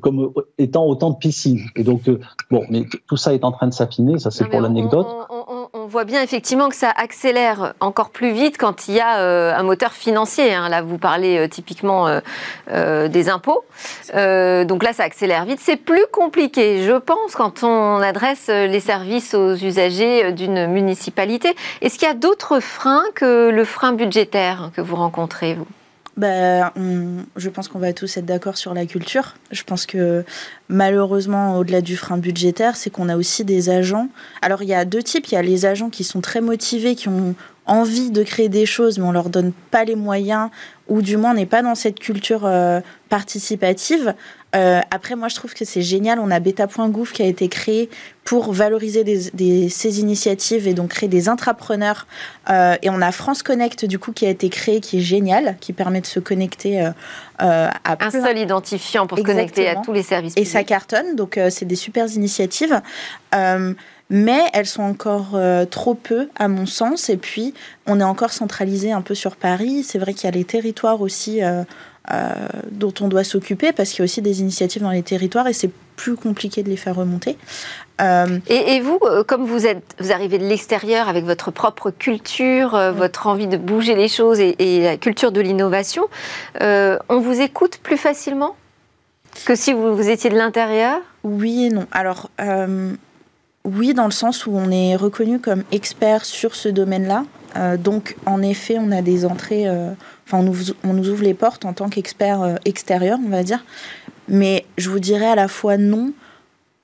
comme 0.00 0.32
étant 0.58 0.84
autant 0.86 1.10
de 1.10 1.16
piscines. 1.16 1.60
Et 1.76 1.84
donc, 1.84 2.08
euh, 2.08 2.18
bon, 2.50 2.64
mais 2.70 2.84
tout 3.06 3.16
ça 3.16 3.34
est 3.34 3.44
en 3.44 3.52
train 3.52 3.66
de 3.66 3.74
s'affiner, 3.74 4.18
ça 4.18 4.30
c'est 4.30 4.46
pour 4.46 4.60
l'anecdote. 4.60 5.06
On, 5.72 5.86
voit 5.86 6.04
bien 6.04 6.22
effectivement 6.22 6.70
que 6.70 6.74
ça 6.74 6.90
accélère 6.90 7.74
encore 7.78 8.08
plus 8.08 8.32
vite 8.32 8.56
quand 8.58 8.88
il 8.88 8.94
y 8.94 9.00
a 9.00 9.20
euh, 9.20 9.54
un 9.54 9.62
moteur 9.62 9.92
financier. 9.92 10.52
Hein. 10.52 10.68
Là, 10.70 10.80
vous 10.80 10.96
parlez 10.96 11.36
euh, 11.36 11.46
typiquement 11.46 12.08
des 12.68 13.28
impôts. 13.28 13.64
donc 14.12 14.82
là, 14.82 14.92
ça 14.92 15.04
accélère 15.04 15.44
vite. 15.44 15.60
C'est 15.60 15.76
plus 15.76 16.04
compliqué, 16.10 16.82
je 16.82 16.94
pense, 16.94 17.34
quand 17.36 17.62
on 17.62 17.96
adresse 17.96 18.48
les 18.48 18.80
services 18.80 19.34
aux 19.34 19.54
usagers 19.54 20.32
d'une 20.32 20.66
municipalité. 20.66 21.54
Est-ce 21.82 21.98
qu'il 21.98 22.08
y 22.08 22.10
a 22.10 22.14
d'autres 22.14 22.60
freins 22.60 23.04
que 23.14 23.50
le 23.50 23.64
frein 23.64 23.92
budgétaire 23.92 24.70
que 24.74 24.80
vous 24.80 24.96
rencontrez, 24.96 25.54
vous? 25.54 25.66
Bah, 26.16 26.72
je 27.36 27.48
pense 27.48 27.68
qu'on 27.68 27.78
va 27.78 27.92
tous 27.92 28.16
être 28.16 28.26
d'accord 28.26 28.56
sur 28.56 28.72
la 28.72 28.86
culture. 28.86 29.34
Je 29.50 29.62
pense 29.64 29.84
que 29.86 30.24
malheureusement, 30.68 31.58
au-delà 31.58 31.80
du 31.80 31.96
frein 31.96 32.18
budgétaire, 32.18 32.76
c'est 32.76 32.90
qu'on 32.90 33.08
a 33.08 33.16
aussi 33.16 33.44
des 33.44 33.68
agents. 33.68 34.08
Alors, 34.40 34.62
il 34.62 34.68
y 34.68 34.74
a 34.74 34.84
deux 34.84 35.02
types. 35.02 35.26
Il 35.28 35.34
y 35.34 35.38
a 35.38 35.42
les 35.42 35.66
agents 35.66 35.90
qui 35.90 36.04
sont 36.04 36.20
très 36.20 36.40
motivés, 36.40 36.94
qui 36.94 37.08
ont 37.08 37.34
envie 37.66 38.10
de 38.10 38.22
créer 38.22 38.48
des 38.48 38.66
choses, 38.66 38.98
mais 38.98 39.06
on 39.06 39.12
leur 39.12 39.30
donne 39.30 39.52
pas 39.70 39.84
les 39.84 39.96
moyens, 39.96 40.50
ou 40.88 41.00
du 41.00 41.16
moins 41.16 41.30
on 41.30 41.34
n'est 41.34 41.46
pas 41.46 41.62
dans 41.62 41.74
cette 41.74 41.98
culture 41.98 42.44
euh, 42.44 42.80
participative. 43.08 44.14
Euh, 44.54 44.80
après, 44.92 45.16
moi, 45.16 45.26
je 45.26 45.34
trouve 45.34 45.52
que 45.52 45.64
c'est 45.64 45.82
génial. 45.82 46.20
On 46.20 46.30
a 46.30 46.38
beta.gouv 46.38 47.10
qui 47.10 47.22
a 47.22 47.26
été 47.26 47.48
créé 47.48 47.90
pour 48.22 48.52
valoriser 48.52 49.02
des, 49.02 49.68
ces 49.68 49.98
initiatives 49.98 50.68
et 50.68 50.74
donc 50.74 50.90
créer 50.90 51.08
des 51.08 51.28
intrapreneurs. 51.28 52.06
Euh, 52.50 52.76
et 52.82 52.88
on 52.88 53.00
a 53.00 53.10
France 53.10 53.42
Connect, 53.42 53.84
du 53.84 53.98
coup, 53.98 54.12
qui 54.12 54.26
a 54.26 54.30
été 54.30 54.50
créé, 54.50 54.80
qui 54.80 54.98
est 54.98 55.02
génial, 55.02 55.56
qui 55.58 55.72
permet 55.72 56.00
de 56.00 56.06
se 56.06 56.20
connecter 56.20 56.80
à... 57.38 57.74
Un 57.98 58.10
seul 58.10 58.38
identifiant 58.38 59.08
pour 59.08 59.18
se 59.18 59.24
connecter 59.24 59.68
à 59.68 59.76
tous 59.76 59.92
les 59.92 60.04
services 60.04 60.34
publics. 60.34 60.48
Et 60.48 60.52
ça 60.52 60.62
cartonne, 60.62 61.16
donc 61.16 61.40
c'est 61.50 61.66
des 61.66 61.74
super 61.74 62.06
initiatives 62.06 62.80
mais 64.10 64.42
elles 64.52 64.66
sont 64.66 64.82
encore 64.82 65.38
trop 65.70 65.94
peu 65.94 66.28
à 66.36 66.48
mon 66.48 66.66
sens. 66.66 67.08
Et 67.08 67.16
puis, 67.16 67.54
on 67.86 68.00
est 68.00 68.04
encore 68.04 68.32
centralisé 68.32 68.92
un 68.92 69.02
peu 69.02 69.14
sur 69.14 69.36
Paris. 69.36 69.82
C'est 69.82 69.98
vrai 69.98 70.14
qu'il 70.14 70.24
y 70.24 70.28
a 70.28 70.36
les 70.36 70.44
territoires 70.44 71.00
aussi 71.00 71.40
euh, 72.12 72.48
dont 72.70 72.92
on 73.00 73.08
doit 73.08 73.24
s'occuper 73.24 73.72
parce 73.72 73.88
qu'il 73.88 74.00
y 74.00 74.02
a 74.02 74.04
aussi 74.04 74.20
des 74.20 74.42
initiatives 74.42 74.82
dans 74.82 74.90
les 74.90 75.02
territoires 75.02 75.48
et 75.48 75.54
c'est 75.54 75.70
plus 75.96 76.16
compliqué 76.16 76.62
de 76.62 76.68
les 76.68 76.76
faire 76.76 76.96
remonter. 76.96 77.38
Euh, 78.02 78.40
et, 78.46 78.78
vous, 78.80 78.98
euh, 79.04 79.24
comme 79.24 79.46
vous 79.46 79.66
êtes, 79.66 79.96
vous 79.98 80.12
arrivez 80.12 80.36
de 80.36 80.44
l'extérieur 80.44 81.08
avec 81.08 81.24
votre 81.24 81.50
propre 81.50 81.90
culture, 81.90 82.78
votre 82.92 83.26
envie 83.26 83.46
de 83.46 83.56
bouger 83.56 83.94
les 83.94 84.08
choses 84.08 84.38
et, 84.38 84.82
la 84.82 84.98
culture 84.98 85.32
de 85.32 85.40
l'innovation, 85.40 86.06
on 86.60 87.20
vous 87.20 87.40
écoute 87.40 87.78
plus 87.82 87.96
facilement 87.96 88.54
que 89.46 89.54
si 89.54 89.72
vous, 89.72 89.96
vous 89.96 90.10
étiez 90.10 90.28
de 90.28 90.36
l'intérieur? 90.36 91.00
Oui 91.22 91.64
et 91.64 91.70
non. 91.70 91.86
Alors, 91.90 92.28
oui, 93.64 93.94
dans 93.94 94.04
le 94.04 94.10
sens 94.10 94.46
où 94.46 94.52
on 94.54 94.70
est 94.70 94.96
reconnu 94.96 95.38
comme 95.38 95.64
expert 95.72 96.24
sur 96.24 96.54
ce 96.54 96.68
domaine-là. 96.68 97.24
donc, 97.78 98.16
en 98.26 98.42
effet, 98.42 98.76
on 98.78 98.90
a 98.90 99.00
des 99.00 99.24
entrées 99.24 99.66
Enfin, 100.26 100.38
on 100.38 100.92
nous, 100.92 101.10
ouvre 101.10 101.22
les 101.22 101.34
portes 101.34 101.64
en 101.64 101.72
tant 101.72 101.88
qu'expert 101.88 102.42
euh, 102.42 102.54
extérieur, 102.64 103.18
on 103.24 103.28
va 103.28 103.42
dire. 103.42 103.64
Mais 104.28 104.64
je 104.78 104.88
vous 104.88 105.00
dirais 105.00 105.26
à 105.26 105.34
la 105.34 105.48
fois 105.48 105.76
non, 105.76 106.12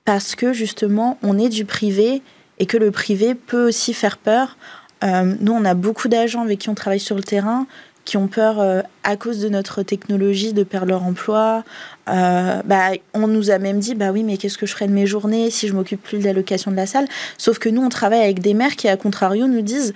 parce 0.04 0.34
que 0.34 0.52
justement, 0.52 1.18
on 1.22 1.38
est 1.38 1.48
du 1.48 1.64
privé 1.64 2.22
et 2.58 2.66
que 2.66 2.76
le 2.76 2.90
privé 2.90 3.34
peut 3.34 3.68
aussi 3.68 3.94
faire 3.94 4.18
peur 4.18 4.56
nous, 5.02 5.52
on 5.52 5.64
a 5.64 5.72
beaucoup 5.72 6.08
d'agents 6.08 6.42
avec 6.42 6.58
qui 6.58 6.68
on 6.68 6.74
travaille 6.74 7.00
sur 7.00 7.16
le 7.16 7.22
terrain 7.22 7.66
qui 8.04 8.18
ont 8.18 8.28
peur 8.28 8.84
à 9.02 9.16
cause 9.16 9.40
de 9.40 9.48
notre 9.48 9.82
technologie 9.82 10.52
de 10.52 10.62
perdre 10.62 10.88
leur 10.88 11.04
emploi. 11.04 11.64
Bah, 12.11 12.90
on 13.14 13.27
nous 13.27 13.51
a 13.51 13.59
même 13.59 13.79
dit 13.79 13.94
bah 13.94 14.11
oui 14.12 14.23
mais 14.23 14.37
qu'est-ce 14.37 14.59
que 14.59 14.66
je 14.66 14.73
ferai 14.73 14.87
de 14.87 14.92
mes 14.92 15.07
journées 15.07 15.51
si 15.51 15.68
je 15.68 15.75
m'occupe 15.75 16.03
plus 16.03 16.18
de 16.18 16.25
l'allocation 16.25 16.70
de 16.70 16.77
la 16.77 16.87
salle? 16.87 17.07
Sauf 17.38 17.59
que 17.59 17.68
nous 17.68 17.83
on 17.83 17.88
travaille 17.88 18.23
avec 18.23 18.40
des 18.40 18.55
maires 18.55 18.77
qui 18.77 18.88
à 18.88 18.96
contrario 18.96 19.46
nous 19.46 19.62
disent 19.62 19.94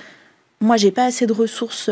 moi 0.61 0.77
j'ai 0.77 0.91
pas 0.91 1.07
assez 1.07 1.27
de 1.27 1.33
ressources 1.33 1.91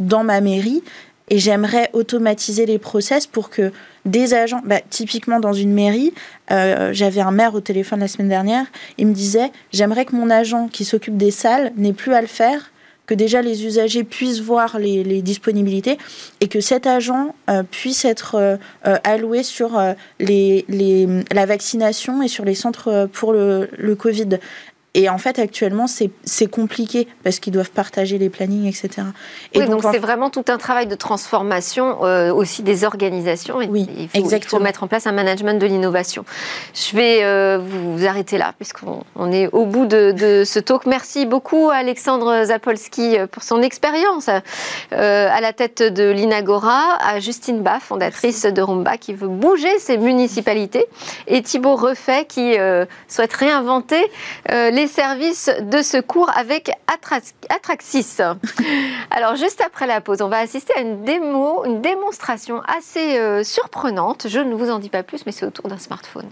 dans 0.00 0.24
ma 0.24 0.40
mairie 0.40 0.82
et 1.30 1.38
j'aimerais 1.38 1.88
automatiser 1.92 2.66
les 2.66 2.78
process 2.78 3.26
pour 3.26 3.50
que 3.50 3.72
des 4.04 4.34
agents, 4.34 4.60
bah, 4.64 4.80
typiquement 4.90 5.40
dans 5.40 5.54
une 5.54 5.72
mairie, 5.72 6.12
euh, 6.50 6.92
j'avais 6.92 7.22
un 7.22 7.30
maire 7.30 7.54
au 7.54 7.60
téléphone 7.60 8.00
la 8.00 8.08
semaine 8.08 8.28
dernière, 8.28 8.66
il 8.98 9.06
me 9.06 9.14
disait, 9.14 9.50
j'aimerais 9.72 10.04
que 10.04 10.14
mon 10.14 10.28
agent 10.28 10.68
qui 10.68 10.84
s'occupe 10.84 11.16
des 11.16 11.30
salles 11.30 11.72
n'ait 11.76 11.94
plus 11.94 12.12
à 12.12 12.20
le 12.20 12.26
faire, 12.26 12.70
que 13.06 13.14
déjà 13.14 13.42
les 13.42 13.66
usagers 13.66 14.04
puissent 14.04 14.40
voir 14.40 14.78
les, 14.78 15.22
disponibilités 15.22 15.98
et 16.40 16.48
que 16.48 16.60
cet 16.60 16.86
agent 16.86 17.34
euh, 17.48 17.62
puisse 17.62 18.04
être 18.04 18.34
euh, 18.34 18.56
alloué 19.04 19.42
sur 19.42 19.80
les, 20.18 20.64
la 21.32 21.46
vaccination 21.46 22.22
et 22.22 22.28
sur 22.28 22.44
les 22.44 22.54
centres 22.54 23.08
pour 23.12 23.32
le, 23.32 23.68
le 23.76 23.94
Covid. 23.94 24.38
Et 24.94 25.08
en 25.08 25.18
fait, 25.18 25.40
actuellement, 25.40 25.86
c'est 25.88 26.46
compliqué 26.46 27.08
parce 27.24 27.40
qu'ils 27.40 27.52
doivent 27.52 27.70
partager 27.72 28.16
les 28.16 28.30
plannings, 28.30 28.66
etc. 28.66 29.08
Et 29.52 29.60
oui, 29.60 29.68
donc 29.68 29.82
c'est 29.82 29.98
vraiment 29.98 30.30
tout 30.30 30.44
un 30.48 30.56
travail 30.56 30.86
de 30.86 30.94
transformation 30.94 32.04
euh, 32.04 32.32
aussi 32.32 32.62
des 32.62 32.84
organisations. 32.84 33.56
oui, 33.56 33.88
il 33.98 34.08
faut, 34.08 34.18
exactement. 34.18 34.38
Il 34.38 34.48
faut 34.58 34.62
mettre 34.62 34.82
en 34.84 34.86
place 34.86 35.06
un 35.08 35.12
management 35.12 35.60
de 35.60 35.66
l'innovation. 35.66 36.24
Je 36.74 36.96
vais 36.96 37.24
euh, 37.24 37.58
vous 37.60 38.06
arrêter 38.06 38.38
là 38.38 38.52
puisqu'on 38.56 39.02
on 39.16 39.32
est 39.32 39.48
au 39.52 39.66
bout 39.66 39.86
de, 39.86 40.12
de, 40.12 40.44
ce 40.44 40.60
talk. 40.60 40.86
Merci 40.86 41.26
beaucoup 41.26 41.70
Alexandre 41.70 42.44
Zapolski 42.44 43.18
euh, 43.18 43.26
pour 43.26 43.42
son 43.42 43.62
expérience 43.62 44.28
euh, 44.92 45.28
à 45.30 45.40
la 45.40 45.52
tête 45.52 45.82
de 45.82 46.10
l'Inagora, 46.10 46.98
à 47.00 47.18
Justine 47.18 47.62
Bas, 47.62 47.80
fondatrice 47.80 48.42
de 48.42 48.62
Rumba, 48.62 48.96
qui 48.96 49.14
veut 49.14 49.28
bouger 49.28 49.78
ses 49.78 49.98
municipalités, 49.98 50.86
et 51.26 51.42
Thibaut 51.42 51.74
Refait 51.74 52.26
qui 52.26 52.54
souhaite 53.08 53.32
réinventer 53.32 54.10
les 54.48 54.83
services 54.86 55.50
de 55.60 55.82
secours 55.82 56.30
avec 56.36 56.70
Atraxis. 57.48 58.18
Alors, 59.10 59.36
juste 59.36 59.62
après 59.64 59.86
la 59.86 60.00
pause, 60.00 60.22
on 60.22 60.28
va 60.28 60.38
assister 60.38 60.72
à 60.76 60.80
une 60.80 61.04
démo, 61.04 61.64
démonstration 61.80 62.62
assez 62.62 63.18
euh, 63.18 63.42
surprenante. 63.44 64.26
Je 64.28 64.40
ne 64.40 64.54
vous 64.54 64.70
en 64.70 64.78
dis 64.78 64.90
pas 64.90 65.02
plus, 65.02 65.26
mais 65.26 65.32
c'est 65.32 65.46
autour 65.46 65.68
d'un 65.68 65.78
smartphone. 65.78 66.28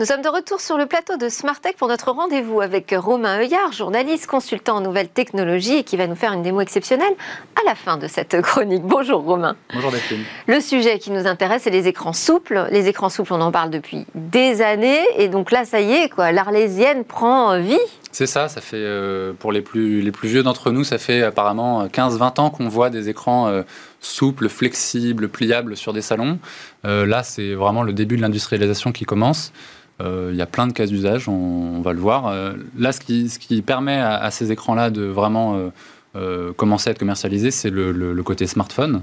Nous 0.00 0.06
sommes 0.06 0.22
de 0.22 0.30
retour 0.30 0.62
sur 0.62 0.78
le 0.78 0.86
plateau 0.86 1.18
de 1.18 1.28
Smartech 1.28 1.76
pour 1.76 1.86
notre 1.86 2.10
rendez-vous 2.10 2.62
avec 2.62 2.94
Romain 2.96 3.38
Heuillard, 3.38 3.70
journaliste, 3.72 4.26
consultant 4.26 4.76
en 4.76 4.80
nouvelles 4.80 5.10
technologies 5.10 5.76
et 5.76 5.84
qui 5.84 5.98
va 5.98 6.06
nous 6.06 6.14
faire 6.14 6.32
une 6.32 6.42
démo 6.42 6.62
exceptionnelle 6.62 7.12
à 7.54 7.68
la 7.68 7.74
fin 7.74 7.98
de 7.98 8.06
cette 8.06 8.40
chronique. 8.40 8.82
Bonjour 8.82 9.22
Romain. 9.22 9.56
Bonjour 9.74 9.90
Delphine. 9.90 10.24
Le 10.46 10.58
sujet 10.62 10.98
qui 10.98 11.10
nous 11.10 11.26
intéresse, 11.26 11.64
c'est 11.64 11.70
les 11.70 11.86
écrans 11.86 12.14
souples. 12.14 12.66
Les 12.70 12.88
écrans 12.88 13.10
souples, 13.10 13.34
on 13.34 13.42
en 13.42 13.52
parle 13.52 13.68
depuis 13.68 14.06
des 14.14 14.62
années 14.62 15.04
et 15.18 15.28
donc 15.28 15.50
là, 15.50 15.66
ça 15.66 15.82
y 15.82 15.92
est, 15.92 16.08
quoi, 16.08 16.32
l'arlésienne 16.32 17.04
prend 17.04 17.60
vie. 17.60 17.76
C'est 18.10 18.26
ça, 18.26 18.48
ça 18.48 18.62
fait, 18.62 18.76
euh, 18.78 19.34
pour 19.38 19.52
les 19.52 19.60
plus, 19.60 20.00
les 20.00 20.12
plus 20.12 20.28
vieux 20.28 20.42
d'entre 20.42 20.70
nous, 20.70 20.82
ça 20.82 20.96
fait 20.96 21.22
apparemment 21.22 21.86
15-20 21.86 22.40
ans 22.40 22.50
qu'on 22.50 22.68
voit 22.68 22.88
des 22.88 23.10
écrans 23.10 23.48
euh, 23.48 23.62
souples, 24.00 24.48
flexibles, 24.48 25.28
pliables 25.28 25.76
sur 25.76 25.92
des 25.92 26.00
salons. 26.00 26.38
Euh, 26.86 27.04
là, 27.04 27.22
c'est 27.22 27.54
vraiment 27.54 27.82
le 27.82 27.92
début 27.92 28.16
de 28.16 28.22
l'industrialisation 28.22 28.92
qui 28.92 29.04
commence. 29.04 29.52
Euh, 30.00 30.30
il 30.32 30.36
y 30.36 30.42
a 30.42 30.46
plein 30.46 30.66
de 30.66 30.72
cas 30.72 30.86
d'usage, 30.86 31.28
on, 31.28 31.80
va 31.82 31.92
le 31.92 32.00
voir. 32.00 32.26
Euh, 32.26 32.54
là, 32.78 32.92
ce 32.92 33.00
qui, 33.00 33.62
permet 33.62 33.98
à, 33.98 34.30
ces 34.30 34.52
écrans-là 34.52 34.90
de 34.90 35.02
vraiment 35.02 35.70
euh, 36.16 36.52
commencer 36.54 36.88
à 36.88 36.92
être 36.92 36.98
commercialisés, 36.98 37.50
c'est 37.50 37.70
le, 37.70 38.22
côté 38.22 38.46
smartphone. 38.46 39.02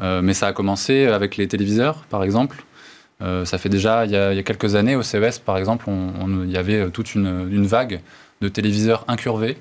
mais 0.00 0.34
ça 0.34 0.48
a 0.48 0.52
commencé 0.52 1.06
avec 1.06 1.36
les 1.36 1.48
téléviseurs, 1.48 2.04
par 2.10 2.24
exemple. 2.24 2.64
ça 3.20 3.58
fait 3.58 3.68
déjà, 3.68 4.04
il 4.04 4.12
y, 4.12 4.16
a, 4.16 4.42
quelques 4.42 4.74
années, 4.74 4.96
au 4.96 5.02
CES, 5.02 5.38
par 5.38 5.58
exemple, 5.58 5.86
il 6.44 6.50
y 6.50 6.56
avait 6.56 6.90
toute 6.90 7.14
une, 7.14 7.66
vague 7.66 8.00
de 8.40 8.48
téléviseurs 8.48 9.04
incurvés. 9.08 9.56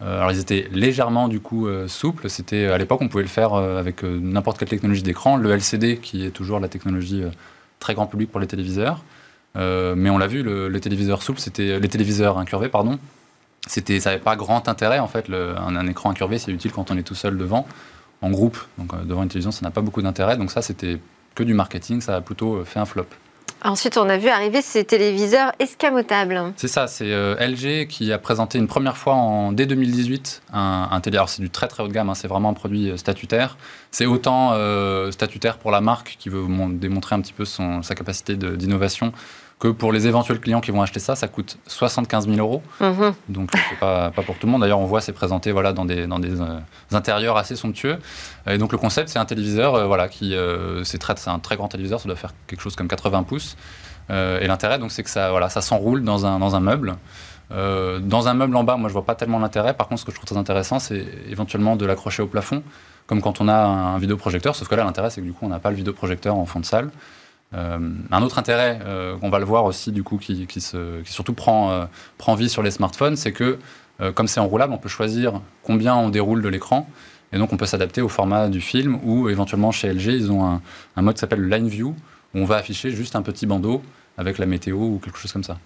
alors, 0.00 0.32
ils 0.32 0.40
étaient 0.40 0.68
légèrement, 0.72 1.28
du 1.28 1.40
coup, 1.40 1.68
souples. 1.86 2.28
C'était, 2.28 2.66
à 2.66 2.78
l'époque, 2.78 3.00
on 3.02 3.08
pouvait 3.08 3.22
le 3.22 3.28
faire 3.28 3.54
avec 3.54 4.02
n'importe 4.02 4.58
quelle 4.58 4.68
technologie 4.68 5.02
d'écran. 5.02 5.36
Le 5.36 5.50
LCD, 5.50 5.98
qui 5.98 6.24
est 6.24 6.30
toujours 6.30 6.60
la 6.60 6.68
technologie 6.68 7.22
très 7.78 7.94
grand 7.94 8.06
public 8.06 8.30
pour 8.30 8.40
les 8.40 8.46
téléviseurs. 8.46 9.04
Euh, 9.56 9.94
mais 9.96 10.10
on 10.10 10.18
l'a 10.18 10.26
vu, 10.26 10.42
le, 10.42 10.68
les 10.68 10.80
téléviseurs 10.80 11.22
souples, 11.22 11.40
c'était 11.40 11.80
les 11.80 11.88
téléviseurs 11.88 12.38
incurvés, 12.38 12.68
pardon. 12.68 12.98
C'était, 13.66 14.00
ça 14.00 14.10
n'avait 14.10 14.22
pas 14.22 14.36
grand 14.36 14.68
intérêt 14.68 14.98
en 14.98 15.08
fait. 15.08 15.30
Un, 15.30 15.86
écran 15.86 16.10
incurvé, 16.10 16.38
c'est 16.38 16.52
utile 16.52 16.72
quand 16.72 16.90
on 16.90 16.96
est 16.96 17.02
tout 17.02 17.14
seul 17.14 17.36
devant, 17.36 17.66
en 18.22 18.30
groupe. 18.30 18.58
Donc 18.78 18.94
euh, 18.94 19.04
devant 19.04 19.22
une 19.22 19.28
télévision, 19.28 19.50
ça 19.50 19.60
n'a 19.62 19.70
pas 19.70 19.80
beaucoup 19.80 20.02
d'intérêt. 20.02 20.36
Donc 20.36 20.50
ça, 20.50 20.62
c'était 20.62 20.98
que 21.34 21.42
du 21.42 21.54
marketing. 21.54 22.00
Ça 22.00 22.16
a 22.16 22.20
plutôt 22.20 22.56
euh, 22.56 22.64
fait 22.64 22.78
un 22.78 22.86
flop. 22.86 23.06
Ensuite, 23.64 23.96
on 23.96 24.08
a 24.08 24.16
vu 24.16 24.28
arriver 24.28 24.62
ces 24.62 24.84
téléviseurs 24.84 25.52
escamotables. 25.58 26.52
C'est 26.56 26.68
ça, 26.68 26.86
c'est 26.86 27.08
LG 27.08 27.88
qui 27.88 28.12
a 28.12 28.18
présenté 28.18 28.58
une 28.58 28.68
première 28.68 28.96
fois 28.96 29.14
en, 29.14 29.52
dès 29.52 29.66
2018 29.66 30.42
un, 30.52 30.88
un 30.90 31.00
télé. 31.00 31.16
Alors, 31.16 31.28
c'est 31.28 31.42
du 31.42 31.50
très 31.50 31.68
très 31.68 31.82
haut 31.82 31.88
de 31.88 31.92
gamme, 31.92 32.08
hein, 32.08 32.14
c'est 32.14 32.28
vraiment 32.28 32.50
un 32.50 32.54
produit 32.54 32.96
statutaire. 32.96 33.56
C'est 33.90 34.06
autant 34.06 34.52
statutaire 35.10 35.58
pour 35.58 35.70
la 35.70 35.80
marque 35.80 36.16
qui 36.18 36.28
veut 36.28 36.44
démontrer 36.70 37.16
un 37.16 37.20
petit 37.20 37.32
peu 37.32 37.44
son, 37.44 37.82
sa 37.82 37.94
capacité 37.94 38.36
d'innovation 38.36 39.12
que 39.58 39.68
pour 39.68 39.92
les 39.92 40.06
éventuels 40.06 40.40
clients 40.40 40.60
qui 40.60 40.70
vont 40.70 40.82
acheter 40.82 41.00
ça, 41.00 41.16
ça 41.16 41.26
coûte 41.26 41.58
75 41.66 42.28
000 42.28 42.38
euros. 42.38 42.62
Mhm. 42.80 43.12
Donc, 43.28 43.50
c'est 43.52 43.78
pas, 43.78 44.10
pas 44.10 44.22
pour 44.22 44.36
tout 44.36 44.46
le 44.46 44.52
monde. 44.52 44.60
D'ailleurs, 44.60 44.78
on 44.78 44.86
voit 44.86 45.00
c'est 45.00 45.12
présenté 45.12 45.50
voilà, 45.50 45.72
dans 45.72 45.84
des, 45.84 46.06
dans 46.06 46.20
des 46.20 46.40
euh, 46.40 46.60
intérieurs 46.92 47.36
assez 47.36 47.56
somptueux. 47.56 47.98
Et 48.48 48.58
donc, 48.58 48.70
le 48.70 48.78
concept, 48.78 49.08
c'est 49.08 49.18
un 49.18 49.24
téléviseur, 49.24 49.74
euh, 49.74 49.86
voilà, 49.86 50.08
qui, 50.08 50.34
euh, 50.34 50.84
c'est, 50.84 50.98
très, 50.98 51.16
c'est 51.16 51.30
un 51.30 51.40
très 51.40 51.56
grand 51.56 51.68
téléviseur, 51.68 52.00
ça 52.00 52.06
doit 52.06 52.16
faire 52.16 52.34
quelque 52.46 52.60
chose 52.60 52.76
comme 52.76 52.88
80 52.88 53.24
pouces. 53.24 53.56
et 54.10 54.46
l'intérêt, 54.46 54.78
donc, 54.78 54.92
c'est 54.92 55.02
que 55.02 55.10
ça, 55.10 55.30
voilà, 55.30 55.48
ça 55.48 55.60
s'enroule 55.60 56.04
dans 56.04 56.24
un, 56.24 56.38
dans 56.38 56.54
un 56.54 56.60
meuble. 56.60 56.94
dans 57.50 58.28
un 58.28 58.34
meuble 58.34 58.56
en 58.56 58.62
bas, 58.62 58.76
moi, 58.76 58.88
je 58.88 58.92
vois 58.92 59.04
pas 59.04 59.16
tellement 59.16 59.40
l'intérêt. 59.40 59.74
Par 59.74 59.88
contre, 59.88 60.00
ce 60.02 60.06
que 60.06 60.12
je 60.12 60.16
trouve 60.16 60.28
très 60.28 60.38
intéressant, 60.38 60.78
c'est 60.78 61.04
éventuellement 61.28 61.74
de 61.74 61.84
l'accrocher 61.84 62.22
au 62.22 62.28
plafond, 62.28 62.62
comme 63.08 63.20
quand 63.20 63.40
on 63.40 63.48
a 63.48 63.56
un 63.56 63.98
vidéoprojecteur. 63.98 64.54
Sauf 64.54 64.68
que 64.68 64.76
là, 64.76 64.84
l'intérêt, 64.84 65.10
c'est 65.10 65.20
que 65.20 65.26
du 65.26 65.32
coup, 65.32 65.46
on 65.46 65.48
n'a 65.48 65.58
pas 65.58 65.70
le 65.70 65.76
vidéoprojecteur 65.76 66.36
en 66.36 66.46
fond 66.46 66.60
de 66.60 66.64
salle. 66.64 66.90
Euh, 67.54 67.78
un 68.10 68.22
autre 68.22 68.38
intérêt, 68.38 68.80
euh, 68.84 69.16
on 69.22 69.30
va 69.30 69.38
le 69.38 69.44
voir 69.44 69.64
aussi, 69.64 69.92
du 69.92 70.02
coup, 70.02 70.18
qui, 70.18 70.46
se, 70.60 71.00
qui 71.02 71.12
surtout 71.12 71.32
prend, 71.32 71.70
euh, 71.70 71.84
prend 72.18 72.34
vie 72.34 72.48
sur 72.48 72.62
les 72.62 72.70
smartphones, 72.70 73.16
c'est 73.16 73.32
que 73.32 73.58
comme 74.14 74.28
c'est 74.28 74.38
enroulable, 74.38 74.72
on 74.72 74.78
peut 74.78 74.88
choisir 74.88 75.40
combien 75.64 75.96
on 75.96 76.08
déroule 76.08 76.40
de 76.40 76.48
l'écran. 76.48 76.88
Et 77.32 77.38
donc, 77.38 77.52
on 77.52 77.56
peut 77.56 77.66
s'adapter 77.66 78.00
au 78.00 78.08
format 78.08 78.48
du 78.48 78.60
film 78.60 79.00
ou 79.02 79.28
éventuellement 79.28 79.72
chez 79.72 79.92
LG, 79.92 80.06
ils 80.06 80.30
ont 80.30 80.46
un, 80.46 80.62
un 80.94 81.02
mode 81.02 81.14
qui 81.14 81.20
s'appelle 81.20 81.48
Line 81.48 81.66
View 81.66 81.96
où 82.32 82.38
on 82.38 82.44
va 82.44 82.58
afficher 82.58 82.92
juste 82.92 83.16
un 83.16 83.22
petit 83.22 83.44
bandeau 83.44 83.82
avec 84.16 84.38
la 84.38 84.46
météo 84.46 84.76
ou 84.76 85.00
quelque 85.02 85.18
chose 85.18 85.32
comme 85.32 85.42
ça. 85.42 85.58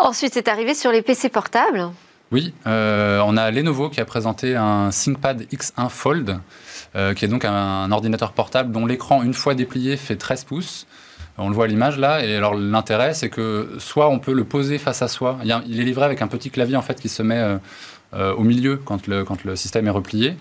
Ensuite, 0.00 0.34
c'est 0.34 0.48
arrivé 0.48 0.74
sur 0.74 0.90
les 0.90 1.00
PC 1.00 1.28
portables. 1.28 1.90
Oui, 2.32 2.52
on 2.66 3.36
a 3.36 3.50
Lenovo 3.52 3.88
qui 3.88 4.00
a 4.00 4.04
présenté 4.04 4.56
un 4.56 4.90
ThinkPad 4.90 5.42
X1 5.42 5.90
Fold. 5.90 6.40
Euh, 6.96 7.12
qui 7.12 7.26
est 7.26 7.28
donc 7.28 7.44
un, 7.44 7.92
ordinateur 7.92 8.32
portable 8.32 8.72
dont 8.72 8.86
l'écran, 8.86 9.22
une 9.22 9.34
fois 9.34 9.54
déplié, 9.54 9.96
fait 9.96 10.16
13 10.16 10.44
pouces. 10.44 10.86
On 11.36 11.48
le 11.48 11.54
voit 11.54 11.66
à 11.66 11.68
l'image 11.68 11.98
là, 11.98 12.24
et 12.24 12.34
alors 12.34 12.54
l'intérêt, 12.54 13.14
c'est 13.14 13.28
que 13.28 13.76
soit 13.78 14.08
on 14.08 14.18
peut 14.18 14.32
le 14.32 14.44
poser 14.44 14.78
face 14.78 15.02
à 15.02 15.08
soi, 15.08 15.38
il, 15.44 15.80
est 15.80 15.84
livré 15.84 16.04
avec 16.04 16.20
un 16.22 16.26
petit 16.26 16.50
clavier 16.50 16.76
en 16.76 16.82
fait 16.82 17.00
qui 17.00 17.08
se 17.08 17.22
met 17.22 17.38
euh, 17.38 17.58
euh, 18.14 18.34
au 18.34 18.42
milieu 18.42 18.76
quand 18.76 19.06
le, 19.06 19.22
quand 19.22 19.44
le 19.44 19.54
système 19.54 19.86
est 19.86 19.90
replié. 19.90 20.36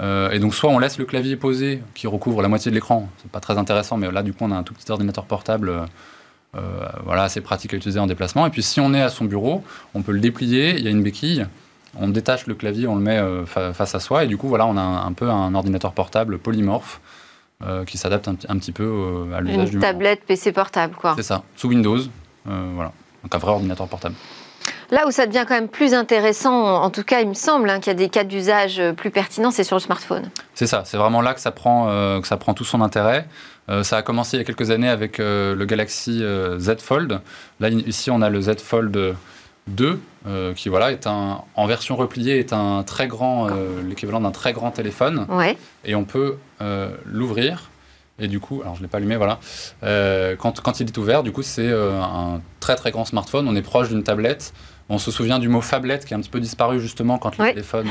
et 0.00 0.38
donc 0.38 0.54
soit 0.54 0.70
on 0.70 0.78
laisse 0.78 0.96
le 0.96 1.04
clavier 1.04 1.36
posé 1.36 1.82
qui 1.94 2.06
recouvre 2.06 2.40
la 2.40 2.48
moitié 2.48 2.70
de 2.70 2.74
l'écran, 2.74 3.10
c'est 3.20 3.30
pas 3.30 3.40
très 3.40 3.58
intéressant, 3.58 3.98
mais 3.98 4.10
là 4.10 4.22
du 4.22 4.32
coup 4.32 4.44
on 4.44 4.52
a 4.52 4.56
un 4.56 4.62
tout 4.62 4.72
petit 4.72 4.90
ordinateur 4.90 5.24
portable, 5.24 5.72
voilà 7.04 7.24
assez 7.24 7.42
pratique 7.42 7.74
à 7.74 7.76
utiliser 7.76 7.98
en 7.98 8.06
déplacement. 8.06 8.46
Et 8.46 8.50
puis 8.50 8.62
si 8.62 8.80
on 8.80 8.94
est 8.94 9.02
à 9.02 9.10
son 9.10 9.26
bureau, 9.26 9.64
on 9.94 10.02
peut 10.02 10.12
le 10.12 10.20
déplier, 10.20 10.78
il 10.78 10.84
y 10.84 10.86
a 10.86 10.90
une 10.90 11.02
béquille, 11.02 11.46
on 11.96 12.08
détache 12.08 12.46
le 12.46 12.54
clavier, 12.54 12.86
on 12.86 12.96
le 12.96 13.00
met 13.00 13.18
euh, 13.18 13.46
face 13.46 13.94
à 13.94 14.00
soi, 14.00 14.24
et 14.24 14.26
du 14.26 14.36
coup, 14.36 14.48
voilà, 14.48 14.66
on 14.66 14.76
a 14.76 14.82
un, 14.82 15.12
peu 15.12 15.30
un 15.30 15.54
ordinateur 15.54 15.92
portable 15.92 16.38
polymorphe 16.38 17.00
euh, 17.66 17.84
qui 17.84 17.98
s'adapte 17.98 18.28
un, 18.28 18.58
petit 18.58 18.72
peu 18.72 18.84
euh, 18.84 19.36
à 19.36 19.40
l'usage 19.40 19.70
du 19.70 19.76
Une 19.76 19.82
tablette 19.82 20.24
PC 20.24 20.52
portable, 20.52 20.94
quoi. 20.94 21.14
C'est 21.16 21.22
ça, 21.22 21.42
sous 21.56 21.68
Windows, 21.68 22.00
voilà. 22.44 22.92
Donc 23.22 23.34
un 23.34 23.38
vrai 23.38 23.52
ordinateur 23.52 23.88
portable. 23.88 24.14
Là 24.90 25.06
où 25.06 25.10
ça 25.10 25.26
devient 25.26 25.44
quand 25.46 25.54
même 25.54 25.68
plus 25.68 25.92
intéressant, 25.92 26.82
en 26.82 26.88
tout 26.90 27.02
cas, 27.02 27.20
il 27.20 27.28
me 27.28 27.34
semble 27.34 27.68
hein, 27.68 27.78
qu'il 27.78 27.88
y 27.88 27.96
a 27.96 27.98
des 27.98 28.08
cas 28.08 28.24
d'usage 28.24 28.80
plus 28.96 29.10
pertinents, 29.10 29.50
c'est 29.50 29.64
sur 29.64 29.76
le 29.76 29.80
smartphone. 29.80 30.30
C'est 30.54 30.66
ça, 30.66 30.82
c'est 30.86 30.96
vraiment 30.96 31.20
là 31.20 31.34
que 31.34 31.40
ça 31.40 31.50
prend, 31.50 31.86
que 32.20 32.26
ça 32.26 32.38
prend 32.38 32.54
tout 32.54 32.64
son 32.64 32.80
intérêt. 32.80 33.26
ça 33.82 33.98
a 33.98 34.02
commencé 34.02 34.36
il 34.36 34.40
y 34.40 34.42
a 34.42 34.44
quelques 34.44 34.70
années 34.70 34.88
avec 34.88 35.18
le 35.18 35.62
Galaxy 35.64 36.22
Z 36.58 36.76
Fold. 36.78 37.20
Là, 37.60 37.68
ici, 37.68 38.10
on 38.10 38.22
a 38.22 38.30
le 38.30 38.40
Z 38.40 38.60
Fold 38.60 39.16
2, 39.68 40.00
euh, 40.26 40.54
qui 40.54 40.68
voilà, 40.68 40.92
est 40.92 41.06
un, 41.06 41.42
en 41.54 41.66
version 41.66 41.96
repliée, 41.96 42.38
est 42.38 42.52
un 42.52 42.82
très 42.82 43.06
grand, 43.06 43.48
euh, 43.48 43.82
l'équivalent 43.86 44.20
d'un 44.20 44.30
très 44.30 44.52
grand 44.52 44.70
téléphone. 44.70 45.26
Ouais. 45.28 45.56
Et 45.84 45.94
on 45.94 46.04
peut 46.04 46.36
euh, 46.60 46.90
l'ouvrir 47.04 47.70
Et 48.18 48.28
du 48.28 48.40
coup, 48.40 48.60
alors 48.62 48.74
je 48.74 48.80
ne 48.80 48.86
l'ai 48.86 48.90
pas 48.90 48.98
allumé, 48.98 49.16
voilà. 49.16 49.38
Quand, 50.38 50.60
quand, 50.60 50.80
il 50.80 50.88
est 50.88 50.98
ouvert, 50.98 51.22
du 51.22 51.32
coup, 51.32 51.42
c'est 51.42 51.72
un 51.72 52.40
très 52.60 52.76
très 52.76 52.90
grand 52.90 53.04
smartphone. 53.04 53.46
On 53.48 53.56
est 53.56 53.62
proche 53.62 53.88
d'une 53.88 54.02
tablette. 54.02 54.52
On 54.90 54.96
se 54.98 55.10
souvient 55.10 55.38
du 55.38 55.48
mot 55.50 55.60
phablette 55.60 56.06
qui 56.06 56.14
est 56.14 56.16
un 56.16 56.20
petit 56.20 56.30
peu 56.30 56.40
disparu 56.40 56.80
justement 56.80 57.18
quand 57.18 57.36
les 57.36 57.50
téléphones 57.50 57.88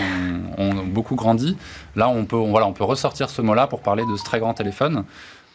ont, 0.58 0.72
ont, 0.72 0.84
beaucoup 0.84 1.16
grandi. 1.16 1.56
Là, 1.96 2.10
on 2.10 2.26
peut, 2.26 2.36
on, 2.36 2.50
voilà, 2.50 2.66
on 2.66 2.74
peut 2.74 2.84
ressortir 2.84 3.30
ce 3.30 3.44
mot-là 3.44 3.68
pour 3.68 3.82
parler 3.82 4.04
de 4.10 4.18
ce 4.18 4.24
très 4.24 4.40
grand 4.40 4.56
téléphone. 4.56 5.06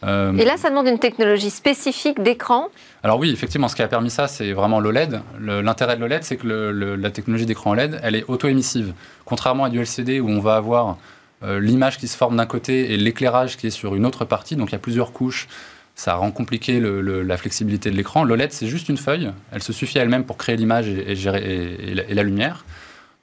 Euh, 0.03 0.33
Et 0.37 0.45
là, 0.45 0.57
ça 0.57 0.69
demande 0.69 0.87
une 0.87 0.99
technologie 0.99 1.49
spécifique 1.49 2.21
d'écran 2.21 2.69
Alors 3.03 3.19
oui, 3.19 3.31
effectivement, 3.31 3.67
ce 3.67 3.75
qui 3.75 3.81
a 3.81 3.87
permis 3.87 4.09
ça, 4.09 4.27
c'est 4.27 4.51
vraiment 4.53 4.79
l'OLED. 4.79 5.21
L'intérêt 5.39 5.95
de 5.95 6.01
l'OLED, 6.01 6.23
c'est 6.23 6.37
que 6.37 6.47
le, 6.47 6.71
le, 6.71 6.95
la 6.95 7.11
technologie 7.11 7.45
d'écran 7.45 7.71
OLED, 7.71 7.99
elle 8.03 8.15
est 8.15 8.25
auto-émissive. 8.27 8.93
Contrairement 9.25 9.65
à 9.65 9.69
du 9.69 9.79
LCD 9.79 10.19
où 10.19 10.29
on 10.29 10.39
va 10.39 10.55
avoir 10.55 10.97
euh, 11.43 11.59
l'image 11.59 11.97
qui 11.97 12.07
se 12.07 12.15
forme 12.17 12.37
d'un 12.37 12.45
côté 12.45 12.93
et 12.93 12.97
l'éclairage 12.97 13.57
qui 13.57 13.67
est 13.67 13.71
sur 13.71 13.95
une 13.95 14.05
autre 14.05 14.25
partie, 14.25 14.55
donc 14.55 14.69
il 14.69 14.73
y 14.73 14.75
a 14.75 14.79
plusieurs 14.79 15.11
couches, 15.11 15.47
ça 15.95 16.15
rend 16.15 16.31
compliqué 16.31 16.79
le, 16.79 17.21
la 17.21 17.37
flexibilité 17.37 17.91
de 17.91 17.95
l'écran. 17.95 18.23
L'OLED, 18.23 18.51
c'est 18.51 18.67
juste 18.67 18.89
une 18.89 18.97
feuille, 18.97 19.29
elle 19.51 19.61
se 19.61 19.73
suffit 19.73 19.99
à 19.99 20.03
elle-même 20.03 20.23
pour 20.23 20.37
créer 20.37 20.55
l'image 20.55 20.87
et, 20.87 21.11
et, 21.11 21.15
gérer, 21.15 21.77
et, 22.09 22.13
la 22.13 22.23
lumière. 22.23 22.65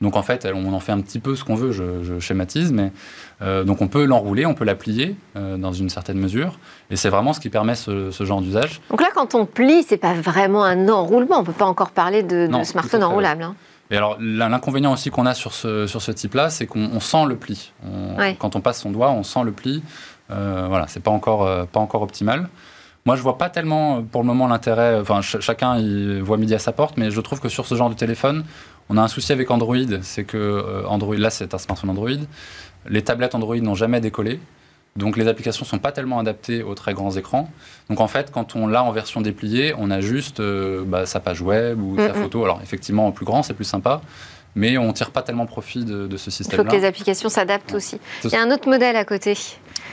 Donc 0.01 0.17
en 0.17 0.23
fait, 0.23 0.49
on 0.55 0.73
en 0.73 0.81
fait 0.81 0.93
un 0.93 1.01
petit 1.01 1.19
peu 1.19 1.37
ce 1.37 1.45
qu'on 1.45 1.55
veut, 1.55 1.73
je, 1.73 2.03
je, 2.03 2.19
schématise, 2.19 2.73
mais 2.73 2.91
euh, 3.43 3.65
donc 3.65 3.83
on 3.83 3.89
peut 3.89 4.05
l'enrouler, 4.05 4.47
on 4.47 4.55
peut 4.55 4.65
la 4.65 4.75
plier 4.75 5.15
euh, 5.37 5.59
dans 5.59 5.73
une 5.73 5.91
certaine 5.91 6.19
mesure, 6.19 6.59
et 6.91 6.97
c'est 6.97 7.11
vraiment 7.11 7.35
ce 7.35 7.41
qui 7.41 7.51
permet 7.51 7.75
ce, 7.75 8.11
ce 8.11 8.25
genre 8.25 8.41
d'usage. 8.41 8.81
Donc 8.89 9.03
là, 9.03 9.09
quand 9.15 9.35
on 9.35 9.45
plie, 9.45 9.83
c'est 9.83 9.99
pas 9.99 10.15
vraiment 10.15 10.65
un 10.65 10.89
enroulement, 10.89 11.39
on 11.41 11.45
peut 11.45 11.53
pas 11.53 11.67
encore 11.67 11.91
parler 11.91 12.23
de, 12.23 12.47
non, 12.47 12.61
de 12.61 12.65
smartphone 12.65 13.05
enroulable. 13.05 13.43
Hein. 13.43 13.55
Et 13.91 13.97
alors 13.97 14.17
l'inconvénient 14.21 14.93
aussi 14.93 15.11
qu'on 15.11 15.27
a 15.27 15.35
sur 15.35 15.53
ce, 15.53 15.87
sur 15.87 16.01
ce 16.01 16.13
type-là, 16.13 16.49
c'est 16.49 16.67
qu'on 16.67 17.01
sent 17.01 17.27
le 17.27 17.37
pli. 17.37 17.73
On, 17.85 18.17
ouais. 18.19 18.37
Quand 18.39 18.55
on 18.57 18.61
passe 18.61 18.81
son 18.81 18.91
doigt, 18.91 19.11
on 19.11 19.25
sent 19.25 19.43
le 19.45 19.53
pli. 19.53 19.83
Euh, 20.31 20.67
voilà, 20.69 20.87
c'est 20.87 21.03
pas 21.03 21.11
encore 21.11 21.45
euh, 21.45 21.65
pas 21.65 21.81
encore 21.81 22.03
optimal. 22.03 22.49
Moi, 23.07 23.17
je 23.17 23.23
vois 23.23 23.39
pas 23.39 23.49
tellement 23.49 24.03
pour 24.03 24.21
le 24.23 24.27
moment 24.27 24.47
l'intérêt. 24.47 25.01
Enfin, 25.01 25.23
ch 25.23 25.41
chacun 25.41 25.79
il 25.79 26.23
voit 26.23 26.37
midi 26.37 26.55
à 26.55 26.59
sa 26.59 26.73
porte, 26.73 26.97
mais 26.97 27.11
je 27.11 27.21
trouve 27.21 27.41
que 27.41 27.49
sur 27.49 27.67
ce 27.67 27.75
genre 27.75 27.89
de 27.89 27.95
téléphone, 27.95 28.45
on 28.91 28.97
a 28.97 29.03
un 29.03 29.09
souci 29.09 29.33
avec 29.33 29.51
Android, 29.51 29.77
c'est 30.03 30.25
que 30.25 30.37
euh, 30.37 30.87
Android, 30.87 31.17
là 31.17 31.31
c'est 31.31 31.55
un 31.55 31.59
smartphone 31.59 31.91
Android, 31.91 32.11
les 32.89 33.03
tablettes 33.03 33.35
Android 33.35 33.57
n'ont 33.57 33.75
jamais 33.75 34.01
décollé, 34.01 34.41
donc 34.97 35.17
les 35.17 35.29
applications 35.29 35.65
sont 35.65 35.79
pas 35.79 35.93
tellement 35.93 36.19
adaptées 36.19 36.63
aux 36.63 36.75
très 36.75 36.93
grands 36.93 37.13
écrans. 37.13 37.49
Donc 37.89 38.01
en 38.01 38.09
fait, 38.09 38.31
quand 38.33 38.57
on 38.57 38.67
l'a 38.67 38.83
en 38.83 38.91
version 38.91 39.21
dépliée, 39.21 39.73
on 39.79 39.91
a 39.91 40.01
juste 40.01 40.41
euh, 40.41 40.83
bah, 40.85 41.07
sa 41.07 41.21
page 41.21 41.41
web 41.41 41.81
ou 41.81 41.95
mm 41.95 41.99
-hmm. 41.99 42.07
sa 42.09 42.15
photo. 42.15 42.45
Alors 42.45 42.61
effectivement, 42.63 43.07
en 43.07 43.13
plus 43.13 43.25
grand, 43.25 43.43
c'est 43.43 43.55
plus 43.55 43.71
sympa. 43.77 44.01
Mais 44.55 44.79
on 44.79 44.93
tire 44.93 45.11
pas 45.11 45.23
tellement 45.23 45.47
profit 45.47 45.85
de, 45.85 46.07
de 46.07 46.17
ce 46.17 46.31
système-là. 46.31 46.63
Il 46.63 46.67
faut 46.67 46.77
que 46.77 46.81
les 46.81 46.87
applications 46.87 47.29
s'adaptent 47.29 47.71
ouais. 47.71 47.77
aussi. 47.77 48.01
Il 48.25 48.31
y 48.31 48.37
a 48.37 48.43
un 48.43 48.51
autre 48.51 48.69
modèle 48.69 48.97
à 48.97 49.05
côté. 49.05 49.37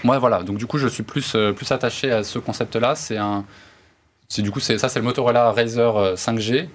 Moi, 0.03 0.17
voilà. 0.17 0.43
Donc 0.43 0.57
du 0.57 0.65
coup, 0.65 0.77
je 0.77 0.87
suis 0.87 1.03
plus, 1.03 1.33
euh, 1.35 1.53
plus 1.53 1.71
attaché 1.71 2.11
à 2.11 2.23
ce 2.23 2.39
concept-là. 2.39 2.95
C'est 2.95 3.17
un, 3.17 3.45
c'est 4.29 4.41
du 4.41 4.51
coup, 4.51 4.59
c'est 4.59 4.77
ça, 4.77 4.89
c'est 4.89 4.99
le 4.99 5.05
Motorola 5.05 5.51
Razer 5.51 6.15
5G 6.15 6.67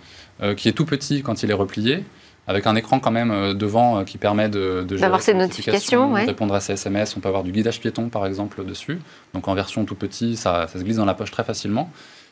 euh, 0.42 0.54
qui 0.54 0.68
est 0.68 0.72
tout 0.72 0.86
petit 0.86 1.22
quand 1.22 1.42
il 1.42 1.50
est 1.50 1.54
replié, 1.54 2.04
avec 2.46 2.66
un 2.66 2.74
écran 2.74 2.98
quand 2.98 3.10
même 3.10 3.30
euh, 3.30 3.54
devant 3.54 3.98
euh, 3.98 4.04
qui 4.04 4.18
permet 4.18 4.48
de, 4.48 4.84
de 4.88 4.96
d'avoir 4.96 5.22
ses 5.22 5.34
notifications, 5.34 6.12
ouais. 6.12 6.24
répondre 6.24 6.54
à 6.54 6.60
ses 6.60 6.72
SMS. 6.72 7.16
On 7.16 7.20
peut 7.20 7.28
avoir 7.28 7.44
du 7.44 7.52
guidage 7.52 7.80
piéton 7.80 8.08
par 8.08 8.26
exemple 8.26 8.64
dessus. 8.64 8.98
Donc 9.34 9.46
en 9.48 9.54
version 9.54 9.84
tout 9.84 9.94
petit, 9.94 10.36
ça, 10.36 10.66
ça, 10.68 10.78
se 10.78 10.84
glisse 10.84 10.96
dans 10.96 11.04
la 11.04 11.14
poche 11.14 11.30
très 11.30 11.44
facilement. 11.44 11.90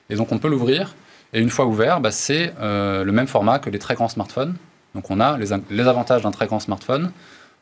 Et 0.09 0.17
donc 0.17 0.33
on 0.33 0.39
peut 0.39 0.49
l'ouvrir. 0.49 0.95
Et 1.33 1.41
une 1.41 1.51
fois 1.51 1.67
ouvert, 1.67 2.01
bah, 2.01 2.11
c'est 2.11 2.53
euh, 2.61 3.05
le 3.05 3.13
même 3.13 3.29
format 3.29 3.61
que 3.61 3.71
les 3.71 3.79
très 3.79 3.95
grands 3.95 4.09
smartphones. 4.09 4.55
Donc 4.95 5.11
on 5.11 5.21
a 5.21 5.39
les, 5.39 5.49
les 5.71 5.89
avantages 5.89 6.23
d'un 6.23 6.31
très 6.31 6.47
grand 6.47 6.61
smartphone 6.61 7.13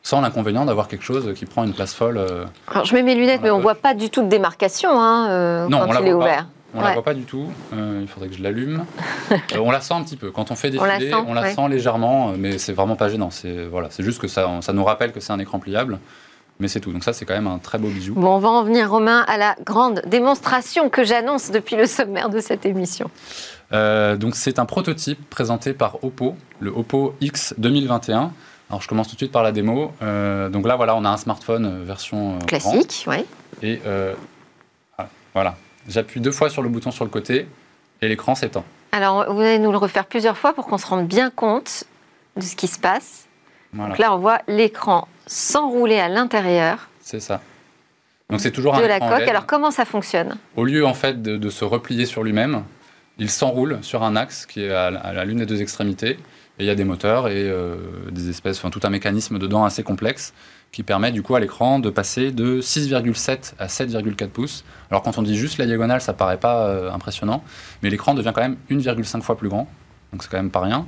sans 0.03 0.21
l'inconvénient 0.21 0.65
d'avoir 0.65 0.87
quelque 0.87 1.03
chose 1.03 1.33
qui 1.35 1.45
prend 1.45 1.63
une 1.63 1.73
place 1.73 1.93
folle. 1.93 2.17
Euh, 2.17 2.45
Alors 2.67 2.85
je 2.85 2.93
mets 2.93 3.03
mes 3.03 3.15
lunettes, 3.15 3.41
mais 3.43 3.51
on 3.51 3.59
voit 3.59 3.75
pas 3.75 3.93
du 3.93 4.09
tout 4.09 4.23
de 4.23 4.29
démarcation 4.29 4.89
hein, 4.99 5.29
euh, 5.29 5.67
non, 5.67 5.79
quand 5.79 5.99
il 6.01 6.07
est 6.07 6.13
ouvert. 6.13 6.45
Pas. 6.45 6.49
On 6.75 6.77
ne 6.77 6.83
ouais. 6.83 6.89
la 6.89 6.93
voit 6.93 7.03
pas 7.03 7.13
du 7.15 7.23
tout. 7.23 7.47
Euh, 7.73 7.99
il 8.01 8.07
faudrait 8.07 8.29
que 8.29 8.35
je 8.35 8.43
l'allume. 8.43 8.85
on 9.59 9.71
la 9.71 9.81
sent 9.81 9.95
un 9.95 10.03
petit 10.03 10.17
peu. 10.17 10.29
Quand 10.29 10.51
on 10.51 10.55
fait 10.55 10.69
défiler, 10.69 10.87
on 10.87 10.93
la 10.93 10.99
sent, 10.99 11.25
on 11.27 11.33
la 11.33 11.41
ouais. 11.41 11.53
sent 11.55 11.67
légèrement, 11.67 12.33
mais 12.37 12.59
c'est 12.59 12.73
vraiment 12.73 12.95
pas 12.95 13.09
gênant. 13.09 13.31
C'est 13.31 13.65
voilà, 13.65 13.89
juste 13.97 14.21
que 14.21 14.27
ça, 14.27 14.47
ça 14.61 14.71
nous 14.71 14.83
rappelle 14.83 15.11
que 15.11 15.19
c'est 15.19 15.33
un 15.33 15.39
écran 15.39 15.57
pliable. 15.59 15.99
Mais 16.59 16.67
c'est 16.67 16.81
tout. 16.81 16.91
Donc 16.91 17.03
ça, 17.03 17.13
c'est 17.13 17.25
quand 17.25 17.33
même 17.33 17.47
un 17.47 17.57
très 17.57 17.77
beau 17.77 17.87
bijou. 17.87 18.13
Bon, 18.15 18.35
on 18.35 18.39
va 18.39 18.49
en 18.49 18.63
venir, 18.63 18.91
Romain, 18.91 19.23
à 19.27 19.37
la 19.37 19.55
grande 19.65 20.01
démonstration 20.05 20.89
que 20.89 21.05
j'annonce 21.05 21.51
depuis 21.51 21.77
le 21.77 21.85
sommaire 21.85 22.29
de 22.29 22.39
cette 22.39 22.65
émission. 22.65 23.09
Euh, 23.71 24.15
donc 24.15 24.35
c'est 24.35 24.59
un 24.59 24.65
prototype 24.65 25.29
présenté 25.29 25.73
par 25.73 26.03
Oppo, 26.03 26.35
le 26.59 26.71
Oppo 26.71 27.15
X 27.21 27.53
2021. 27.57 28.31
Alors 28.69 28.81
je 28.81 28.87
commence 28.87 29.07
tout 29.07 29.15
de 29.15 29.19
suite 29.19 29.31
par 29.31 29.43
la 29.43 29.51
démo. 29.51 29.93
Euh, 30.01 30.49
donc 30.49 30.67
là, 30.67 30.75
voilà, 30.75 30.95
on 30.95 31.05
a 31.05 31.09
un 31.09 31.17
smartphone 31.17 31.83
version 31.83 32.39
classique, 32.39 33.05
oui. 33.07 33.25
Et 33.61 33.81
voilà, 35.33 35.55
J'appuie 35.89 36.21
deux 36.21 36.31
fois 36.31 36.49
sur 36.49 36.61
le 36.61 36.69
bouton 36.69 36.91
sur 36.91 37.03
le 37.03 37.09
côté 37.09 37.47
et 38.01 38.07
l'écran 38.07 38.35
s'éteint. 38.35 38.63
Alors, 38.91 39.31
vous 39.33 39.41
allez 39.41 39.59
nous 39.59 39.71
le 39.71 39.77
refaire 39.77 40.05
plusieurs 40.05 40.37
fois 40.37 40.53
pour 40.53 40.67
qu'on 40.67 40.77
se 40.77 40.85
rende 40.85 41.07
bien 41.07 41.31
compte 41.31 41.83
de 42.37 42.41
ce 42.41 42.55
qui 42.55 42.67
se 42.67 42.79
passe. 42.79 43.25
Voilà. 43.73 43.89
Donc 43.89 43.97
là, 43.97 44.13
on 44.13 44.17
voit 44.19 44.41
l'écran 44.47 45.07
s'enrouler 45.25 45.99
à 45.99 46.09
l'intérieur. 46.09 46.89
C'est 47.01 47.19
ça. 47.19 47.41
Donc 48.29 48.39
c'est 48.39 48.51
toujours 48.51 48.73
de 48.73 48.83
un 48.83 48.87
la 48.87 48.97
écran 48.97 49.09
coque. 49.09 49.19
LED. 49.21 49.29
Alors 49.29 49.45
comment 49.47 49.71
ça 49.71 49.85
fonctionne? 49.85 50.37
Au 50.55 50.63
lieu 50.63 50.85
en 50.85 50.93
fait 50.93 51.21
de, 51.21 51.37
de, 51.37 51.49
se 51.49 51.65
replier 51.65 52.05
sur 52.05 52.23
lui-même, 52.23 52.63
il 53.19 53.29
s'enroule 53.29 53.79
sur 53.81 54.03
un 54.03 54.15
axe 54.15 54.45
qui 54.45 54.63
est 54.63 54.71
à, 54.71 54.87
à 54.87 55.25
l'une 55.25 55.39
des 55.39 55.45
deux 55.45 55.61
extrémités. 55.61 56.17
Et 56.59 56.63
il 56.63 56.65
y 56.65 56.69
a 56.69 56.75
des 56.75 56.83
moteurs 56.83 57.29
et 57.29 57.49
euh, 57.49 57.77
des 58.11 58.29
espèces, 58.29 58.57
enfin 58.57 58.69
tout 58.69 58.81
un 58.83 58.89
mécanisme 58.89 59.39
dedans 59.39 59.63
assez 59.63 59.81
complexe 59.81 60.33
qui 60.73 60.83
permet 60.83 61.11
du 61.11 61.23
coup 61.23 61.35
à 61.35 61.39
l'écran 61.39 61.79
de 61.79 61.89
passer 61.89 62.31
de 62.31 62.59
6,7 62.59 63.53
à 63.59 63.67
7,4 63.67 64.27
pouces. 64.27 64.65
Alors 64.91 65.01
quand 65.01 65.17
on 65.17 65.21
dit 65.21 65.37
juste 65.37 65.57
la 65.57 65.65
diagonale, 65.65 66.01
ça 66.01 66.11
paraît 66.11 66.37
pas 66.37 66.67
euh, 66.67 66.91
impressionnant, 66.91 67.43
mais 67.81 67.89
l'écran 67.89 68.13
devient 68.13 68.33
quand 68.35 68.41
même 68.41 68.57
1,5 68.69 69.21
fois 69.21 69.37
plus 69.37 69.47
grand, 69.47 69.69
donc 70.11 70.21
c'est 70.21 70.29
quand 70.29 70.37
même 70.37 70.51
pas 70.51 70.59
rien. 70.59 70.85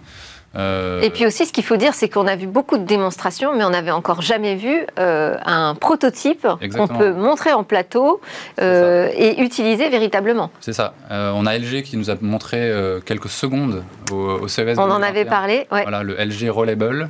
Euh... 0.55 1.01
Et 1.01 1.09
puis 1.09 1.25
aussi, 1.25 1.45
ce 1.45 1.53
qu'il 1.53 1.63
faut 1.63 1.77
dire, 1.77 1.93
c'est 1.93 2.09
qu'on 2.09 2.27
a 2.27 2.35
vu 2.35 2.47
beaucoup 2.47 2.77
de 2.77 2.83
démonstrations, 2.83 3.55
mais 3.55 3.63
on 3.63 3.69
n'avait 3.69 3.91
encore 3.91 4.21
jamais 4.21 4.55
vu 4.55 4.85
euh, 4.99 5.37
un 5.45 5.75
prototype 5.75 6.47
qu'on 6.75 6.87
peut 6.87 7.13
montrer 7.13 7.53
en 7.53 7.63
plateau 7.63 8.21
euh, 8.59 9.09
et 9.15 9.41
utiliser 9.41 9.89
véritablement. 9.89 10.51
C'est 10.59 10.73
ça. 10.73 10.93
On 11.09 11.45
a 11.45 11.57
LG 11.57 11.83
qui 11.83 11.97
nous 11.97 12.09
a 12.09 12.15
montré 12.21 12.71
quelques 13.05 13.29
secondes 13.29 13.83
au, 14.11 14.15
au 14.15 14.47
CES. 14.47 14.77
On 14.77 14.91
en 14.91 15.01
avait 15.01 15.25
parlé. 15.25 15.67
Ouais. 15.71 15.83
Voilà, 15.83 16.03
le 16.03 16.15
LG 16.15 16.49
Rollable. 16.49 17.09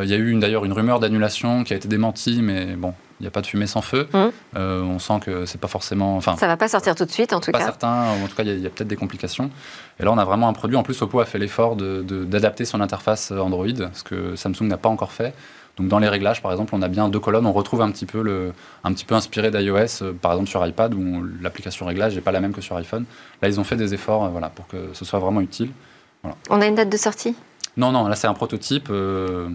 Il 0.00 0.08
y 0.08 0.14
a 0.14 0.16
eu 0.16 0.34
d'ailleurs 0.38 0.64
une 0.64 0.72
rumeur 0.72 1.00
d'annulation 1.00 1.64
qui 1.64 1.72
a 1.72 1.76
été 1.76 1.88
démentie, 1.88 2.40
mais 2.42 2.66
bon, 2.76 2.94
il 3.20 3.24
n'y 3.24 3.26
a 3.26 3.30
pas 3.30 3.40
de 3.40 3.46
fumée 3.46 3.66
sans 3.66 3.82
feu. 3.82 4.08
Mmh. 4.12 4.18
Euh, 4.56 4.82
on 4.82 4.98
sent 4.98 5.20
que 5.24 5.46
c'est 5.46 5.60
pas 5.60 5.68
forcément. 5.68 6.16
Enfin, 6.16 6.36
ça 6.36 6.46
va 6.46 6.56
pas 6.56 6.68
sortir 6.68 6.94
tout 6.94 7.04
de 7.04 7.10
suite, 7.10 7.32
en 7.32 7.40
tout 7.40 7.50
pas 7.50 7.58
cas. 7.58 7.64
Pas 7.64 7.70
certain. 7.70 8.04
En 8.24 8.28
tout 8.28 8.36
cas, 8.36 8.44
il 8.44 8.60
y 8.60 8.64
a, 8.64 8.66
a 8.66 8.70
peut-être 8.70 8.88
des 8.88 8.96
complications. 8.96 9.50
Et 9.98 10.04
là, 10.04 10.12
on 10.12 10.18
a 10.18 10.24
vraiment 10.24 10.48
un 10.48 10.52
produit. 10.52 10.76
En 10.76 10.82
plus, 10.82 11.00
Oppo 11.02 11.20
a 11.20 11.24
fait 11.24 11.38
l'effort 11.38 11.76
d'adapter 11.76 12.64
son 12.64 12.80
interface 12.80 13.30
Android, 13.32 13.66
ce 13.92 14.02
que 14.02 14.36
Samsung 14.36 14.62
n'a 14.68 14.76
pas 14.76 14.88
encore 14.88 15.12
fait. 15.12 15.34
Donc, 15.76 15.86
dans 15.86 16.00
les 16.00 16.08
réglages, 16.08 16.42
par 16.42 16.50
exemple, 16.50 16.74
on 16.74 16.82
a 16.82 16.88
bien 16.88 17.08
deux 17.08 17.20
colonnes. 17.20 17.46
On 17.46 17.52
retrouve 17.52 17.82
un 17.82 17.90
petit 17.92 18.06
peu, 18.06 18.20
le, 18.20 18.52
un 18.82 18.92
petit 18.92 19.04
peu 19.04 19.14
inspiré 19.14 19.52
d'iOS, 19.52 20.02
euh, 20.02 20.12
par 20.12 20.32
exemple 20.32 20.48
sur 20.48 20.66
iPad, 20.66 20.92
où 20.92 21.24
l'application 21.40 21.86
réglage 21.86 22.16
n'est 22.16 22.20
pas 22.20 22.32
la 22.32 22.40
même 22.40 22.52
que 22.52 22.60
sur 22.60 22.76
iPhone. 22.76 23.04
Là, 23.40 23.48
ils 23.48 23.60
ont 23.60 23.64
fait 23.64 23.76
des 23.76 23.94
efforts, 23.94 24.24
euh, 24.24 24.28
voilà, 24.28 24.48
pour 24.48 24.66
que 24.66 24.90
ce 24.92 25.04
soit 25.04 25.20
vraiment 25.20 25.40
utile. 25.40 25.70
Voilà. 26.22 26.36
On 26.50 26.60
a 26.60 26.66
une 26.66 26.74
date 26.74 26.90
de 26.90 26.96
sortie? 26.96 27.36
Non, 27.76 27.92
non. 27.92 28.08
Là, 28.08 28.16
c'est 28.16 28.26
un 28.26 28.34
prototype. 28.34 28.88
Euh, 28.90 29.50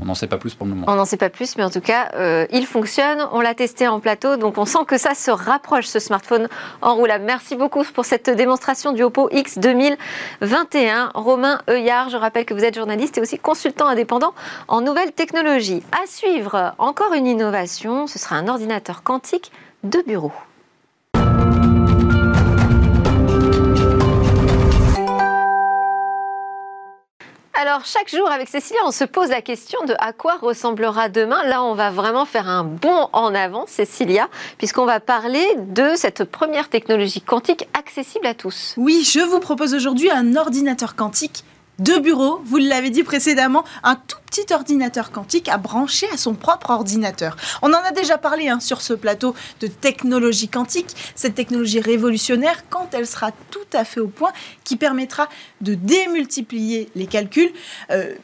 on 0.00 0.04
n'en 0.04 0.14
sait 0.14 0.26
pas 0.26 0.38
plus 0.38 0.54
pour 0.54 0.66
le 0.66 0.74
moment. 0.74 0.86
On 0.88 0.94
n'en 0.94 1.04
sait 1.04 1.16
pas 1.16 1.30
plus, 1.30 1.56
mais 1.56 1.64
en 1.64 1.70
tout 1.70 1.80
cas, 1.80 2.10
euh, 2.14 2.46
il 2.50 2.66
fonctionne. 2.66 3.26
On 3.32 3.40
l'a 3.40 3.54
testé 3.54 3.88
en 3.88 4.00
plateau, 4.00 4.36
donc 4.36 4.58
on 4.58 4.66
sent 4.66 4.84
que 4.86 4.98
ça 4.98 5.14
se 5.14 5.30
rapproche, 5.30 5.86
ce 5.86 5.98
smartphone 5.98 6.48
enroulable. 6.82 7.24
Merci 7.24 7.56
beaucoup 7.56 7.84
pour 7.94 8.04
cette 8.04 8.28
démonstration 8.28 8.92
du 8.92 9.02
Oppo 9.02 9.28
X 9.32 9.58
2021. 9.58 11.12
Romain 11.14 11.60
Heuillard, 11.68 12.10
je 12.10 12.16
rappelle 12.16 12.44
que 12.44 12.54
vous 12.54 12.64
êtes 12.64 12.74
journaliste 12.74 13.18
et 13.18 13.20
aussi 13.20 13.38
consultant 13.38 13.86
indépendant 13.86 14.34
en 14.68 14.80
nouvelles 14.80 15.12
technologies. 15.12 15.82
À 15.92 16.06
suivre, 16.06 16.74
encore 16.78 17.14
une 17.14 17.26
innovation, 17.26 18.06
ce 18.06 18.18
sera 18.18 18.36
un 18.36 18.48
ordinateur 18.48 19.02
quantique 19.02 19.50
de 19.84 20.02
bureau. 20.06 20.32
Alors, 27.58 27.86
chaque 27.86 28.14
jour 28.14 28.30
avec 28.30 28.50
Cécilia, 28.50 28.80
on 28.84 28.90
se 28.90 29.04
pose 29.04 29.30
la 29.30 29.40
question 29.40 29.82
de 29.86 29.94
à 29.98 30.12
quoi 30.12 30.36
ressemblera 30.42 31.08
demain. 31.08 31.42
Là, 31.44 31.62
on 31.62 31.74
va 31.74 31.90
vraiment 31.90 32.26
faire 32.26 32.48
un 32.48 32.64
bond 32.64 33.08
en 33.14 33.34
avant, 33.34 33.64
Cécilia, 33.66 34.28
puisqu'on 34.58 34.84
va 34.84 35.00
parler 35.00 35.46
de 35.56 35.92
cette 35.94 36.24
première 36.24 36.68
technologie 36.68 37.22
quantique 37.22 37.66
accessible 37.72 38.26
à 38.26 38.34
tous. 38.34 38.74
Oui, 38.76 39.08
je 39.10 39.20
vous 39.20 39.40
propose 39.40 39.72
aujourd'hui 39.72 40.10
un 40.10 40.36
ordinateur 40.36 40.96
quantique 40.96 41.44
de 41.78 41.98
bureau, 41.98 42.40
vous 42.44 42.56
l'avez 42.56 42.90
dit 42.90 43.02
précédemment, 43.02 43.64
un 43.82 43.96
tout 43.96 44.18
petit 44.26 44.52
ordinateur 44.52 45.10
quantique 45.12 45.48
à 45.48 45.58
brancher 45.58 46.06
à 46.12 46.16
son 46.16 46.34
propre 46.34 46.70
ordinateur. 46.70 47.36
On 47.62 47.72
en 47.72 47.78
a 47.78 47.92
déjà 47.92 48.18
parlé 48.18 48.48
hein, 48.48 48.60
sur 48.60 48.80
ce 48.80 48.92
plateau 48.92 49.34
de 49.60 49.66
technologie 49.66 50.48
quantique, 50.48 50.94
cette 51.14 51.34
technologie 51.34 51.80
révolutionnaire 51.80 52.64
quand 52.70 52.88
elle 52.92 53.06
sera 53.06 53.30
tout 53.50 53.58
à 53.72 53.84
fait 53.84 54.00
au 54.00 54.08
point, 54.08 54.32
qui 54.64 54.76
permettra 54.76 55.28
de 55.60 55.74
démultiplier 55.74 56.88
les 56.94 57.06
calculs. 57.06 57.52
Euh, 57.90 58.14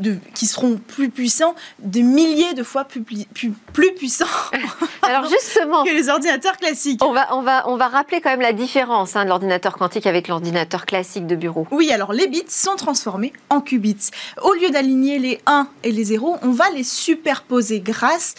de, 0.00 0.16
qui 0.34 0.46
seront 0.46 0.76
plus 0.76 1.10
puissants, 1.10 1.54
des 1.78 2.02
milliers 2.02 2.54
de 2.54 2.62
fois 2.62 2.84
plus, 2.84 3.02
plus, 3.02 3.52
plus 3.72 3.94
puissants 3.94 4.26
Alors 5.02 5.28
justement, 5.28 5.84
que 5.84 5.90
les 5.90 6.08
ordinateurs 6.08 6.56
classiques. 6.56 7.02
on 7.02 7.12
va, 7.12 7.34
on, 7.34 7.42
va, 7.42 7.68
on 7.68 7.76
va 7.76 7.88
rappeler 7.88 8.20
quand 8.20 8.30
même 8.30 8.40
la 8.40 8.52
différence 8.52 9.16
hein, 9.16 9.24
de 9.24 9.28
l'ordinateur 9.28 9.76
quantique 9.76 10.06
avec 10.06 10.28
l'ordinateur 10.28 10.86
classique 10.86 11.26
de 11.26 11.36
bureau. 11.36 11.66
Oui, 11.70 11.92
alors 11.92 12.12
les 12.12 12.26
bits 12.28 12.44
sont 12.48 12.76
transformés 12.76 13.32
en 13.48 13.60
qubits. 13.60 14.10
Au 14.42 14.52
lieu 14.54 14.70
d'aligner 14.70 15.18
les 15.18 15.40
1 15.46 15.68
et 15.84 15.92
les 15.92 16.04
0, 16.04 16.38
on 16.42 16.50
va 16.50 16.70
les 16.70 16.84
superposer 16.84 17.80
grâce 17.80 18.34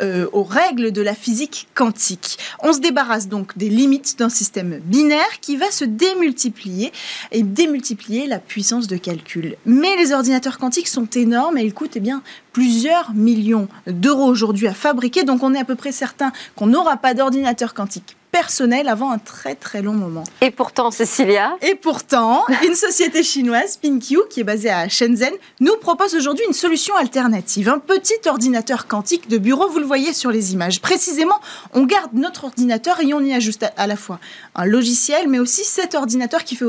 euh, 0.00 0.26
aux 0.32 0.44
règles 0.44 0.92
de 0.92 1.02
la 1.02 1.14
physique 1.14 1.68
quantique. 1.74 2.38
On 2.60 2.72
se 2.72 2.78
débarrasse 2.80 3.28
donc 3.28 3.56
des 3.58 3.68
limites 3.68 4.18
d'un 4.18 4.28
système 4.28 4.80
binaire 4.84 5.40
qui 5.40 5.56
va 5.56 5.70
se 5.70 5.84
démultiplier 5.84 6.92
et 7.30 7.42
démultiplier 7.42 8.26
la 8.26 8.38
puissance 8.38 8.86
de 8.86 8.96
calcul. 8.96 9.56
Mais 9.66 9.96
les 9.96 10.12
ordinateurs 10.12 10.58
quantiques 10.58 10.88
sont 10.88 11.01
énormes 11.14 11.58
et 11.58 11.62
ils 11.64 11.74
coûtent 11.74 11.96
eh 11.96 12.00
bien, 12.00 12.22
plusieurs 12.52 13.12
millions 13.14 13.68
d'euros 13.86 14.26
aujourd'hui 14.26 14.68
à 14.68 14.74
fabriquer, 14.74 15.24
donc 15.24 15.42
on 15.42 15.54
est 15.54 15.58
à 15.60 15.64
peu 15.64 15.74
près 15.76 15.92
certain 15.92 16.32
qu'on 16.56 16.66
n'aura 16.66 16.96
pas 16.96 17.14
d'ordinateur 17.14 17.74
quantique 17.74 18.16
personnel 18.30 18.88
avant 18.88 19.10
un 19.10 19.18
très 19.18 19.54
très 19.54 19.82
long 19.82 19.92
moment. 19.92 20.24
Et 20.40 20.50
pourtant, 20.50 20.90
Cécilia, 20.90 21.54
Et 21.60 21.74
pourtant, 21.74 22.44
une 22.66 22.74
société 22.74 23.22
chinoise, 23.22 23.76
PinQ, 23.76 24.20
qui 24.30 24.40
est 24.40 24.44
basée 24.44 24.70
à 24.70 24.88
Shenzhen, 24.88 25.34
nous 25.60 25.76
propose 25.76 26.14
aujourd'hui 26.14 26.42
une 26.46 26.54
solution 26.54 26.94
alternative. 26.96 27.68
Un 27.68 27.78
petit 27.78 28.14
ordinateur 28.26 28.86
quantique 28.86 29.28
de 29.28 29.36
bureau, 29.36 29.68
vous 29.68 29.80
le 29.80 29.84
voyez 29.84 30.14
sur 30.14 30.30
les 30.30 30.54
images. 30.54 30.80
Précisément, 30.80 31.38
on 31.74 31.84
garde 31.84 32.14
notre 32.14 32.44
ordinateur 32.44 33.00
et 33.00 33.12
on 33.12 33.20
y 33.20 33.34
ajuste 33.34 33.66
à- 33.76 33.86
la 33.86 33.96
fois 33.96 34.18
un 34.54 34.64
logiciel, 34.64 35.28
mais 35.28 35.38
aussi 35.38 35.62
cet 35.64 35.94
ordinateur 35.94 36.44
qui 36.44 36.56
fait 36.56 36.64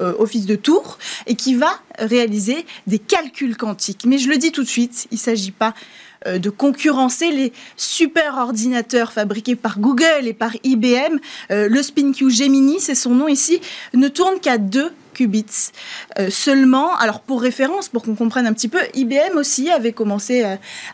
euh, 0.00 0.12
office 0.18 0.46
de 0.46 0.56
tour 0.56 0.98
et 1.26 1.34
qui 1.36 1.54
va 1.54 1.70
réaliser 1.98 2.66
des 2.86 2.98
calculs 2.98 3.56
quantiques. 3.56 4.04
Mais 4.06 4.18
je 4.18 4.28
le 4.28 4.36
dis 4.36 4.50
tout 4.52 4.62
de 4.62 4.68
suite, 4.68 5.06
il 5.10 5.14
ne 5.14 5.20
s'agit 5.20 5.50
pas 5.52 5.72
euh, 6.26 6.38
de 6.38 6.50
concurrencer 6.50 7.30
les 7.30 7.52
super 7.76 8.38
ordinateurs 8.38 9.12
fabriqués 9.12 9.56
par 9.56 9.78
Google 9.78 10.22
et 10.26 10.32
par 10.32 10.52
IBM. 10.64 11.18
Euh, 11.50 11.68
le 11.68 11.82
SpinQ 11.82 12.30
Gemini, 12.30 12.80
c'est 12.80 12.94
son 12.94 13.10
nom 13.14 13.28
ici, 13.28 13.60
ne 13.92 14.08
tourne 14.08 14.40
qu'à 14.40 14.58
2 14.58 14.90
qubits 15.14 15.70
seulement. 16.28 16.96
Alors 16.96 17.20
pour 17.20 17.40
référence, 17.40 17.88
pour 17.88 18.02
qu'on 18.02 18.16
comprenne 18.16 18.48
un 18.48 18.52
petit 18.52 18.66
peu, 18.66 18.80
IBM 18.94 19.36
aussi 19.36 19.70
avait 19.70 19.92
commencé 19.92 20.44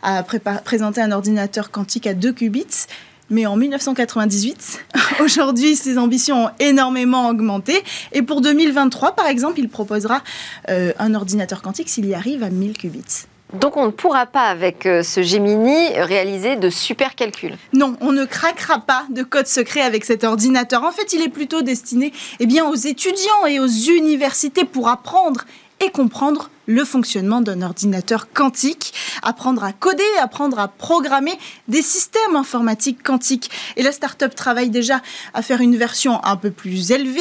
à 0.02 0.22
prépa- 0.22 0.62
présenter 0.62 1.00
un 1.00 1.10
ordinateur 1.12 1.70
quantique 1.70 2.06
à 2.06 2.12
2 2.12 2.32
qubits. 2.32 2.86
Mais 3.30 3.46
en 3.46 3.56
1998, 3.56 4.84
aujourd'hui, 5.20 5.76
ses 5.76 5.98
ambitions 5.98 6.46
ont 6.46 6.50
énormément 6.58 7.28
augmenté. 7.28 7.82
Et 8.12 8.22
pour 8.22 8.40
2023, 8.40 9.12
par 9.12 9.26
exemple, 9.26 9.60
il 9.60 9.68
proposera 9.68 10.22
euh, 10.68 10.92
un 10.98 11.14
ordinateur 11.14 11.62
quantique 11.62 11.88
s'il 11.88 12.06
y 12.06 12.14
arrive 12.14 12.42
à 12.42 12.50
1000 12.50 12.76
qubits. 12.76 13.26
donc 13.54 13.76
on 13.76 13.86
ne 13.86 13.90
pourra 13.90 14.26
pas 14.26 14.46
avec 14.46 14.84
euh, 14.84 15.04
ce 15.04 15.22
Gemini 15.22 15.88
réaliser 15.96 16.56
de 16.56 16.70
super 16.70 17.14
calculs. 17.14 17.56
Non, 17.72 17.96
on 18.00 18.10
ne 18.10 18.24
craquera 18.24 18.80
pas 18.80 19.06
de 19.10 19.22
code 19.22 19.46
secret 19.46 19.80
avec 19.80 20.04
cet 20.04 20.24
ordinateur. 20.24 20.82
En 20.82 20.90
fait, 20.90 21.12
il 21.12 21.22
est 21.22 21.28
plutôt 21.28 21.62
destiné 21.62 22.12
eh 22.40 22.46
bien, 22.46 22.66
aux 22.68 22.74
étudiants 22.74 23.46
et 23.48 23.60
aux 23.60 23.68
universités 23.68 24.64
pour 24.64 24.88
apprendre 24.88 25.44
et 25.80 25.90
comprendre 25.90 26.50
le 26.66 26.84
fonctionnement 26.84 27.40
d'un 27.40 27.62
ordinateur 27.62 28.32
quantique, 28.32 28.94
apprendre 29.22 29.64
à 29.64 29.72
coder, 29.72 30.04
apprendre 30.20 30.58
à 30.60 30.68
programmer 30.68 31.36
des 31.66 31.82
systèmes 31.82 32.36
informatiques 32.36 33.02
quantiques. 33.02 33.50
Et 33.76 33.82
la 33.82 33.90
start-up 33.90 34.34
travaille 34.36 34.70
déjà 34.70 35.02
à 35.34 35.42
faire 35.42 35.60
une 35.60 35.76
version 35.76 36.24
un 36.24 36.36
peu 36.36 36.52
plus 36.52 36.92
élevée, 36.92 37.20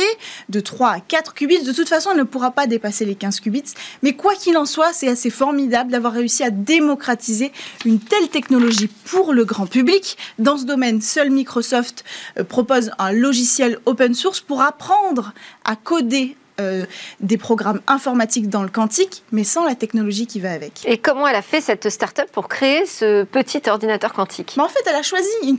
de 0.49 0.60
3 0.60 0.89
à 0.89 0.99
4 0.99 1.34
qubits. 1.34 1.64
De 1.64 1.74
toute 1.74 1.89
façon, 1.89 2.12
elle 2.12 2.18
ne 2.18 2.24
pourra 2.24 2.51
pas 2.51 2.68
dépasser 2.68 3.05
les 3.05 3.16
15 3.16 3.39
qubits. 3.39 3.74
Mais 4.03 4.14
quoi 4.14 4.36
qu'il 4.36 4.55
en 4.55 4.66
soit, 4.66 4.93
c'est 4.93 5.07
assez 5.07 5.32
formidable 5.32 5.91
d'avoir 5.91 6.14
réussi 6.14 6.43
à 6.43 6.51
démocratiser 6.51 7.51
une 7.86 7.99
telle 7.99 8.28
technologie 8.30 8.89
pour 9.05 9.34
le 9.34 9.45
grand 9.45 9.66
public. 9.66 10.18
Dans 10.38 10.57
ce 10.57 10.66
domaine, 10.66 11.01
seul 11.01 11.32
Microsoft 11.32 12.03
euh, 12.38 12.43
propose 12.43 12.91
un 12.99 13.14
logiciel 13.14 13.80
open 13.86 14.14
source 14.14 14.41
pour 14.41 14.62
apprendre 14.62 15.34
à 15.64 15.76
coder 15.76 16.36
euh, 16.60 16.86
des 17.20 17.38
programmes 17.38 17.82
informatiques 17.88 18.49
dans 18.49 18.64
le 18.64 18.70
quantique, 18.70 19.24
mais 19.32 19.43
sans 19.43 19.66
la 19.66 19.76
technologie 19.76 20.28
qui 20.28 20.39
va 20.39 20.51
avec. 20.51 20.82
Et 20.86 20.97
comment 20.97 21.28
elle 21.28 21.36
a 21.36 21.41
fait 21.41 21.62
cette 21.62 21.89
start-up 21.89 22.30
pour 22.32 22.47
créer 22.47 22.86
ce 22.86 23.24
petit 23.24 23.62
ordinateur 23.68 24.14
quantique? 24.14 24.53
Mais 24.57 24.64
en 24.64 24.68
fait, 24.68 24.82
elle 24.88 24.95
a 24.95 25.03
choisi 25.03 25.28
une 25.43 25.57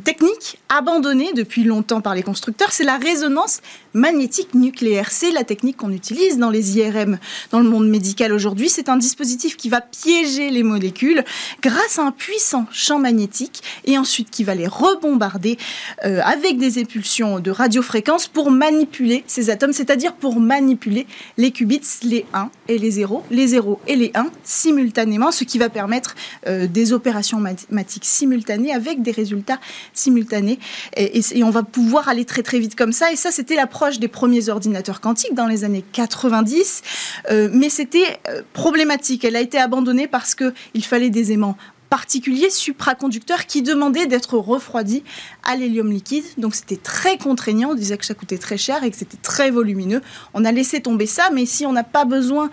technique 0.00 0.58
abandonnée 0.68 1.32
depuis 1.34 1.64
longtemps 1.64 2.00
par 2.00 2.14
les 2.14 2.22
constructeurs, 2.22 2.72
c'est 2.72 2.84
la 2.84 2.96
résonance 2.96 3.60
magnétique 3.98 4.54
nucléaire. 4.54 5.10
C'est 5.10 5.30
la 5.32 5.44
technique 5.44 5.76
qu'on 5.76 5.90
utilise 5.92 6.38
dans 6.38 6.50
les 6.50 6.78
IRM 6.78 7.18
dans 7.50 7.60
le 7.60 7.68
monde 7.68 7.88
médical 7.88 8.32
aujourd'hui. 8.32 8.68
C'est 8.68 8.88
un 8.88 8.96
dispositif 8.96 9.56
qui 9.56 9.68
va 9.68 9.80
piéger 9.80 10.50
les 10.50 10.62
molécules 10.62 11.24
grâce 11.62 11.98
à 11.98 12.02
un 12.04 12.12
puissant 12.12 12.66
champ 12.72 12.98
magnétique 12.98 13.62
et 13.84 13.98
ensuite 13.98 14.30
qui 14.30 14.44
va 14.44 14.54
les 14.54 14.66
rebombarder 14.68 15.58
euh, 16.04 16.20
avec 16.22 16.58
des 16.58 16.78
épulsions 16.78 17.40
de 17.40 17.50
radiofréquence 17.50 18.26
pour 18.28 18.50
manipuler 18.50 19.24
ces 19.26 19.50
atomes, 19.50 19.72
c'est-à-dire 19.72 20.14
pour 20.14 20.38
manipuler 20.40 21.06
les 21.36 21.50
qubits, 21.50 21.80
les 22.04 22.24
1 22.32 22.50
et 22.68 22.78
les 22.78 22.90
0, 22.92 23.24
les 23.30 23.46
0 23.48 23.80
et 23.86 23.96
les 23.96 24.10
1 24.14 24.30
simultanément, 24.44 25.30
ce 25.32 25.44
qui 25.44 25.58
va 25.58 25.68
permettre 25.68 26.14
euh, 26.46 26.66
des 26.66 26.92
opérations 26.92 27.38
mathématiques 27.40 28.04
simultanées 28.04 28.72
avec 28.72 29.02
des 29.02 29.10
résultats 29.10 29.58
simultanés. 29.92 30.58
Et, 30.96 31.18
et- 31.18 31.42
on 31.42 31.50
va 31.50 31.62
pouvoir 31.62 32.08
aller 32.08 32.24
très 32.24 32.42
très 32.42 32.58
vite 32.58 32.74
comme 32.74 32.92
ça. 32.92 33.10
Et 33.12 33.16
ça, 33.16 33.30
c'était 33.30 33.56
des 33.98 34.08
premiers 34.08 34.50
ordinateurs 34.50 35.00
quantiques 35.00 35.34
dans 35.34 35.46
les 35.46 35.64
années 35.64 35.84
90. 35.92 36.82
Euh, 37.30 37.48
mais 37.52 37.70
c'était 37.70 38.20
euh, 38.28 38.42
problématique. 38.52 39.24
Elle 39.24 39.36
a 39.36 39.40
été 39.40 39.58
abandonnée 39.58 40.06
parce 40.06 40.34
qu'il 40.34 40.84
fallait 40.84 41.10
des 41.10 41.32
aimants 41.32 41.56
particuliers 41.88 42.50
supraconducteurs 42.50 43.46
qui 43.46 43.62
demandaient 43.62 44.06
d'être 44.06 44.36
refroidis 44.36 45.02
à 45.42 45.56
l'hélium 45.56 45.90
liquide. 45.90 46.24
Donc 46.36 46.54
c'était 46.54 46.76
très 46.76 47.16
contraignant. 47.18 47.70
On 47.70 47.74
disait 47.74 47.96
que 47.96 48.04
ça 48.04 48.14
coûtait 48.14 48.38
très 48.38 48.58
cher 48.58 48.84
et 48.84 48.90
que 48.90 48.96
c'était 48.96 49.16
très 49.16 49.50
volumineux. 49.50 50.02
On 50.34 50.44
a 50.44 50.52
laissé 50.52 50.80
tomber 50.80 51.06
ça, 51.06 51.30
mais 51.32 51.46
si 51.46 51.64
on 51.66 51.72
n'a 51.72 51.84
pas 51.84 52.04
besoin 52.04 52.50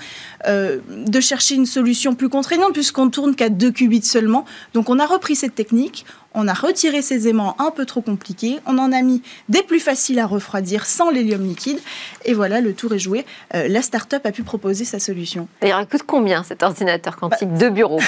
euh, 0.47 0.79
de 0.89 1.19
chercher 1.19 1.55
une 1.55 1.65
solution 1.65 2.15
plus 2.15 2.29
contraignante, 2.29 2.73
puisqu'on 2.73 3.09
tourne 3.09 3.35
qu'à 3.35 3.49
2 3.49 3.71
qubits 3.71 4.03
seulement, 4.03 4.45
donc 4.73 4.89
on 4.89 4.99
a 4.99 5.05
repris 5.05 5.35
cette 5.35 5.55
technique. 5.55 6.05
On 6.35 6.47
a 6.47 6.53
retiré 6.53 7.01
ces 7.01 7.27
aimants 7.27 7.55
un 7.59 7.71
peu 7.71 7.85
trop 7.85 8.01
compliqués, 8.01 8.59
on 8.65 8.77
en 8.77 8.91
a 8.91 9.01
mis 9.01 9.21
des 9.49 9.63
plus 9.63 9.79
faciles 9.79 10.19
à 10.19 10.25
refroidir 10.25 10.85
sans 10.85 11.09
l'hélium 11.09 11.45
liquide, 11.45 11.79
et 12.25 12.33
voilà, 12.33 12.61
le 12.61 12.73
tour 12.73 12.93
est 12.93 12.99
joué. 12.99 13.25
Euh, 13.53 13.67
la 13.67 13.81
start-up 13.81 14.25
a 14.25 14.31
pu 14.31 14.43
proposer 14.43 14.85
sa 14.85 14.99
solution. 14.99 15.47
D'ailleurs, 15.61 15.81
il 15.81 15.87
coûte 15.87 16.03
combien 16.05 16.43
cet 16.43 16.63
ordinateur 16.63 17.15
quantique 17.17 17.53
de 17.53 17.69
bureau 17.69 17.99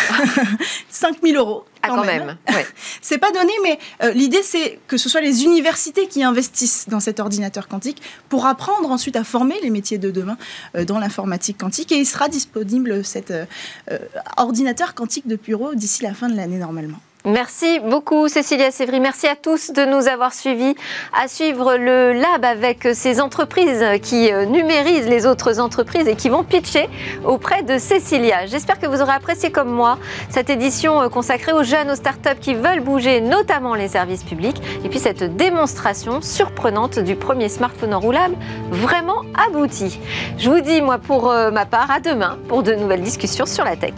5000 0.90 1.36
euros. 1.38 1.66
Ah, 1.82 1.90
quand 1.90 2.06
même. 2.06 2.38
ouais. 2.50 2.66
C'est 3.02 3.18
pas 3.18 3.32
donné, 3.32 3.52
mais 3.64 3.80
euh, 4.04 4.12
l'idée 4.12 4.42
c'est 4.44 4.80
que 4.88 4.98
ce 4.98 5.10
soit 5.10 5.22
les 5.22 5.44
universités 5.44 6.08
qui 6.08 6.24
investissent 6.24 6.88
dans 6.90 7.00
cet 7.00 7.20
ordinateur 7.20 7.68
quantique 7.68 8.02
pour 8.30 8.46
apprendre 8.46 8.92
ensuite 8.92 9.16
à 9.16 9.24
former 9.24 9.56
les 9.62 9.70
métiers 9.70 9.98
de 9.98 10.12
demain 10.12 10.38
euh, 10.76 10.86
dans 10.86 11.00
l'informatique 11.00 11.58
quantique. 11.58 11.92
Et 11.92 11.98
il 11.98 12.06
sera 12.06 12.30
disponible 12.30 13.04
cet 13.06 13.32
euh, 13.32 13.46
ordinateur 14.38 14.94
quantique 14.96 15.28
de 15.28 15.36
bureau 15.36 15.76
d'ici 15.76 16.04
la 16.04 16.14
fin 16.14 16.30
de 16.30 16.36
l'année 16.36 16.58
normalement. 16.58 17.00
Merci 17.28 17.82
beaucoup 17.82 18.30
Cécilia 18.30 18.72
Sévry. 18.72 19.02
Merci 19.02 19.28
à 19.28 19.36
tous 19.36 19.72
de 19.72 19.84
nous 19.84 20.08
avoir 20.08 20.34
suivis, 20.34 20.76
à 21.14 21.28
suivre 21.28 21.76
le 21.76 22.14
lab 22.14 22.46
avec 22.46 22.88
ces 22.94 23.20
entreprises 23.20 23.84
qui 24.02 24.32
euh, 24.32 24.46
numérisent 24.46 25.10
les 25.10 25.26
autres 25.26 25.60
entreprises 25.60 26.08
et 26.08 26.16
qui 26.16 26.30
vont 26.30 26.46
pitcher 26.46 26.88
auprès 27.26 27.64
de 27.64 27.80
Cécilia. 27.80 28.46
J'espère 28.46 28.80
que 28.80 28.88
vous 28.88 29.02
aurez 29.02 29.12
apprécié 29.12 29.52
comme 29.52 29.70
moi 29.70 30.00
cette 30.30 30.50
édition 30.50 31.02
euh, 31.02 31.10
consacrée 31.10 31.52
aux 31.52 31.64
jeunes, 31.64 31.92
aux 31.92 31.96
startups 31.96 32.40
qui 32.40 32.54
veulent 32.54 32.80
bouger, 32.80 33.20
notamment 33.20 33.76
les 33.76 33.90
services 33.90 34.24
publics, 34.24 34.62
et 34.86 34.88
puis 34.88 35.00
cette 35.00 35.36
démonstration 35.36 36.22
surprenante 36.22 36.98
du 36.98 37.18
premier 37.18 37.50
smartphone 37.50 37.94
enroulable 37.94 38.38
vraiment 38.72 39.24
abouti. 39.50 40.00
Je 40.38 40.50
vous 40.50 40.62
dis, 40.62 40.82
moi, 40.82 40.98
pour 40.98 41.30
euh, 41.30 41.52
ma 41.52 41.66
part, 41.66 41.92
à 41.92 42.00
demain 42.00 42.38
pour 42.48 42.64
de 42.64 42.74
nouvelles 42.74 43.04
discussions 43.04 43.46
sur 43.46 43.66
la 43.66 43.76
tech. 43.76 43.96